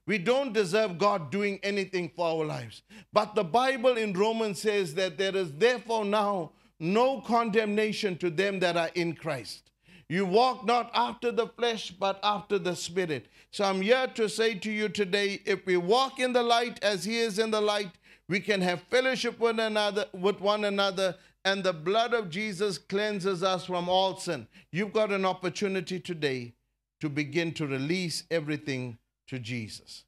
We 0.05 0.17
don't 0.17 0.53
deserve 0.53 0.97
God 0.97 1.29
doing 1.29 1.59
anything 1.61 2.09
for 2.15 2.27
our 2.27 2.45
lives. 2.45 2.81
But 3.13 3.35
the 3.35 3.43
Bible 3.43 3.95
in 3.97 4.13
Romans 4.13 4.59
says 4.59 4.95
that 4.95 5.17
there 5.17 5.35
is 5.35 5.51
therefore 5.51 6.03
now 6.03 6.51
no 6.79 7.21
condemnation 7.21 8.17
to 8.17 8.29
them 8.31 8.59
that 8.59 8.75
are 8.75 8.89
in 8.95 9.13
Christ. 9.13 9.69
You 10.07 10.25
walk 10.25 10.65
not 10.65 10.89
after 10.95 11.31
the 11.31 11.45
flesh, 11.45 11.91
but 11.91 12.19
after 12.23 12.57
the 12.57 12.75
Spirit. 12.75 13.27
So 13.51 13.65
I'm 13.65 13.81
here 13.81 14.07
to 14.15 14.27
say 14.27 14.55
to 14.55 14.71
you 14.71 14.89
today 14.89 15.41
if 15.45 15.65
we 15.67 15.77
walk 15.77 16.19
in 16.19 16.33
the 16.33 16.41
light 16.41 16.83
as 16.83 17.03
He 17.03 17.19
is 17.19 17.37
in 17.37 17.51
the 17.51 17.61
light, 17.61 17.91
we 18.27 18.39
can 18.39 18.61
have 18.61 18.81
fellowship 18.83 19.39
with 19.39 19.59
another 19.59 20.05
with 20.13 20.39
one 20.41 20.65
another 20.65 21.15
and 21.45 21.63
the 21.63 21.73
blood 21.73 22.13
of 22.13 22.29
Jesus 22.29 22.77
cleanses 22.77 23.43
us 23.43 23.65
from 23.65 23.87
all 23.87 24.17
sin. 24.17 24.47
You've 24.71 24.93
got 24.93 25.11
an 25.11 25.25
opportunity 25.25 25.99
today 25.99 26.53
to 27.01 27.09
begin 27.09 27.53
to 27.53 27.65
release 27.65 28.23
everything 28.29 28.97
to 29.27 29.39
Jesus. 29.39 30.03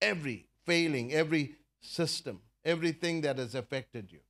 Every 0.00 0.46
failing, 0.64 1.12
every 1.12 1.56
system, 1.80 2.40
everything 2.64 3.22
that 3.22 3.38
has 3.38 3.54
affected 3.54 4.12
you. 4.12 4.20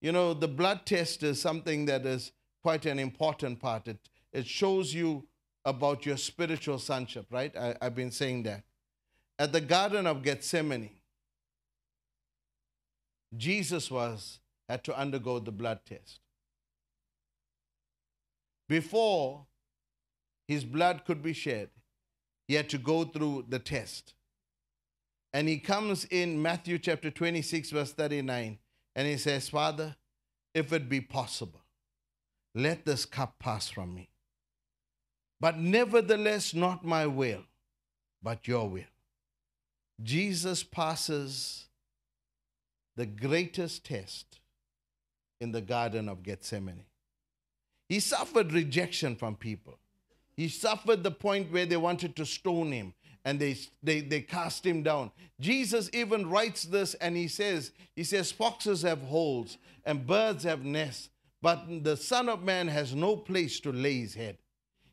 You 0.00 0.12
know, 0.12 0.32
the 0.34 0.48
blood 0.48 0.86
test 0.86 1.22
is 1.22 1.40
something 1.40 1.84
that 1.86 2.06
is 2.06 2.32
quite 2.62 2.86
an 2.86 2.98
important 2.98 3.60
part. 3.60 3.88
It, 3.88 3.98
it 4.32 4.46
shows 4.46 4.94
you 4.94 5.26
about 5.64 6.06
your 6.06 6.16
spiritual 6.16 6.78
sonship, 6.78 7.26
right? 7.30 7.54
I, 7.56 7.76
I've 7.80 7.94
been 7.94 8.10
saying 8.10 8.44
that. 8.44 8.64
At 9.38 9.52
the 9.52 9.60
Garden 9.60 10.06
of 10.06 10.22
Gethsemane, 10.22 10.90
Jesus 13.36 13.90
was 13.90 14.40
had 14.72 14.84
to 14.84 14.98
undergo 14.98 15.38
the 15.38 15.52
blood 15.52 15.80
test. 15.84 16.20
Before 18.70 19.44
his 20.48 20.64
blood 20.64 21.02
could 21.04 21.22
be 21.22 21.34
shed, 21.34 21.68
he 22.48 22.54
had 22.54 22.70
to 22.70 22.78
go 22.78 23.04
through 23.04 23.44
the 23.50 23.58
test. 23.58 24.14
And 25.34 25.46
he 25.46 25.58
comes 25.58 26.06
in 26.06 26.40
Matthew 26.40 26.78
chapter 26.78 27.10
26, 27.10 27.68
verse 27.70 27.92
39, 27.92 28.58
and 28.96 29.06
he 29.06 29.18
says, 29.18 29.50
Father, 29.50 29.96
if 30.54 30.72
it 30.72 30.88
be 30.88 31.02
possible, 31.02 31.60
let 32.54 32.86
this 32.86 33.04
cup 33.04 33.38
pass 33.38 33.68
from 33.68 33.94
me. 33.94 34.08
But 35.38 35.58
nevertheless, 35.58 36.54
not 36.54 36.82
my 36.82 37.06
will, 37.06 37.42
but 38.22 38.48
your 38.48 38.70
will. 38.70 38.84
Jesus 40.02 40.62
passes 40.62 41.66
the 42.96 43.04
greatest 43.04 43.84
test 43.84 44.38
in 45.42 45.52
the 45.52 45.60
Garden 45.60 46.08
of 46.08 46.22
Gethsemane. 46.22 46.84
He 47.88 48.00
suffered 48.00 48.52
rejection 48.52 49.16
from 49.16 49.34
people. 49.34 49.78
He 50.36 50.48
suffered 50.48 51.02
the 51.02 51.10
point 51.10 51.52
where 51.52 51.66
they 51.66 51.76
wanted 51.76 52.16
to 52.16 52.24
stone 52.24 52.72
him 52.72 52.94
and 53.24 53.38
they, 53.38 53.56
they, 53.82 54.00
they 54.00 54.20
cast 54.20 54.64
him 54.64 54.82
down. 54.82 55.10
Jesus 55.40 55.90
even 55.92 56.30
writes 56.30 56.62
this 56.62 56.94
and 56.94 57.16
he 57.16 57.28
says, 57.28 57.72
he 57.94 58.04
says, 58.04 58.32
foxes 58.32 58.82
have 58.82 59.02
holes 59.02 59.58
and 59.84 60.06
birds 60.06 60.44
have 60.44 60.64
nests, 60.64 61.10
but 61.42 61.84
the 61.84 61.96
Son 61.96 62.28
of 62.28 62.42
Man 62.42 62.68
has 62.68 62.94
no 62.94 63.16
place 63.16 63.60
to 63.60 63.72
lay 63.72 63.98
his 64.00 64.14
head. 64.14 64.38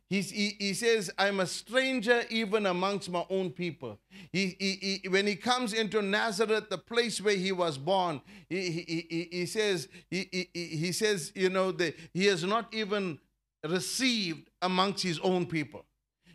He's, 0.10 0.32
he, 0.32 0.56
he 0.58 0.74
says, 0.74 1.12
I'm 1.20 1.40
a 1.40 1.46
stranger 1.46 2.24
even 2.32 2.66
amongst 2.66 3.12
my 3.12 3.24
own 3.30 3.52
people. 3.52 4.00
He, 4.32 4.56
he, 4.60 5.02
he, 5.04 5.10
when 5.10 5.28
he 5.28 5.36
comes 5.36 5.74
into 5.74 6.02
Nazareth, 6.02 6.70
the 6.70 6.80
place 6.80 7.22
where 7.22 7.36
he 7.36 7.52
was 7.52 7.78
born, 7.78 8.20
he, 8.50 8.72
he, 8.72 9.08
he, 9.08 9.28
he 9.32 9.46
says, 9.46 9.88
he, 10.10 10.28
he, 10.32 10.50
he 10.52 10.66
he 10.66 10.92
says, 10.92 11.32
you 11.36 11.50
know, 11.50 11.72
that 11.74 11.96
he 12.12 12.26
has 12.26 12.44
not 12.44 12.74
even 12.74 13.20
received 13.68 14.50
amongst 14.64 15.04
his 15.04 15.20
own 15.20 15.46
people. 15.46 15.86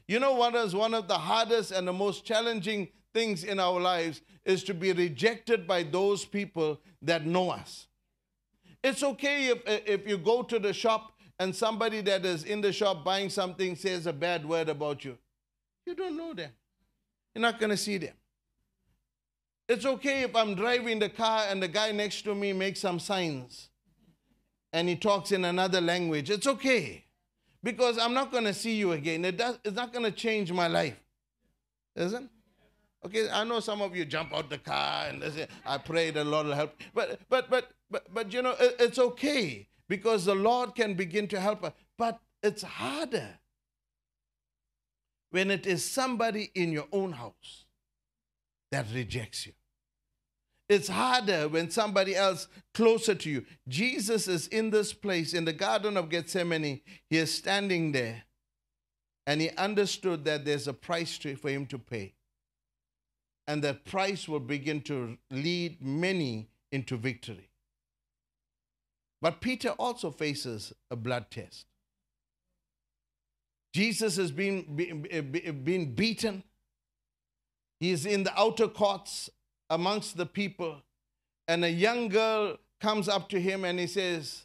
You 0.06 0.20
know 0.20 0.34
what 0.34 0.54
is 0.54 0.74
one 0.74 0.94
of 0.94 1.08
the 1.08 1.18
hardest 1.18 1.72
and 1.72 1.88
the 1.88 1.92
most 1.92 2.24
challenging 2.24 2.88
things 3.12 3.42
in 3.42 3.58
our 3.58 3.80
lives 3.80 4.20
is 4.44 4.62
to 4.64 4.74
be 4.74 4.92
rejected 4.92 5.66
by 5.66 5.82
those 5.82 6.24
people 6.24 6.80
that 7.02 7.26
know 7.26 7.50
us. 7.50 7.88
It's 8.84 9.02
okay 9.02 9.48
if, 9.48 9.62
if 9.66 10.06
you 10.06 10.18
go 10.18 10.42
to 10.42 10.58
the 10.58 10.74
shop 10.74 11.13
and 11.38 11.54
somebody 11.54 12.00
that 12.02 12.24
is 12.24 12.44
in 12.44 12.60
the 12.60 12.72
shop 12.72 13.04
buying 13.04 13.28
something 13.28 13.76
says 13.76 14.06
a 14.06 14.12
bad 14.12 14.46
word 14.46 14.68
about 14.68 15.04
you. 15.04 15.18
You 15.86 15.94
don't 15.94 16.16
know 16.16 16.32
them. 16.34 16.50
You're 17.34 17.42
not 17.42 17.58
going 17.58 17.70
to 17.70 17.76
see 17.76 17.98
them. 17.98 18.14
It's 19.68 19.84
okay 19.86 20.22
if 20.22 20.36
I'm 20.36 20.54
driving 20.54 20.98
the 20.98 21.08
car 21.08 21.46
and 21.48 21.62
the 21.62 21.68
guy 21.68 21.90
next 21.92 22.22
to 22.22 22.34
me 22.34 22.52
makes 22.52 22.80
some 22.80 23.00
signs 23.00 23.70
and 24.72 24.88
he 24.88 24.96
talks 24.96 25.32
in 25.32 25.44
another 25.44 25.80
language. 25.80 26.30
It's 26.30 26.46
okay 26.46 27.04
because 27.62 27.98
I'm 27.98 28.12
not 28.14 28.30
going 28.30 28.44
to 28.44 28.54
see 28.54 28.74
you 28.76 28.92
again. 28.92 29.24
It 29.24 29.38
does, 29.38 29.58
it's 29.64 29.74
not 29.74 29.92
going 29.92 30.04
to 30.04 30.10
change 30.10 30.52
my 30.52 30.68
life. 30.68 30.96
Isn't? 31.96 32.30
Okay, 33.06 33.28
I 33.30 33.44
know 33.44 33.60
some 33.60 33.82
of 33.82 33.94
you 33.94 34.04
jump 34.04 34.34
out 34.34 34.48
the 34.50 34.58
car 34.58 35.06
and 35.08 35.22
say, 35.32 35.46
I 35.66 35.78
pray 35.78 36.10
the 36.10 36.24
Lord 36.24 36.46
will 36.46 36.54
help. 36.54 36.74
But 36.94 37.20
but 37.28 37.50
but 37.50 37.70
but 37.90 38.12
but 38.12 38.32
you 38.32 38.42
know, 38.42 38.54
it- 38.58 38.76
it's 38.78 38.98
okay 38.98 39.68
because 39.88 40.24
the 40.24 40.34
Lord 40.34 40.74
can 40.74 40.94
begin 40.94 41.28
to 41.28 41.40
help 41.40 41.64
us. 41.64 41.72
But 41.98 42.20
it's 42.42 42.62
harder 42.62 43.38
when 45.30 45.50
it 45.50 45.66
is 45.66 45.84
somebody 45.84 46.50
in 46.54 46.72
your 46.72 46.86
own 46.92 47.12
house 47.12 47.64
that 48.70 48.86
rejects 48.94 49.46
you. 49.46 49.52
It's 50.68 50.88
harder 50.88 51.48
when 51.48 51.70
somebody 51.70 52.16
else 52.16 52.48
closer 52.72 53.14
to 53.14 53.30
you. 53.30 53.44
Jesus 53.68 54.28
is 54.28 54.46
in 54.48 54.70
this 54.70 54.92
place 54.92 55.34
in 55.34 55.44
the 55.44 55.52
Garden 55.52 55.96
of 55.96 56.08
Gethsemane. 56.08 56.80
He 57.10 57.18
is 57.18 57.34
standing 57.34 57.92
there 57.92 58.24
and 59.26 59.40
he 59.40 59.50
understood 59.50 60.24
that 60.24 60.44
there's 60.44 60.68
a 60.68 60.72
price 60.72 61.18
to, 61.18 61.36
for 61.36 61.50
him 61.50 61.66
to 61.66 61.78
pay. 61.78 62.14
And 63.46 63.62
that 63.62 63.84
price 63.84 64.26
will 64.26 64.40
begin 64.40 64.80
to 64.82 65.18
lead 65.30 65.82
many 65.82 66.48
into 66.72 66.96
victory. 66.96 67.50
But 69.24 69.40
Peter 69.40 69.70
also 69.70 70.10
faces 70.10 70.74
a 70.90 70.96
blood 70.96 71.30
test. 71.30 71.64
Jesus 73.72 74.18
has 74.18 74.30
been, 74.30 74.76
be- 74.76 74.92
be- 74.92 75.50
been 75.50 75.94
beaten. 75.94 76.42
He 77.80 77.90
is 77.90 78.04
in 78.04 78.24
the 78.24 78.38
outer 78.38 78.68
courts 78.68 79.30
amongst 79.70 80.18
the 80.18 80.26
people. 80.26 80.82
And 81.48 81.64
a 81.64 81.70
young 81.70 82.10
girl 82.10 82.58
comes 82.82 83.08
up 83.08 83.30
to 83.30 83.40
him 83.40 83.64
and 83.64 83.80
he 83.80 83.86
says, 83.86 84.44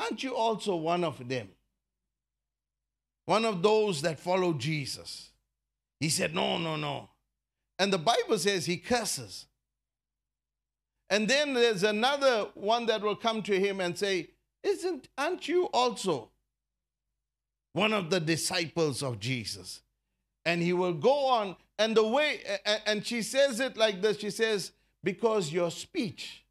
Aren't 0.00 0.24
you 0.24 0.34
also 0.34 0.74
one 0.74 1.04
of 1.04 1.28
them? 1.28 1.48
One 3.26 3.44
of 3.44 3.62
those 3.62 4.02
that 4.02 4.18
follow 4.18 4.54
Jesus. 4.54 5.30
He 6.00 6.08
said, 6.08 6.34
No, 6.34 6.58
no, 6.58 6.74
no. 6.74 7.10
And 7.78 7.92
the 7.92 7.98
Bible 7.98 8.38
says 8.38 8.66
he 8.66 8.76
curses. 8.76 9.46
And 11.12 11.28
then 11.28 11.52
there's 11.52 11.82
another 11.82 12.46
one 12.54 12.86
that 12.86 13.02
will 13.02 13.14
come 13.14 13.42
to 13.42 13.60
him 13.60 13.80
and 13.80 13.96
say, 13.96 14.30
Isn't, 14.62 15.08
aren't 15.18 15.46
you 15.46 15.66
also 15.66 16.30
one 17.74 17.92
of 17.92 18.08
the 18.08 18.18
disciples 18.18 19.02
of 19.02 19.20
Jesus? 19.20 19.82
And 20.46 20.62
he 20.62 20.72
will 20.72 20.94
go 20.94 21.26
on. 21.26 21.56
And 21.78 21.94
the 21.94 22.06
way, 22.06 22.40
and 22.86 23.06
she 23.06 23.20
says 23.20 23.60
it 23.60 23.76
like 23.76 24.00
this 24.00 24.20
she 24.20 24.30
says, 24.30 24.72
Because 25.04 25.52
your 25.52 25.70
speech 25.70 26.46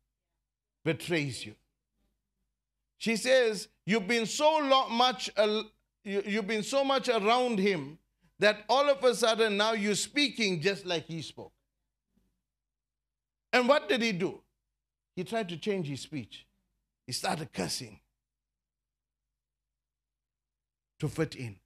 betrays 0.86 1.44
you. 1.44 1.56
She 3.00 3.16
says, 3.16 3.68
You've 3.88 4.08
been 4.08 4.28
so 4.28 4.62
much, 4.90 5.32
you've 6.04 6.48
been 6.48 6.62
so 6.62 6.84
much 6.84 7.10
around 7.10 7.58
him 7.58 7.98
that 8.38 8.64
all 8.70 8.88
of 8.92 9.04
a 9.04 9.16
sudden 9.16 9.58
now 9.58 9.74
you're 9.74 9.96
speaking 9.96 10.62
just 10.62 10.86
like 10.86 11.06
he 11.08 11.24
spoke. 11.24 11.52
And 13.52 13.68
what 13.68 13.90
did 13.90 14.04
he 14.04 14.12
do? 14.12 14.40
He 15.16 15.24
tried 15.24 15.50
to 15.50 15.58
change 15.58 15.88
his 15.88 16.02
speech. 16.02 16.46
He 17.06 17.14
started 17.14 17.52
cursing 17.52 18.00
to 21.00 21.10
fit 21.10 21.36
in. 21.36 21.58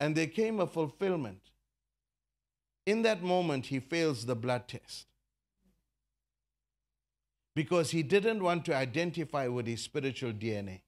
And 0.00 0.16
there 0.16 0.26
came 0.26 0.60
a 0.60 0.66
fulfillment. 0.66 1.40
In 2.86 3.02
that 3.02 3.22
moment, 3.22 3.66
he 3.66 3.78
fails 3.80 4.24
the 4.24 4.34
blood 4.34 4.66
test 4.66 5.06
because 7.54 7.90
he 7.90 8.02
didn't 8.02 8.42
want 8.42 8.64
to 8.64 8.74
identify 8.74 9.46
with 9.46 9.66
his 9.66 9.82
spiritual 9.82 10.32
DNA. 10.32 10.80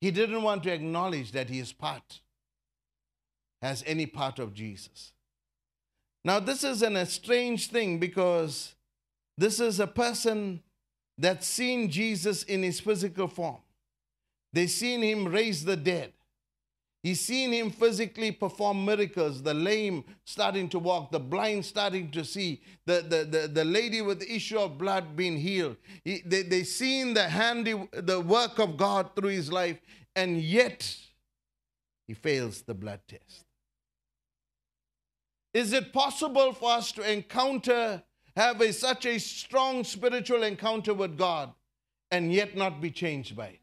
He 0.00 0.10
didn't 0.10 0.42
want 0.42 0.62
to 0.64 0.72
acknowledge 0.72 1.32
that 1.32 1.48
he 1.48 1.58
is 1.58 1.72
part, 1.72 2.20
has 3.62 3.82
any 3.86 4.06
part 4.06 4.38
of 4.38 4.54
Jesus. 4.54 5.12
Now, 6.24 6.40
this 6.40 6.64
is 6.64 6.82
an, 6.82 6.96
a 6.96 7.06
strange 7.06 7.70
thing 7.70 7.98
because 7.98 8.74
this 9.36 9.60
is 9.60 9.80
a 9.80 9.86
person 9.86 10.62
that's 11.16 11.46
seen 11.46 11.90
Jesus 11.90 12.42
in 12.42 12.62
his 12.62 12.80
physical 12.80 13.28
form. 13.28 13.58
They've 14.52 14.70
seen 14.70 15.02
him 15.02 15.28
raise 15.28 15.64
the 15.64 15.76
dead. 15.76 16.12
He's 17.02 17.20
seen 17.20 17.52
him 17.52 17.70
physically 17.70 18.32
perform 18.32 18.84
miracles, 18.84 19.42
the 19.42 19.54
lame 19.54 20.04
starting 20.24 20.68
to 20.70 20.80
walk, 20.80 21.12
the 21.12 21.20
blind 21.20 21.64
starting 21.64 22.10
to 22.10 22.24
see, 22.24 22.60
the, 22.86 23.04
the, 23.08 23.24
the, 23.24 23.48
the 23.48 23.64
lady 23.64 24.02
with 24.02 24.18
the 24.18 24.34
issue 24.34 24.58
of 24.58 24.78
blood 24.78 25.14
being 25.14 25.36
healed. 25.36 25.76
He, 26.04 26.22
they, 26.26 26.42
they 26.42 26.64
seen 26.64 27.14
the 27.14 27.28
handy, 27.28 27.88
the 27.92 28.20
work 28.20 28.58
of 28.58 28.76
God 28.76 29.14
through 29.14 29.30
his 29.30 29.52
life, 29.52 29.78
and 30.16 30.40
yet 30.40 30.96
he 32.08 32.14
fails 32.14 32.62
the 32.62 32.74
blood 32.74 33.00
test. 33.06 33.44
Is 35.58 35.72
it 35.72 35.92
possible 35.92 36.52
for 36.52 36.70
us 36.70 36.92
to 36.92 37.12
encounter, 37.12 38.00
have 38.36 38.60
a, 38.60 38.72
such 38.72 39.06
a 39.06 39.18
strong 39.18 39.82
spiritual 39.82 40.44
encounter 40.44 40.94
with 40.94 41.18
God, 41.18 41.52
and 42.12 42.32
yet 42.32 42.56
not 42.56 42.80
be 42.80 42.92
changed 42.92 43.34
by 43.34 43.46
it? 43.46 43.60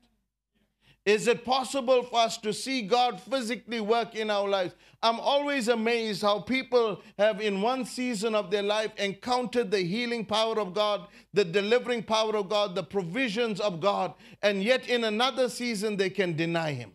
Is 1.06 1.28
it 1.28 1.46
possible 1.46 2.04
for 2.04 2.20
us 2.20 2.38
to 2.40 2.52
see 2.52 2.82
God 2.82 3.22
physically 3.22 3.80
work 3.80 4.14
in 4.14 4.30
our 4.30 4.46
lives? 4.46 4.76
I'm 5.02 5.22
always 5.22 5.70
amazed 5.70 6.22
how 6.22 6.42
people 6.42 7.02
have, 7.18 7.40
in 7.40 7.62
one 7.62 7.86
season 7.86 8.36
of 8.36 8.52
their 8.52 8.64
life, 8.64 8.92
encountered 8.98 9.72
the 9.72 9.80
healing 9.80 10.26
power 10.26 10.60
of 10.60 10.74
God, 10.74 11.08
the 11.34 11.46
delivering 11.46 12.04
power 12.04 12.36
of 12.36 12.50
God, 12.50 12.76
the 12.76 12.84
provisions 12.84 13.62
of 13.62 13.80
God, 13.80 14.16
and 14.42 14.62
yet 14.62 14.90
in 14.90 15.06
another 15.06 15.48
season 15.48 15.96
they 15.96 16.10
can 16.10 16.36
deny 16.36 16.74
Him 16.74 16.92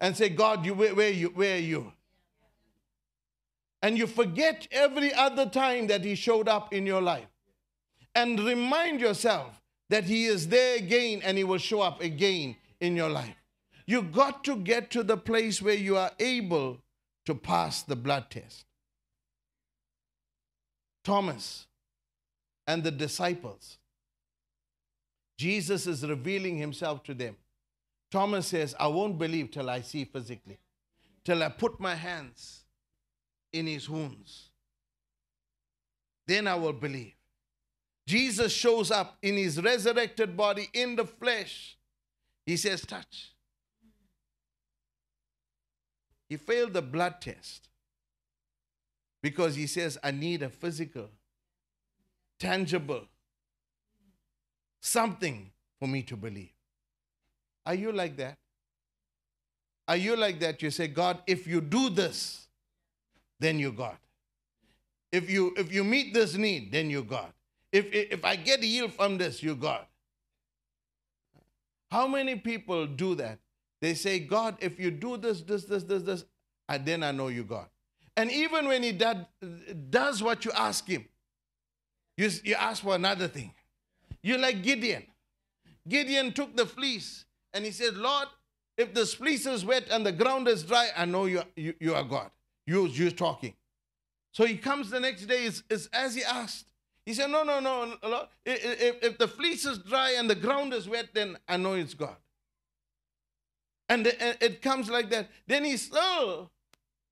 and 0.00 0.16
say, 0.16 0.28
God, 0.28 0.66
you, 0.66 0.74
where, 0.74 0.92
where, 0.92 1.10
you, 1.10 1.28
where 1.28 1.54
are 1.54 1.60
you? 1.60 1.92
And 3.84 3.98
you 3.98 4.06
forget 4.06 4.66
every 4.72 5.12
other 5.12 5.44
time 5.44 5.88
that 5.88 6.06
He 6.06 6.14
showed 6.14 6.48
up 6.48 6.72
in 6.72 6.86
your 6.86 7.02
life. 7.02 7.28
And 8.14 8.40
remind 8.40 8.98
yourself 8.98 9.60
that 9.90 10.04
He 10.04 10.24
is 10.24 10.48
there 10.48 10.78
again 10.78 11.20
and 11.22 11.36
He 11.36 11.44
will 11.44 11.58
show 11.58 11.82
up 11.82 12.00
again 12.00 12.56
in 12.80 12.96
your 12.96 13.10
life. 13.10 13.36
You 13.86 14.00
got 14.00 14.42
to 14.44 14.56
get 14.56 14.90
to 14.92 15.02
the 15.02 15.18
place 15.18 15.60
where 15.60 15.74
you 15.74 15.98
are 15.98 16.12
able 16.18 16.78
to 17.26 17.34
pass 17.34 17.82
the 17.82 17.94
blood 17.94 18.30
test. 18.30 18.64
Thomas 21.04 21.66
and 22.66 22.82
the 22.82 22.90
disciples, 22.90 23.76
Jesus 25.36 25.86
is 25.86 26.06
revealing 26.06 26.56
himself 26.56 27.02
to 27.02 27.12
them. 27.12 27.36
Thomas 28.10 28.46
says, 28.46 28.74
I 28.80 28.86
won't 28.86 29.18
believe 29.18 29.50
till 29.50 29.68
I 29.68 29.82
see 29.82 30.06
physically, 30.06 30.58
till 31.22 31.42
I 31.42 31.50
put 31.50 31.78
my 31.78 31.94
hands 31.94 32.63
in 33.54 33.66
his 33.68 33.88
wounds. 33.88 34.50
Then 36.26 36.46
I 36.46 36.56
will 36.56 36.72
believe. 36.72 37.14
Jesus 38.06 38.52
shows 38.52 38.90
up 38.90 39.16
in 39.22 39.36
his 39.36 39.62
resurrected 39.62 40.36
body 40.36 40.68
in 40.74 40.96
the 40.96 41.04
flesh. 41.04 41.78
He 42.44 42.56
says, 42.56 42.82
Touch. 42.82 43.32
He 46.28 46.36
failed 46.36 46.72
the 46.72 46.82
blood 46.82 47.20
test 47.20 47.68
because 49.22 49.54
he 49.54 49.66
says, 49.66 49.96
I 50.02 50.10
need 50.10 50.42
a 50.42 50.48
physical, 50.48 51.08
tangible, 52.40 53.04
something 54.80 55.50
for 55.78 55.86
me 55.86 56.02
to 56.02 56.16
believe. 56.16 56.52
Are 57.64 57.74
you 57.74 57.92
like 57.92 58.16
that? 58.16 58.36
Are 59.86 59.96
you 59.96 60.16
like 60.16 60.40
that? 60.40 60.60
You 60.62 60.70
say, 60.70 60.88
God, 60.88 61.18
if 61.26 61.46
you 61.46 61.60
do 61.60 61.88
this, 61.90 62.43
then 63.44 63.58
you're 63.58 63.72
God. 63.72 63.96
If 65.12 65.30
you 65.30 65.52
if 65.56 65.72
you 65.72 65.84
meet 65.84 66.14
this 66.14 66.34
need, 66.34 66.72
then 66.72 66.90
you're 66.90 67.02
God. 67.02 67.32
If 67.72 67.92
if 67.92 68.24
I 68.24 68.36
get 68.36 68.62
healed 68.62 68.94
from 68.94 69.18
this, 69.18 69.42
you're 69.42 69.54
God. 69.54 69.84
How 71.90 72.08
many 72.08 72.36
people 72.36 72.86
do 72.86 73.14
that? 73.16 73.38
They 73.80 73.94
say, 73.94 74.18
God, 74.18 74.56
if 74.60 74.80
you 74.80 74.90
do 74.90 75.16
this, 75.16 75.42
this, 75.42 75.64
this, 75.64 75.82
this, 75.84 76.02
this, 76.02 76.24
and 76.68 76.84
then 76.84 77.02
I 77.02 77.12
know 77.12 77.28
you, 77.28 77.44
God. 77.44 77.66
And 78.16 78.32
even 78.32 78.66
when 78.66 78.82
He 78.82 78.92
did, 78.92 79.26
does 79.90 80.22
what 80.22 80.44
you 80.44 80.50
ask 80.52 80.88
Him, 80.88 81.04
you, 82.16 82.30
you 82.42 82.54
ask 82.54 82.82
for 82.82 82.94
another 82.94 83.28
thing. 83.28 83.52
You're 84.22 84.38
like 84.38 84.62
Gideon. 84.62 85.04
Gideon 85.86 86.32
took 86.32 86.56
the 86.56 86.64
fleece 86.66 87.26
and 87.52 87.64
he 87.64 87.70
said, 87.70 87.94
Lord, 87.94 88.28
if 88.76 88.94
the 88.94 89.04
fleece 89.04 89.46
is 89.46 89.64
wet 89.64 89.88
and 89.90 90.04
the 90.04 90.12
ground 90.12 90.48
is 90.48 90.62
dry, 90.62 90.88
I 90.96 91.04
know 91.04 91.26
you, 91.26 91.42
you, 91.54 91.74
you 91.78 91.94
are 91.94 92.04
God. 92.04 92.30
You, 92.66 92.86
you're 92.86 93.10
talking. 93.10 93.54
So 94.32 94.44
he 94.44 94.56
comes 94.56 94.90
the 94.90 95.00
next 95.00 95.26
day, 95.26 95.44
it's, 95.44 95.62
it's 95.70 95.86
as 95.92 96.14
he 96.14 96.24
asked. 96.24 96.66
He 97.06 97.14
said, 97.14 97.30
No, 97.30 97.42
no, 97.42 97.60
no, 97.60 97.94
Lord. 98.02 98.26
If, 98.44 99.02
if 99.02 99.18
the 99.18 99.28
fleece 99.28 99.66
is 99.66 99.78
dry 99.78 100.14
and 100.18 100.28
the 100.28 100.34
ground 100.34 100.72
is 100.72 100.88
wet, 100.88 101.08
then 101.12 101.36
I 101.46 101.56
know 101.56 101.74
it's 101.74 101.94
God. 101.94 102.16
And 103.88 104.06
it 104.06 104.62
comes 104.62 104.88
like 104.88 105.10
that. 105.10 105.28
Then 105.46 105.64
he 105.64 105.76
still, 105.76 106.50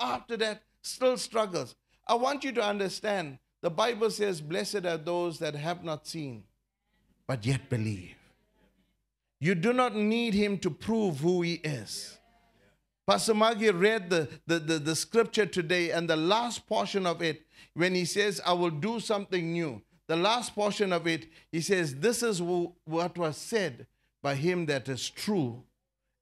after 0.01 0.37
that, 0.39 0.63
still 0.81 1.19
struggles. 1.19 1.77
I 2.07 2.15
want 2.15 2.45
you 2.45 2.53
to 2.53 2.65
understand 2.65 3.39
the 3.61 3.71
Bible 3.71 4.11
says, 4.11 4.41
Blessed 4.41 4.87
are 4.87 4.97
those 4.97 5.39
that 5.39 5.55
have 5.55 5.85
not 5.85 6.07
seen, 6.07 6.45
but 7.27 7.45
yet 7.47 7.69
believe. 7.71 8.17
You 9.39 9.55
do 9.55 9.73
not 9.73 9.95
need 9.95 10.35
him 10.35 10.59
to 10.59 10.71
prove 10.71 11.21
who 11.21 11.43
he 11.43 11.55
is. 11.55 12.19
Pastor 13.07 13.35
Maggie 13.35 13.71
read 13.71 14.11
the, 14.11 14.29
the, 14.47 14.59
the, 14.59 14.79
the 14.79 14.97
scripture 14.97 15.47
today, 15.47 15.91
and 15.91 16.09
the 16.09 16.17
last 16.17 16.67
portion 16.69 17.07
of 17.07 17.21
it, 17.21 17.43
when 17.75 17.95
he 17.95 18.05
says, 18.05 18.41
I 18.47 18.53
will 18.53 18.71
do 18.71 19.01
something 19.01 19.53
new, 19.53 19.83
the 20.07 20.17
last 20.17 20.55
portion 20.55 20.93
of 20.93 21.07
it, 21.07 21.27
he 21.51 21.61
says, 21.61 21.97
This 21.97 22.23
is 22.23 22.39
who, 22.39 22.75
what 22.85 23.17
was 23.17 23.37
said 23.37 23.87
by 24.23 24.35
him 24.35 24.67
that 24.67 24.89
is 24.89 25.09
true 25.09 25.63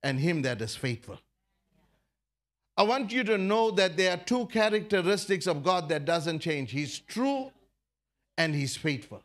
and 0.02 0.20
him 0.20 0.43
that 0.43 0.62
is 0.62 0.77
faithful. 0.77 1.19
I 2.77 2.85
want 2.85 3.12
you 3.12 3.24
to 3.24 3.36
know 3.36 3.70
that 3.73 3.97
there 3.97 4.15
are 4.15 4.16
two 4.16 4.47
characteristics 4.47 5.47
of 5.47 5.62
God 5.62 5.89
that 5.90 6.05
doesn't 6.05 6.39
change. 6.39 6.70
He's 6.70 6.98
true 6.98 7.51
and 8.39 8.55
he's 8.55 8.77
faithful. 8.77 9.23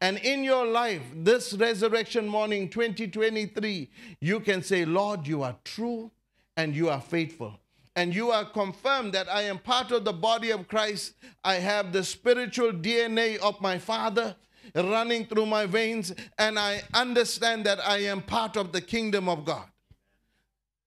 And 0.00 0.18
in 0.18 0.44
your 0.44 0.66
life, 0.66 1.02
this 1.14 1.52
resurrection 1.54 2.26
morning 2.26 2.68
2023, 2.68 3.90
you 4.20 4.40
can 4.40 4.62
say, 4.62 4.84
Lord, 4.84 5.26
you 5.26 5.42
are 5.42 5.56
true 5.64 6.10
and 6.56 6.74
you 6.74 6.88
are 6.88 7.00
faithful. 7.00 7.58
And 7.96 8.14
you 8.14 8.30
are 8.30 8.44
confirmed 8.44 9.12
that 9.12 9.28
I 9.30 9.42
am 9.42 9.58
part 9.58 9.92
of 9.92 10.04
the 10.04 10.12
body 10.12 10.50
of 10.50 10.66
Christ. 10.66 11.14
I 11.44 11.54
have 11.54 11.92
the 11.92 12.02
spiritual 12.02 12.72
DNA 12.72 13.36
of 13.38 13.60
my 13.60 13.78
Father 13.78 14.34
running 14.74 15.26
through 15.26 15.46
my 15.46 15.66
veins, 15.66 16.12
and 16.38 16.58
I 16.58 16.82
understand 16.92 17.64
that 17.66 17.86
I 17.86 17.98
am 17.98 18.22
part 18.22 18.56
of 18.56 18.72
the 18.72 18.80
kingdom 18.80 19.28
of 19.28 19.44
God. 19.44 19.66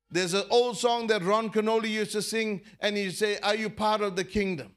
There's 0.10 0.34
an 0.34 0.46
old 0.50 0.78
song 0.78 1.08
that 1.08 1.24
Ron 1.24 1.50
Kenoly 1.50 1.90
used 1.90 2.14
to 2.14 2.22
sing, 2.22 2.62
and 2.80 2.98
he'd 2.98 3.12
say, 3.12 3.40
Are 3.40 3.56
you 3.56 3.70
part 3.70 4.02
of 4.02 4.16
the 4.16 4.24
kingdom? 4.24 4.74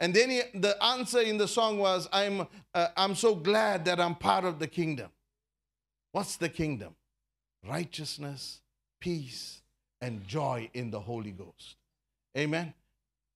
And 0.00 0.14
then 0.14 0.30
he, 0.30 0.42
the 0.54 0.82
answer 0.82 1.20
in 1.20 1.38
the 1.38 1.46
song 1.46 1.78
was, 1.78 2.08
I'm, 2.12 2.46
uh, 2.74 2.88
I'm 2.96 3.14
so 3.14 3.34
glad 3.34 3.84
that 3.84 4.00
I'm 4.00 4.14
part 4.14 4.44
of 4.44 4.58
the 4.58 4.66
kingdom. 4.66 5.10
What's 6.12 6.36
the 6.36 6.48
kingdom? 6.48 6.94
Righteousness, 7.68 8.60
peace, 9.00 9.61
and 10.02 10.26
joy 10.26 10.68
in 10.74 10.90
the 10.90 11.00
Holy 11.00 11.30
Ghost. 11.30 11.76
Amen. 12.36 12.74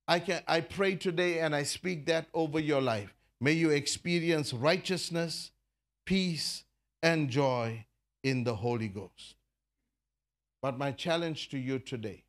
I, 0.06 0.18
can, 0.18 0.42
I 0.46 0.60
pray 0.60 0.96
today 0.96 1.38
and 1.38 1.54
I 1.54 1.62
speak 1.62 2.04
that 2.06 2.26
over 2.34 2.60
your 2.60 2.82
life. 2.82 3.14
May 3.40 3.52
you 3.52 3.70
experience 3.70 4.52
righteousness, 4.52 5.50
peace, 6.04 6.64
and 7.02 7.30
joy 7.30 7.86
in 8.22 8.44
the 8.44 8.56
Holy 8.56 8.88
Ghost. 8.88 9.36
But 10.60 10.76
my 10.76 10.92
challenge 10.92 11.48
to 11.50 11.58
you 11.58 11.78
today 11.78 12.24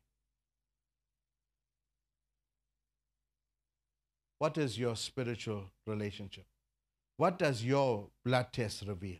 what 4.38 4.56
is 4.56 4.78
your 4.78 4.96
spiritual 4.96 5.64
relationship? 5.86 6.44
What 7.16 7.38
does 7.38 7.64
your 7.64 8.06
blood 8.24 8.52
test 8.52 8.84
reveal? 8.86 9.18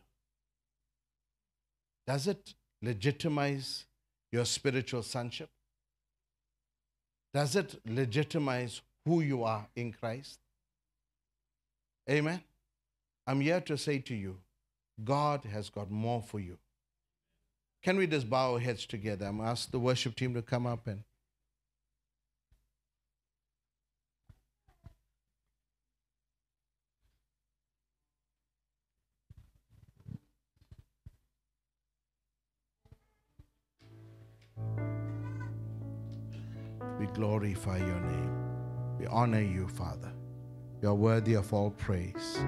Does 2.07 2.27
it 2.27 2.53
legitimize 2.81 3.85
your 4.31 4.45
spiritual 4.45 5.03
sonship? 5.03 5.49
Does 7.33 7.55
it 7.55 7.79
legitimize 7.85 8.81
who 9.05 9.21
you 9.21 9.43
are 9.43 9.67
in 9.75 9.91
Christ? 9.91 10.39
Amen. 12.09 12.41
I'm 13.27 13.41
here 13.41 13.61
to 13.61 13.77
say 13.77 13.99
to 13.99 14.15
you, 14.15 14.37
God 15.03 15.45
has 15.45 15.69
got 15.69 15.91
more 15.91 16.21
for 16.21 16.39
you. 16.39 16.57
Can 17.83 17.97
we 17.97 18.07
just 18.07 18.29
bow 18.29 18.53
our 18.53 18.59
heads 18.59 18.85
together? 18.85 19.27
I'm 19.27 19.39
ask 19.39 19.71
the 19.71 19.79
worship 19.79 20.15
team 20.15 20.33
to 20.33 20.41
come 20.41 20.65
up 20.65 20.87
and 20.87 21.03
we 36.99 37.07
glorify 37.07 37.77
your 37.77 37.99
name. 38.01 38.35
We 38.99 39.07
honor 39.07 39.41
you, 39.41 39.67
Father. 39.69 40.11
You 40.81 40.89
are 40.89 40.95
worthy 40.95 41.35
of 41.35 41.53
all 41.53 41.71
praise. 41.71 42.43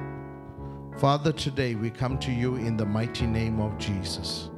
Father, 0.97 1.31
today 1.31 1.75
we 1.75 1.89
come 1.89 2.19
to 2.19 2.31
you 2.31 2.57
in 2.57 2.75
the 2.75 2.85
mighty 2.85 3.25
name 3.25 3.61
of 3.61 3.77
Jesus. 3.77 4.49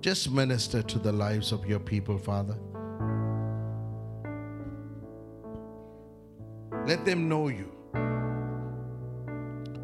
Just 0.00 0.30
minister 0.30 0.82
to 0.82 0.98
the 0.98 1.12
lives 1.12 1.52
of 1.52 1.64
your 1.64 1.78
people, 1.78 2.18
Father. 2.18 2.56
Let 6.86 7.04
them 7.04 7.28
know 7.28 7.48
you. 7.48 7.72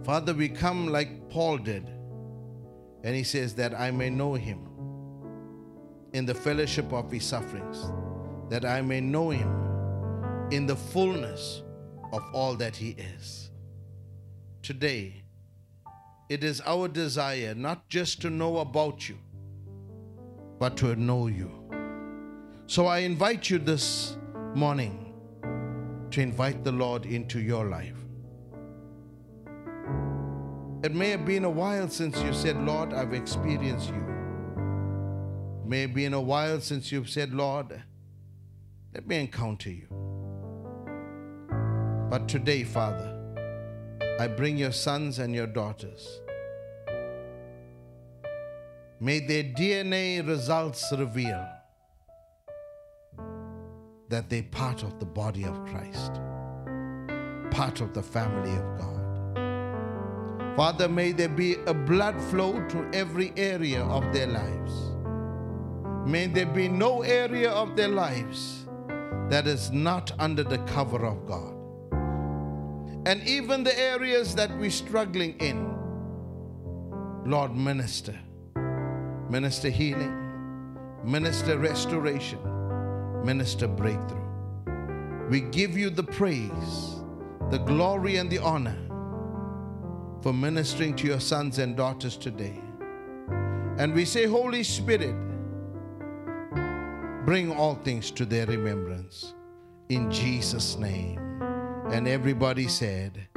Father, 0.04 0.34
we 0.34 0.48
come 0.48 0.88
like 0.88 1.28
Paul 1.30 1.58
did, 1.58 1.88
and 3.04 3.14
he 3.14 3.22
says 3.22 3.54
that 3.54 3.78
I 3.78 3.92
may 3.92 4.10
know 4.10 4.34
him 4.34 4.71
in 6.12 6.26
the 6.26 6.34
fellowship 6.34 6.92
of 6.92 7.10
his 7.10 7.24
sufferings, 7.24 7.86
that 8.50 8.64
I 8.64 8.82
may 8.82 9.00
know 9.00 9.30
him 9.30 9.50
in 10.50 10.66
the 10.66 10.76
fullness 10.76 11.62
of 12.12 12.22
all 12.34 12.54
that 12.56 12.76
he 12.76 12.90
is. 12.90 13.50
Today, 14.62 15.24
it 16.28 16.44
is 16.44 16.60
our 16.66 16.88
desire 16.88 17.54
not 17.54 17.88
just 17.88 18.20
to 18.22 18.30
know 18.30 18.58
about 18.58 19.08
you, 19.08 19.18
but 20.58 20.76
to 20.78 20.94
know 20.96 21.26
you. 21.26 21.50
So 22.66 22.86
I 22.86 22.98
invite 22.98 23.50
you 23.50 23.58
this 23.58 24.16
morning 24.54 25.14
to 26.10 26.20
invite 26.20 26.62
the 26.62 26.72
Lord 26.72 27.06
into 27.06 27.40
your 27.40 27.64
life. 27.64 27.96
It 30.84 30.94
may 30.94 31.10
have 31.10 31.24
been 31.24 31.44
a 31.44 31.50
while 31.50 31.88
since 31.88 32.20
you 32.22 32.32
said, 32.32 32.56
Lord, 32.64 32.92
I've 32.92 33.14
experienced 33.14 33.88
you. 33.90 34.11
May 35.72 35.80
have 35.80 35.94
been 35.94 36.12
a 36.12 36.20
while 36.20 36.60
since 36.60 36.92
you've 36.92 37.08
said, 37.08 37.32
Lord, 37.32 37.82
let 38.92 39.06
me 39.06 39.18
encounter 39.20 39.70
you. 39.70 39.86
But 42.10 42.28
today, 42.28 42.62
Father, 42.62 43.10
I 44.20 44.26
bring 44.26 44.58
your 44.58 44.72
sons 44.72 45.18
and 45.18 45.34
your 45.34 45.46
daughters. 45.46 46.20
May 49.00 49.20
their 49.20 49.44
DNA 49.44 50.28
results 50.28 50.92
reveal 50.92 51.42
that 54.10 54.28
they're 54.28 54.42
part 54.42 54.82
of 54.82 55.00
the 55.00 55.06
body 55.06 55.44
of 55.46 55.58
Christ, 55.64 56.20
part 57.50 57.80
of 57.80 57.94
the 57.94 58.02
family 58.02 58.54
of 58.54 58.78
God. 58.78 60.54
Father, 60.54 60.86
may 60.86 61.12
there 61.12 61.30
be 61.30 61.54
a 61.66 61.72
blood 61.72 62.20
flow 62.20 62.60
to 62.68 62.90
every 62.92 63.32
area 63.38 63.82
of 63.84 64.12
their 64.12 64.26
lives. 64.26 64.91
May 66.04 66.26
there 66.26 66.46
be 66.46 66.68
no 66.68 67.02
area 67.02 67.50
of 67.50 67.76
their 67.76 67.88
lives 67.88 68.66
that 69.28 69.46
is 69.46 69.70
not 69.70 70.12
under 70.18 70.42
the 70.42 70.58
cover 70.58 71.06
of 71.06 71.26
God. 71.26 71.54
And 73.06 73.26
even 73.26 73.64
the 73.64 73.78
areas 73.78 74.34
that 74.34 74.56
we're 74.58 74.70
struggling 74.70 75.36
in, 75.38 75.74
Lord, 77.24 77.54
minister. 77.54 78.18
Minister 79.30 79.70
healing, 79.70 80.76
minister 81.04 81.56
restoration, 81.56 82.38
minister 83.24 83.66
breakthrough. 83.66 84.20
We 85.30 85.40
give 85.40 85.78
you 85.78 85.88
the 85.88 86.02
praise, 86.02 86.96
the 87.50 87.58
glory, 87.58 88.16
and 88.16 88.30
the 88.30 88.38
honor 88.38 88.76
for 90.20 90.34
ministering 90.34 90.94
to 90.96 91.06
your 91.06 91.20
sons 91.20 91.58
and 91.58 91.76
daughters 91.76 92.18
today. 92.18 92.60
And 93.78 93.94
we 93.94 94.04
say, 94.04 94.26
Holy 94.26 94.62
Spirit, 94.62 95.14
bring 97.24 97.52
all 97.52 97.76
things 97.76 98.10
to 98.10 98.24
their 98.24 98.46
remembrance. 98.46 99.34
In 99.88 100.10
Jesus' 100.10 100.76
name. 100.76 101.18
And 101.90 102.08
everybody 102.08 102.68
said, 102.68 103.28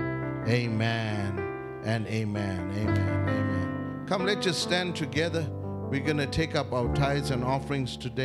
Amen 0.48 1.40
and 1.84 2.08
amen. 2.08 2.72
Amen. 2.72 3.30
Amen. 3.30 4.06
Come, 4.08 4.26
let's 4.26 4.46
just 4.46 4.62
stand 4.62 4.96
together. 4.96 5.48
We're 5.90 6.04
going 6.04 6.18
to 6.18 6.28
take 6.28 6.56
up 6.56 6.74
our 6.74 6.94
tithes 6.96 7.32
and 7.32 7.44
offerings 7.44 7.98
today. 7.98 8.24